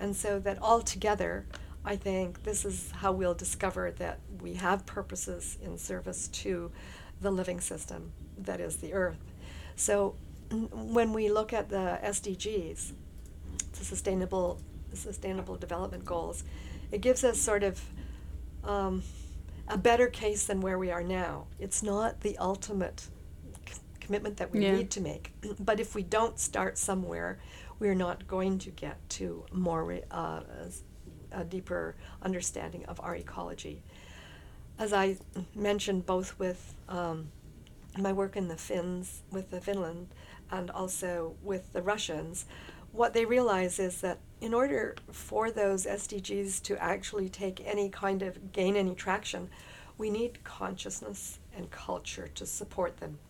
And 0.00 0.16
so 0.16 0.40
that 0.40 0.60
all 0.60 0.80
together, 0.82 1.46
I 1.84 1.94
think 1.94 2.42
this 2.42 2.64
is 2.64 2.90
how 2.90 3.12
we'll 3.12 3.34
discover 3.34 3.92
that 3.92 4.18
we 4.42 4.54
have 4.54 4.86
purposes 4.86 5.56
in 5.62 5.78
service 5.78 6.26
to 6.42 6.72
the 7.20 7.30
living 7.30 7.60
system 7.60 8.12
that 8.38 8.60
is 8.60 8.78
the 8.78 8.92
earth. 8.92 9.18
So 9.76 10.16
when 10.50 11.12
we 11.12 11.30
look 11.30 11.52
at 11.52 11.68
the 11.68 11.98
SDGs, 12.02 12.92
the 13.78 13.84
sustainable 13.84 14.58
sustainable 14.94 15.54
development 15.56 16.04
goals, 16.04 16.42
it 16.90 17.00
gives 17.00 17.22
us 17.22 17.38
sort 17.40 17.62
of 17.62 17.80
um, 18.64 19.04
a 19.68 19.78
better 19.78 20.08
case 20.08 20.44
than 20.46 20.60
where 20.60 20.76
we 20.76 20.90
are 20.90 21.04
now. 21.04 21.46
It's 21.60 21.80
not 21.84 22.22
the 22.22 22.36
ultimate 22.38 23.06
commitment 24.10 24.38
that 24.38 24.50
we 24.50 24.58
Yeah. 24.64 24.74
need 24.74 24.90
to 24.90 25.00
make, 25.00 25.32
but 25.60 25.78
if 25.78 25.94
we 25.94 26.02
don't 26.02 26.36
start 26.36 26.76
somewhere, 26.76 27.38
we're 27.78 27.94
not 27.94 28.26
going 28.26 28.58
to 28.58 28.70
get 28.72 28.96
to 29.08 29.46
more 29.52 29.84
re- 29.84 30.02
uh, 30.10 30.40
a 31.30 31.44
deeper 31.44 31.94
understanding 32.20 32.84
of 32.86 32.98
our 33.00 33.14
ecology. 33.14 33.84
As 34.80 34.92
I 34.92 35.16
mentioned, 35.54 36.06
both 36.06 36.36
with 36.40 36.74
um, 36.88 37.28
my 37.96 38.12
work 38.12 38.34
in 38.36 38.48
the 38.48 38.56
Finns, 38.56 39.22
with 39.30 39.52
the 39.52 39.60
Finland, 39.60 40.08
and 40.50 40.72
also 40.72 41.36
with 41.40 41.72
the 41.72 41.80
Russians, 41.80 42.46
what 42.90 43.12
they 43.14 43.24
realize 43.24 43.78
is 43.78 44.00
that 44.00 44.18
in 44.40 44.52
order 44.52 44.96
for 45.12 45.52
those 45.52 45.86
SDGs 45.86 46.60
to 46.64 46.82
actually 46.82 47.28
take 47.28 47.62
any 47.64 47.88
kind 47.88 48.22
of 48.22 48.50
gain 48.50 48.74
any 48.74 48.96
traction, 48.96 49.50
we 49.96 50.10
need 50.10 50.42
consciousness 50.42 51.38
and 51.56 51.70
culture 51.70 52.26
to 52.34 52.44
support 52.44 52.96
them. 52.96 53.20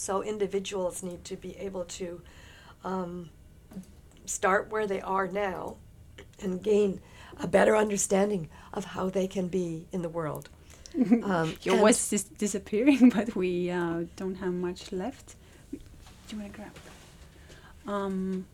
So 0.00 0.22
individuals 0.22 1.02
need 1.02 1.24
to 1.24 1.36
be 1.36 1.54
able 1.58 1.84
to 2.00 2.22
um, 2.84 3.28
start 4.24 4.70
where 4.70 4.86
they 4.86 5.02
are 5.02 5.28
now 5.28 5.76
and 6.40 6.62
gain 6.62 7.00
a 7.38 7.46
better 7.46 7.76
understanding 7.76 8.48
of 8.72 8.84
how 8.86 9.10
they 9.10 9.28
can 9.28 9.48
be 9.48 9.86
in 9.92 10.02
the 10.02 10.08
world. 10.08 10.48
Um, 11.22 11.54
Your 11.62 11.74
and- 11.74 11.82
voice 11.82 12.12
is 12.12 12.24
disappearing, 12.24 13.10
but 13.16 13.36
we 13.36 13.70
uh, 13.70 14.04
don't 14.16 14.36
have 14.36 14.52
much 14.52 14.90
left. 14.90 15.36
Do 15.70 15.78
you 16.30 16.38
want 16.42 16.52
to 16.52 16.58
grab? 16.58 16.74
Um, 17.86 18.46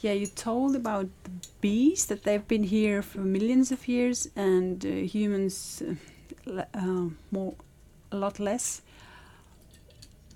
yeah, 0.00 0.12
you 0.12 0.26
told 0.26 0.76
about 0.76 1.08
the 1.24 1.30
bees 1.60 2.06
that 2.06 2.22
they've 2.22 2.46
been 2.46 2.62
here 2.62 3.02
for 3.02 3.18
millions 3.20 3.72
of 3.72 3.88
years, 3.88 4.28
and 4.36 4.84
uh, 4.84 4.88
humans 4.88 5.82
uh, 6.46 6.62
uh, 6.74 7.08
more, 7.32 7.54
a 8.12 8.16
lot 8.16 8.38
less. 8.38 8.82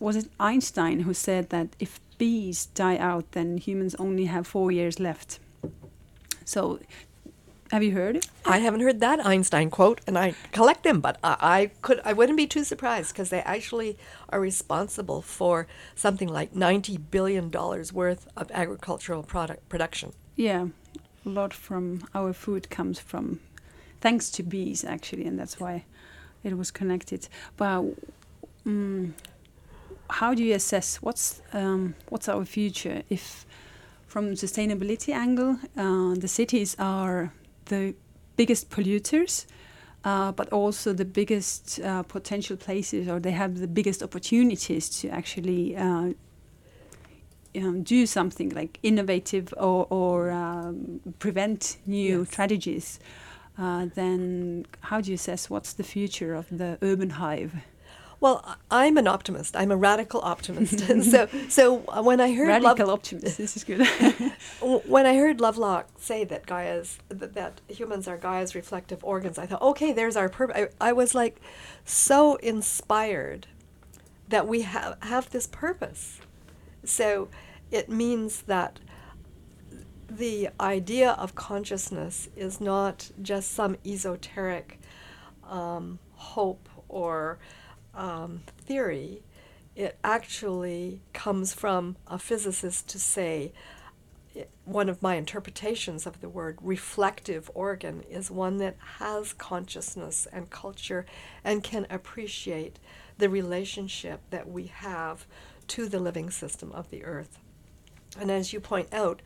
Was 0.01 0.17
it 0.17 0.31
Einstein 0.41 1.01
who 1.01 1.15
said 1.15 1.51
that 1.51 1.69
if 1.79 2.01
bees 2.19 2.67
die 2.67 2.97
out, 2.97 3.33
then 3.33 3.59
humans 3.59 3.95
only 3.97 4.25
have 4.25 4.47
four 4.47 4.73
years 4.73 4.99
left? 4.99 5.39
So, 6.45 6.81
have 7.71 7.83
you 7.85 7.93
heard 7.93 8.17
it? 8.17 8.27
I 8.45 8.59
haven't 8.59 8.81
heard 8.81 9.01
that 9.01 9.25
Einstein 9.25 9.71
quote, 9.71 10.01
and 10.07 10.19
I 10.19 10.35
collect 10.53 10.83
them, 10.83 11.01
but 11.01 11.19
I, 11.23 11.37
I 11.41 11.71
could 11.83 12.01
I 12.05 12.15
wouldn't 12.15 12.37
be 12.39 12.47
too 12.47 12.65
surprised 12.65 13.13
because 13.13 13.29
they 13.29 13.43
actually 13.43 13.97
are 14.31 14.41
responsible 14.41 15.23
for 15.23 15.69
something 15.95 16.29
like 16.29 16.55
ninety 16.55 16.97
billion 16.97 17.51
dollars 17.51 17.93
worth 17.93 18.27
of 18.37 18.51
agricultural 18.53 19.23
product 19.23 19.69
production. 19.69 20.13
Yeah, 20.35 20.69
a 21.25 21.29
lot 21.29 21.55
from 21.55 22.09
our 22.15 22.33
food 22.33 22.71
comes 22.71 22.99
from 22.99 23.41
thanks 24.01 24.31
to 24.31 24.43
bees 24.43 24.83
actually, 24.83 25.27
and 25.27 25.39
that's 25.39 25.61
why 25.61 25.85
it 26.43 26.57
was 26.57 26.71
connected. 26.71 27.29
But 27.57 27.85
um, 28.67 29.15
how 30.11 30.35
do 30.35 30.43
you 30.43 30.55
assess 30.55 30.97
what's 31.03 31.41
um, 31.53 31.95
what's 32.09 32.29
our 32.29 32.45
future 32.45 33.03
if, 33.09 33.47
from 34.07 34.33
sustainability 34.35 35.13
angle, 35.13 35.59
uh, 35.77 36.15
the 36.15 36.29
cities 36.29 36.77
are 36.79 37.33
the 37.67 37.95
biggest 38.37 38.71
polluters, 38.71 39.47
uh, 40.05 40.33
but 40.33 40.49
also 40.53 40.93
the 40.93 41.05
biggest 41.05 41.81
uh, 41.81 42.03
potential 42.03 42.57
places, 42.57 43.09
or 43.09 43.21
they 43.21 43.31
have 43.33 43.59
the 43.59 43.69
biggest 43.69 44.03
opportunities 44.03 44.89
to 45.01 45.09
actually 45.09 45.77
uh, 45.77 46.13
um, 47.57 47.83
do 47.83 48.07
something 48.07 48.51
like 48.51 48.79
innovative 48.83 49.53
or, 49.57 49.87
or 49.91 50.31
um, 50.31 51.01
prevent 51.19 51.79
new 51.87 52.21
Yes. 52.21 52.31
tragedies, 52.31 53.01
uh, 53.59 53.87
then 53.95 54.67
how 54.81 55.01
do 55.01 55.11
you 55.11 55.15
assess 55.15 55.51
what's 55.51 55.73
the 55.75 55.83
future 55.83 56.35
of 56.35 56.47
the 56.49 56.79
urban 56.83 57.11
hive? 57.11 57.53
Well, 58.21 58.57
I'm 58.71 58.99
an 58.99 59.07
optimist. 59.07 59.57
I'm 59.57 59.71
a 59.71 59.77
radical 59.77 60.21
optimist. 60.21 60.81
so 61.11 61.29
so 61.49 61.77
when 62.03 62.21
I 62.21 62.35
heard 62.35 62.49
Love- 62.49 62.79
Radical 62.79 62.91
optimist. 62.91 63.39
This 63.39 63.57
is 63.57 63.65
good. 63.65 63.87
When 64.87 65.07
I 65.07 65.17
heard 65.17 65.41
Lovelock 65.41 65.89
say 65.99 66.25
that 66.25 66.45
Gaia's 66.47 66.99
that, 67.09 67.35
that 67.35 67.61
humans 67.69 68.07
are 68.07 68.19
Gaia's 68.19 68.55
reflective 68.55 69.03
organs, 69.03 69.39
I 69.39 69.47
thought, 69.47 69.63
okay, 69.63 69.93
there's 69.93 70.17
our 70.17 70.29
purpose. 70.29 70.69
I, 70.81 70.89
I 70.89 70.93
was 70.93 71.15
like 71.15 71.41
so 71.85 72.37
inspired 72.37 73.47
that 74.29 74.47
we 74.47 74.63
have 74.63 74.99
have 75.03 75.31
this 75.31 75.47
purpose. 75.47 76.21
So 76.85 77.29
it 77.71 77.89
means 77.89 78.43
that 78.43 78.81
the 80.09 80.49
idea 80.61 81.13
of 81.13 81.35
consciousness 81.35 82.29
is 82.37 82.61
not 82.61 83.11
just 83.23 83.53
some 83.53 83.77
esoteric 83.87 84.79
um, 85.49 85.99
hope 86.15 86.69
or 86.89 87.39
um, 87.95 88.43
theory. 88.59 89.23
It 89.77 89.99
actually 90.03 91.01
comes 91.13 91.55
from 91.55 91.97
a 92.07 92.19
physicist 92.19 92.89
to 92.89 92.99
say 92.99 93.53
it- 94.35 94.51
one 94.65 94.89
of 94.89 95.03
my 95.03 95.17
interpretations 95.17 96.07
of 96.07 96.21
the 96.21 96.29
word 96.29 96.59
reflective 96.61 97.51
organ 97.55 98.03
is 98.03 98.31
one 98.31 98.59
that 98.59 98.77
has 98.99 99.33
consciousness 99.33 100.27
and 100.33 100.51
culture 100.51 101.07
and 101.43 101.65
can 101.65 101.87
appreciate 101.91 102.79
the 103.19 103.29
relationship 103.29 104.21
that 104.31 104.49
we 104.49 104.67
have 104.67 105.27
to 105.69 105.89
the 105.89 106.01
living 106.01 106.31
system 106.31 106.73
of 106.73 106.91
the 106.91 107.05
earth. 107.05 107.39
And 108.19 108.31
as 108.31 108.53
you 108.53 108.61
point 108.61 108.93
out, 108.93 109.23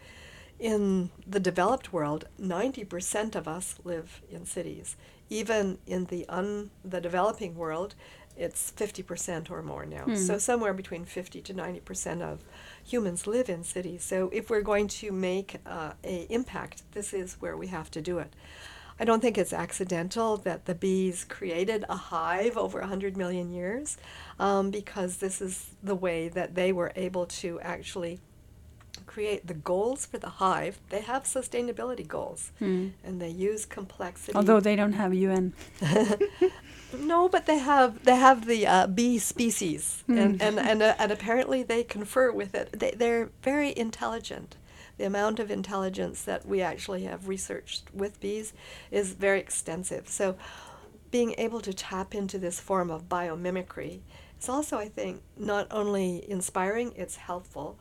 in 0.58 1.10
the 1.26 1.40
developed 1.40 1.92
world, 1.92 2.26
90% 2.40 3.34
of 3.34 3.48
us 3.48 3.78
live 3.84 4.22
in 4.30 4.46
cities. 4.46 4.96
Even 5.28 5.78
in 5.86 6.04
the 6.06 6.28
un, 6.28 6.70
the 6.84 7.00
developing 7.00 7.56
world, 7.56 7.94
it's 8.36 8.72
50% 8.72 9.50
or 9.50 9.62
more 9.62 9.86
now. 9.86 10.04
Hmm. 10.04 10.16
So 10.16 10.38
somewhere 10.38 10.74
between 10.74 11.04
50 11.04 11.40
to 11.42 11.54
90% 11.54 12.20
of 12.22 12.40
humans 12.84 13.26
live 13.26 13.48
in 13.48 13.62
cities. 13.64 14.02
So 14.02 14.28
if 14.32 14.50
we're 14.50 14.62
going 14.62 14.88
to 14.88 15.12
make 15.12 15.56
uh, 15.66 15.92
a 16.02 16.26
impact, 16.30 16.82
this 16.92 17.12
is 17.14 17.34
where 17.40 17.56
we 17.56 17.68
have 17.68 17.90
to 17.92 18.00
do 18.00 18.18
it. 18.18 18.32
I 18.98 19.04
don't 19.04 19.20
think 19.20 19.36
it's 19.36 19.52
accidental 19.52 20.36
that 20.38 20.66
the 20.66 20.74
bees 20.74 21.24
created 21.24 21.84
a 21.88 21.96
hive 21.96 22.56
over 22.56 22.78
100 22.78 23.16
million 23.16 23.50
years 23.50 23.96
um, 24.38 24.70
because 24.70 25.16
this 25.16 25.40
is 25.40 25.70
the 25.82 25.96
way 25.96 26.28
that 26.28 26.54
they 26.54 26.70
were 26.72 26.92
able 26.94 27.26
to 27.26 27.58
actually 27.60 28.20
create 29.06 29.48
the 29.48 29.54
goals 29.54 30.06
for 30.06 30.18
the 30.18 30.28
hive. 30.28 30.78
They 30.90 31.00
have 31.00 31.24
sustainability 31.24 32.06
goals 32.06 32.52
Hmm. 32.60 32.88
and 33.02 33.20
they 33.20 33.28
use 33.30 33.66
complexity. 33.66 34.36
Although 34.36 34.60
they 34.60 34.76
don't 34.76 34.92
have 34.92 35.12
UN. 35.12 35.52
no, 37.00 37.28
but 37.28 37.46
they 37.46 37.58
have 37.58 38.04
they 38.04 38.16
have 38.16 38.46
the 38.46 38.66
uh, 38.66 38.86
bee 38.86 39.18
species, 39.18 40.04
and 40.08 40.38
Mm. 40.38 40.42
and 40.46 40.60
and, 40.60 40.82
uh, 40.82 40.94
and 40.98 41.12
apparently 41.12 41.62
they 41.62 41.82
confer 41.84 42.32
with 42.32 42.54
it. 42.54 42.78
They, 42.78 42.92
they're 42.92 43.30
very 43.42 43.76
intelligent. 43.76 44.56
The 44.98 45.04
amount 45.04 45.40
of 45.40 45.50
intelligence 45.50 46.22
that 46.22 46.46
we 46.46 46.60
actually 46.62 47.04
have 47.04 47.28
researched 47.28 47.92
with 47.92 48.20
bees 48.20 48.52
is 48.90 49.12
very 49.12 49.40
extensive. 49.40 50.08
So, 50.08 50.36
being 51.10 51.34
able 51.38 51.60
to 51.62 51.72
tap 51.72 52.14
into 52.14 52.38
this 52.38 52.60
form 52.60 52.90
of 52.90 53.08
biomimicry 53.08 54.00
is 54.40 54.48
also, 54.48 54.78
I 54.78 54.88
think, 54.88 55.22
not 55.36 55.66
only 55.70 56.24
inspiring; 56.30 56.92
it's 56.96 57.16
helpful, 57.16 57.76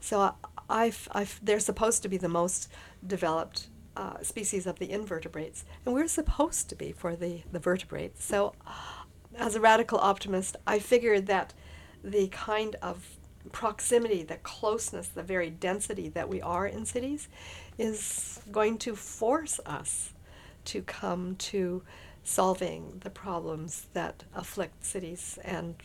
So 0.00 0.20
I, 0.20 0.32
I've, 0.68 1.08
I've, 1.12 1.40
they're 1.42 1.60
supposed 1.60 2.02
to 2.02 2.08
be 2.08 2.16
the 2.18 2.28
most 2.28 2.68
developed 3.06 3.68
uh, 3.96 4.22
species 4.22 4.66
of 4.66 4.78
the 4.78 4.90
invertebrates, 4.90 5.64
and 5.84 5.94
we're 5.94 6.08
supposed 6.08 6.68
to 6.68 6.74
be 6.74 6.92
for 6.92 7.16
the, 7.16 7.42
the 7.50 7.58
vertebrates. 7.58 8.24
So, 8.24 8.54
as 9.36 9.54
a 9.54 9.60
radical 9.60 9.98
optimist, 9.98 10.56
I 10.66 10.78
figured 10.78 11.26
that 11.26 11.52
the 12.02 12.28
kind 12.28 12.76
of 12.82 13.16
proximity, 13.52 14.22
the 14.22 14.36
closeness, 14.36 15.08
the 15.08 15.22
very 15.22 15.50
density 15.50 16.08
that 16.10 16.28
we 16.28 16.40
are 16.40 16.66
in 16.66 16.84
cities 16.84 17.28
is 17.78 18.40
going 18.50 18.78
to 18.78 18.96
force 18.96 19.60
us 19.66 20.12
to 20.64 20.82
come 20.82 21.36
to 21.36 21.82
solving 22.24 23.00
the 23.04 23.10
problems 23.10 23.86
that 23.92 24.24
afflict 24.34 24.84
cities 24.84 25.38
and 25.44 25.76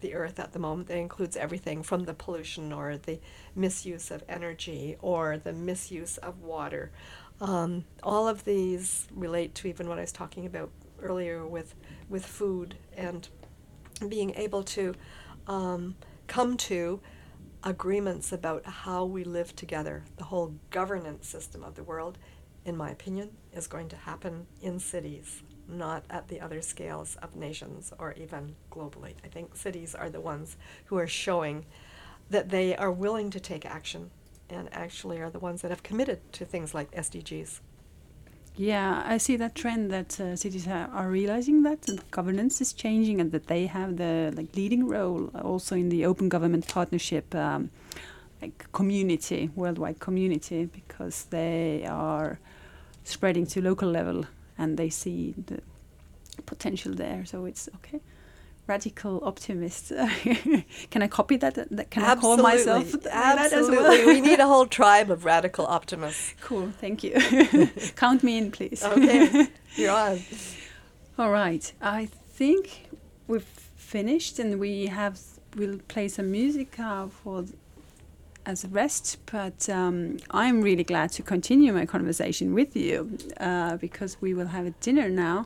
the 0.00 0.14
earth 0.14 0.38
at 0.38 0.52
the 0.52 0.58
moment. 0.58 0.88
That 0.88 0.96
includes 0.96 1.36
everything 1.36 1.82
from 1.82 2.04
the 2.04 2.14
pollution 2.14 2.72
or 2.72 2.96
the 2.96 3.18
misuse 3.54 4.10
of 4.10 4.24
energy 4.28 4.96
or 5.00 5.38
the 5.38 5.52
misuse 5.52 6.16
of 6.18 6.40
water. 6.40 6.90
Um, 7.40 7.84
all 8.02 8.26
of 8.26 8.44
these 8.44 9.06
relate 9.14 9.54
to 9.56 9.68
even 9.68 9.88
what 9.88 9.98
I 9.98 10.02
was 10.02 10.12
talking 10.12 10.44
about 10.46 10.70
earlier 11.00 11.46
with, 11.46 11.74
with 12.08 12.26
food 12.26 12.76
and 12.96 13.28
being 14.08 14.34
able 14.34 14.64
to 14.64 14.94
um, 15.46 15.96
come 16.26 16.56
to 16.56 17.00
agreements 17.64 18.32
about 18.32 18.64
how 18.66 19.04
we 19.04 19.24
live 19.24 19.54
together. 19.54 20.04
The 20.16 20.24
whole 20.24 20.54
governance 20.70 21.28
system 21.28 21.62
of 21.62 21.74
the 21.74 21.82
world, 21.82 22.18
in 22.64 22.76
my 22.76 22.90
opinion, 22.90 23.30
is 23.52 23.66
going 23.66 23.88
to 23.90 23.96
happen 23.96 24.46
in 24.60 24.80
cities, 24.80 25.42
not 25.68 26.04
at 26.10 26.28
the 26.28 26.40
other 26.40 26.60
scales 26.60 27.16
of 27.22 27.36
nations 27.36 27.92
or 27.98 28.14
even 28.14 28.56
globally. 28.70 29.14
I 29.24 29.28
think 29.28 29.56
cities 29.56 29.94
are 29.94 30.10
the 30.10 30.20
ones 30.20 30.56
who 30.86 30.98
are 30.98 31.06
showing 31.06 31.66
that 32.30 32.50
they 32.50 32.76
are 32.76 32.92
willing 32.92 33.30
to 33.30 33.40
take 33.40 33.64
action 33.64 34.10
and 34.50 34.68
actually 34.72 35.20
are 35.20 35.30
the 35.30 35.38
ones 35.38 35.62
that 35.62 35.70
have 35.70 35.82
committed 35.82 36.20
to 36.32 36.44
things 36.44 36.74
like 36.74 36.90
SDGs. 36.92 37.60
Yeah, 38.56 39.04
I 39.06 39.18
see 39.18 39.36
that 39.36 39.54
trend 39.54 39.92
that 39.92 40.18
uh, 40.18 40.34
cities 40.34 40.66
are, 40.66 40.90
are 40.92 41.08
realizing 41.08 41.62
that 41.62 41.88
and 41.88 42.02
governance 42.10 42.60
is 42.60 42.72
changing 42.72 43.20
and 43.20 43.30
that 43.30 43.46
they 43.46 43.66
have 43.66 43.98
the 43.98 44.32
like 44.36 44.54
leading 44.56 44.88
role 44.88 45.30
also 45.42 45.76
in 45.76 45.90
the 45.90 46.04
open 46.04 46.28
government 46.28 46.66
partnership 46.66 47.32
um, 47.36 47.70
like 48.42 48.66
community, 48.72 49.50
worldwide 49.54 50.00
community, 50.00 50.64
because 50.64 51.24
they 51.30 51.86
are 51.88 52.40
spreading 53.04 53.46
to 53.46 53.62
local 53.62 53.88
level 53.88 54.24
and 54.56 54.76
they 54.76 54.90
see 54.90 55.34
the 55.46 55.60
potential 56.44 56.94
there. 56.94 57.24
So 57.26 57.44
it's 57.44 57.68
okay 57.76 58.00
radical 58.68 59.20
optimist. 59.24 59.88
Can 60.90 61.02
I 61.02 61.08
copy 61.08 61.36
that? 61.38 61.54
Can 61.54 62.02
Absolutely. 62.02 62.02
I 62.04 62.14
call 62.16 62.36
myself 62.36 62.92
that 63.02 63.52
as 63.52 63.68
well? 63.68 64.06
we 64.06 64.20
need 64.20 64.38
a 64.38 64.46
whole 64.46 64.66
tribe 64.66 65.10
of 65.10 65.24
radical 65.24 65.66
optimists. 65.66 66.34
Cool, 66.48 66.70
thank 66.80 67.02
you. 67.04 67.14
Count 67.96 68.22
me 68.22 68.38
in, 68.38 68.50
please. 68.50 68.82
Okay, 68.84 69.48
you're 69.76 69.92
on. 69.92 70.20
All 71.18 71.30
right, 71.30 71.72
I 71.80 72.06
think 72.06 72.88
we've 73.26 73.42
finished, 73.76 74.38
and 74.38 74.58
we 74.60 74.86
have 74.86 75.18
we'll 75.56 75.78
play 75.88 76.08
some 76.08 76.30
music 76.30 76.78
uh, 76.78 77.08
for 77.08 77.44
as 78.46 78.64
a 78.64 78.68
rest. 78.68 79.18
But 79.26 79.68
um, 79.68 80.18
I'm 80.30 80.62
really 80.62 80.84
glad 80.84 81.12
to 81.12 81.22
continue 81.22 81.72
my 81.72 81.86
conversation 81.86 82.54
with 82.54 82.74
you 82.76 83.18
uh, 83.38 83.76
because 83.76 84.16
we 84.20 84.32
will 84.34 84.48
have 84.48 84.66
a 84.66 84.70
dinner 84.80 85.08
now. 85.08 85.44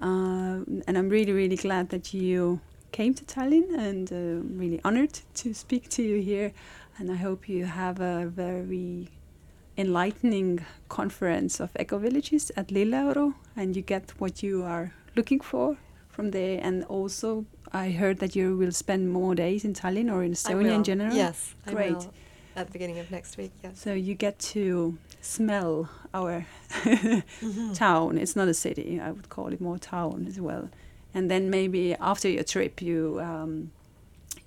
Uh, 0.00 0.60
and 0.86 0.96
I'm 0.96 1.08
really, 1.08 1.32
really 1.32 1.56
glad 1.56 1.90
that 1.90 2.14
you 2.14 2.60
came 2.92 3.14
to 3.14 3.24
Tallinn 3.24 3.78
and 3.78 4.12
uh, 4.12 4.56
really 4.58 4.80
honored 4.84 5.20
to 5.34 5.54
speak 5.54 5.88
to 5.90 6.02
you 6.02 6.20
here. 6.20 6.52
And 6.98 7.10
I 7.10 7.16
hope 7.16 7.48
you 7.48 7.64
have 7.64 8.00
a 8.00 8.26
very 8.26 9.08
enlightening 9.76 10.64
conference 10.88 11.60
of 11.60 11.70
eco 11.78 11.98
villages 11.98 12.50
at 12.56 12.68
Lilleoru 12.68 13.34
and 13.56 13.74
you 13.76 13.82
get 13.82 14.12
what 14.18 14.42
you 14.42 14.62
are 14.62 14.92
looking 15.16 15.40
for 15.40 15.76
from 16.08 16.30
there. 16.32 16.60
And 16.62 16.84
also, 16.84 17.46
I 17.72 17.90
heard 17.90 18.18
that 18.18 18.36
you 18.36 18.56
will 18.56 18.72
spend 18.72 19.10
more 19.10 19.34
days 19.34 19.64
in 19.64 19.72
Tallinn 19.74 20.12
or 20.12 20.22
in 20.24 20.32
Estonia 20.32 20.74
in 20.74 20.84
general. 20.84 21.14
Yes, 21.14 21.54
great. 21.66 22.08
At 22.56 22.66
the 22.66 22.72
beginning 22.72 22.98
of 22.98 23.10
next 23.10 23.36
week, 23.36 23.52
yes. 23.62 23.78
So 23.78 23.94
you 23.94 24.14
get 24.14 24.38
to 24.54 24.98
smell 25.20 25.88
our 26.12 26.46
mm-hmm. 26.70 27.72
town. 27.72 28.18
It's 28.18 28.36
not 28.36 28.48
a 28.48 28.54
city. 28.54 29.00
I 29.00 29.10
would 29.10 29.28
call 29.28 29.48
it 29.48 29.60
more 29.60 29.78
town 29.78 30.26
as 30.28 30.40
well. 30.40 30.68
And 31.14 31.30
then 31.30 31.50
maybe 31.50 31.94
after 31.94 32.28
your 32.28 32.44
trip, 32.44 32.80
you 32.80 33.20
um, 33.20 33.72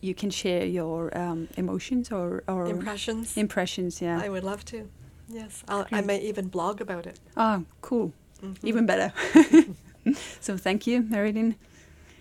you 0.01 0.13
can 0.13 0.29
share 0.29 0.65
your 0.65 1.17
um, 1.17 1.47
emotions 1.57 2.11
or, 2.11 2.43
or 2.47 2.67
impressions. 2.67 3.37
Impressions, 3.37 4.01
yeah. 4.01 4.19
I 4.21 4.29
would 4.29 4.43
love 4.43 4.65
to. 4.65 4.89
Yes, 5.29 5.63
I'll, 5.67 5.87
i 5.91 6.01
may 6.01 6.19
even 6.21 6.47
blog 6.47 6.81
about 6.81 7.05
it. 7.05 7.19
Oh, 7.37 7.63
cool. 7.81 8.11
Mm-hmm. 8.41 8.67
Even 8.67 8.85
better. 8.85 9.13
so 10.41 10.57
thank 10.57 10.85
you, 10.85 11.03
Marilyn. 11.03 11.55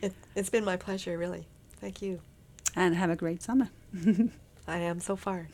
It, 0.01 0.15
it's 0.37 0.51
been 0.51 0.65
my 0.65 0.77
pleasure, 0.77 1.19
really. 1.19 1.47
Thank 1.81 2.01
you. 2.01 2.21
And 2.77 2.95
have 2.95 3.11
a 3.11 3.17
great 3.17 3.43
summer. 3.43 3.69
I 4.69 4.79
am 4.79 5.01
so 5.01 5.17
far. 5.17 5.49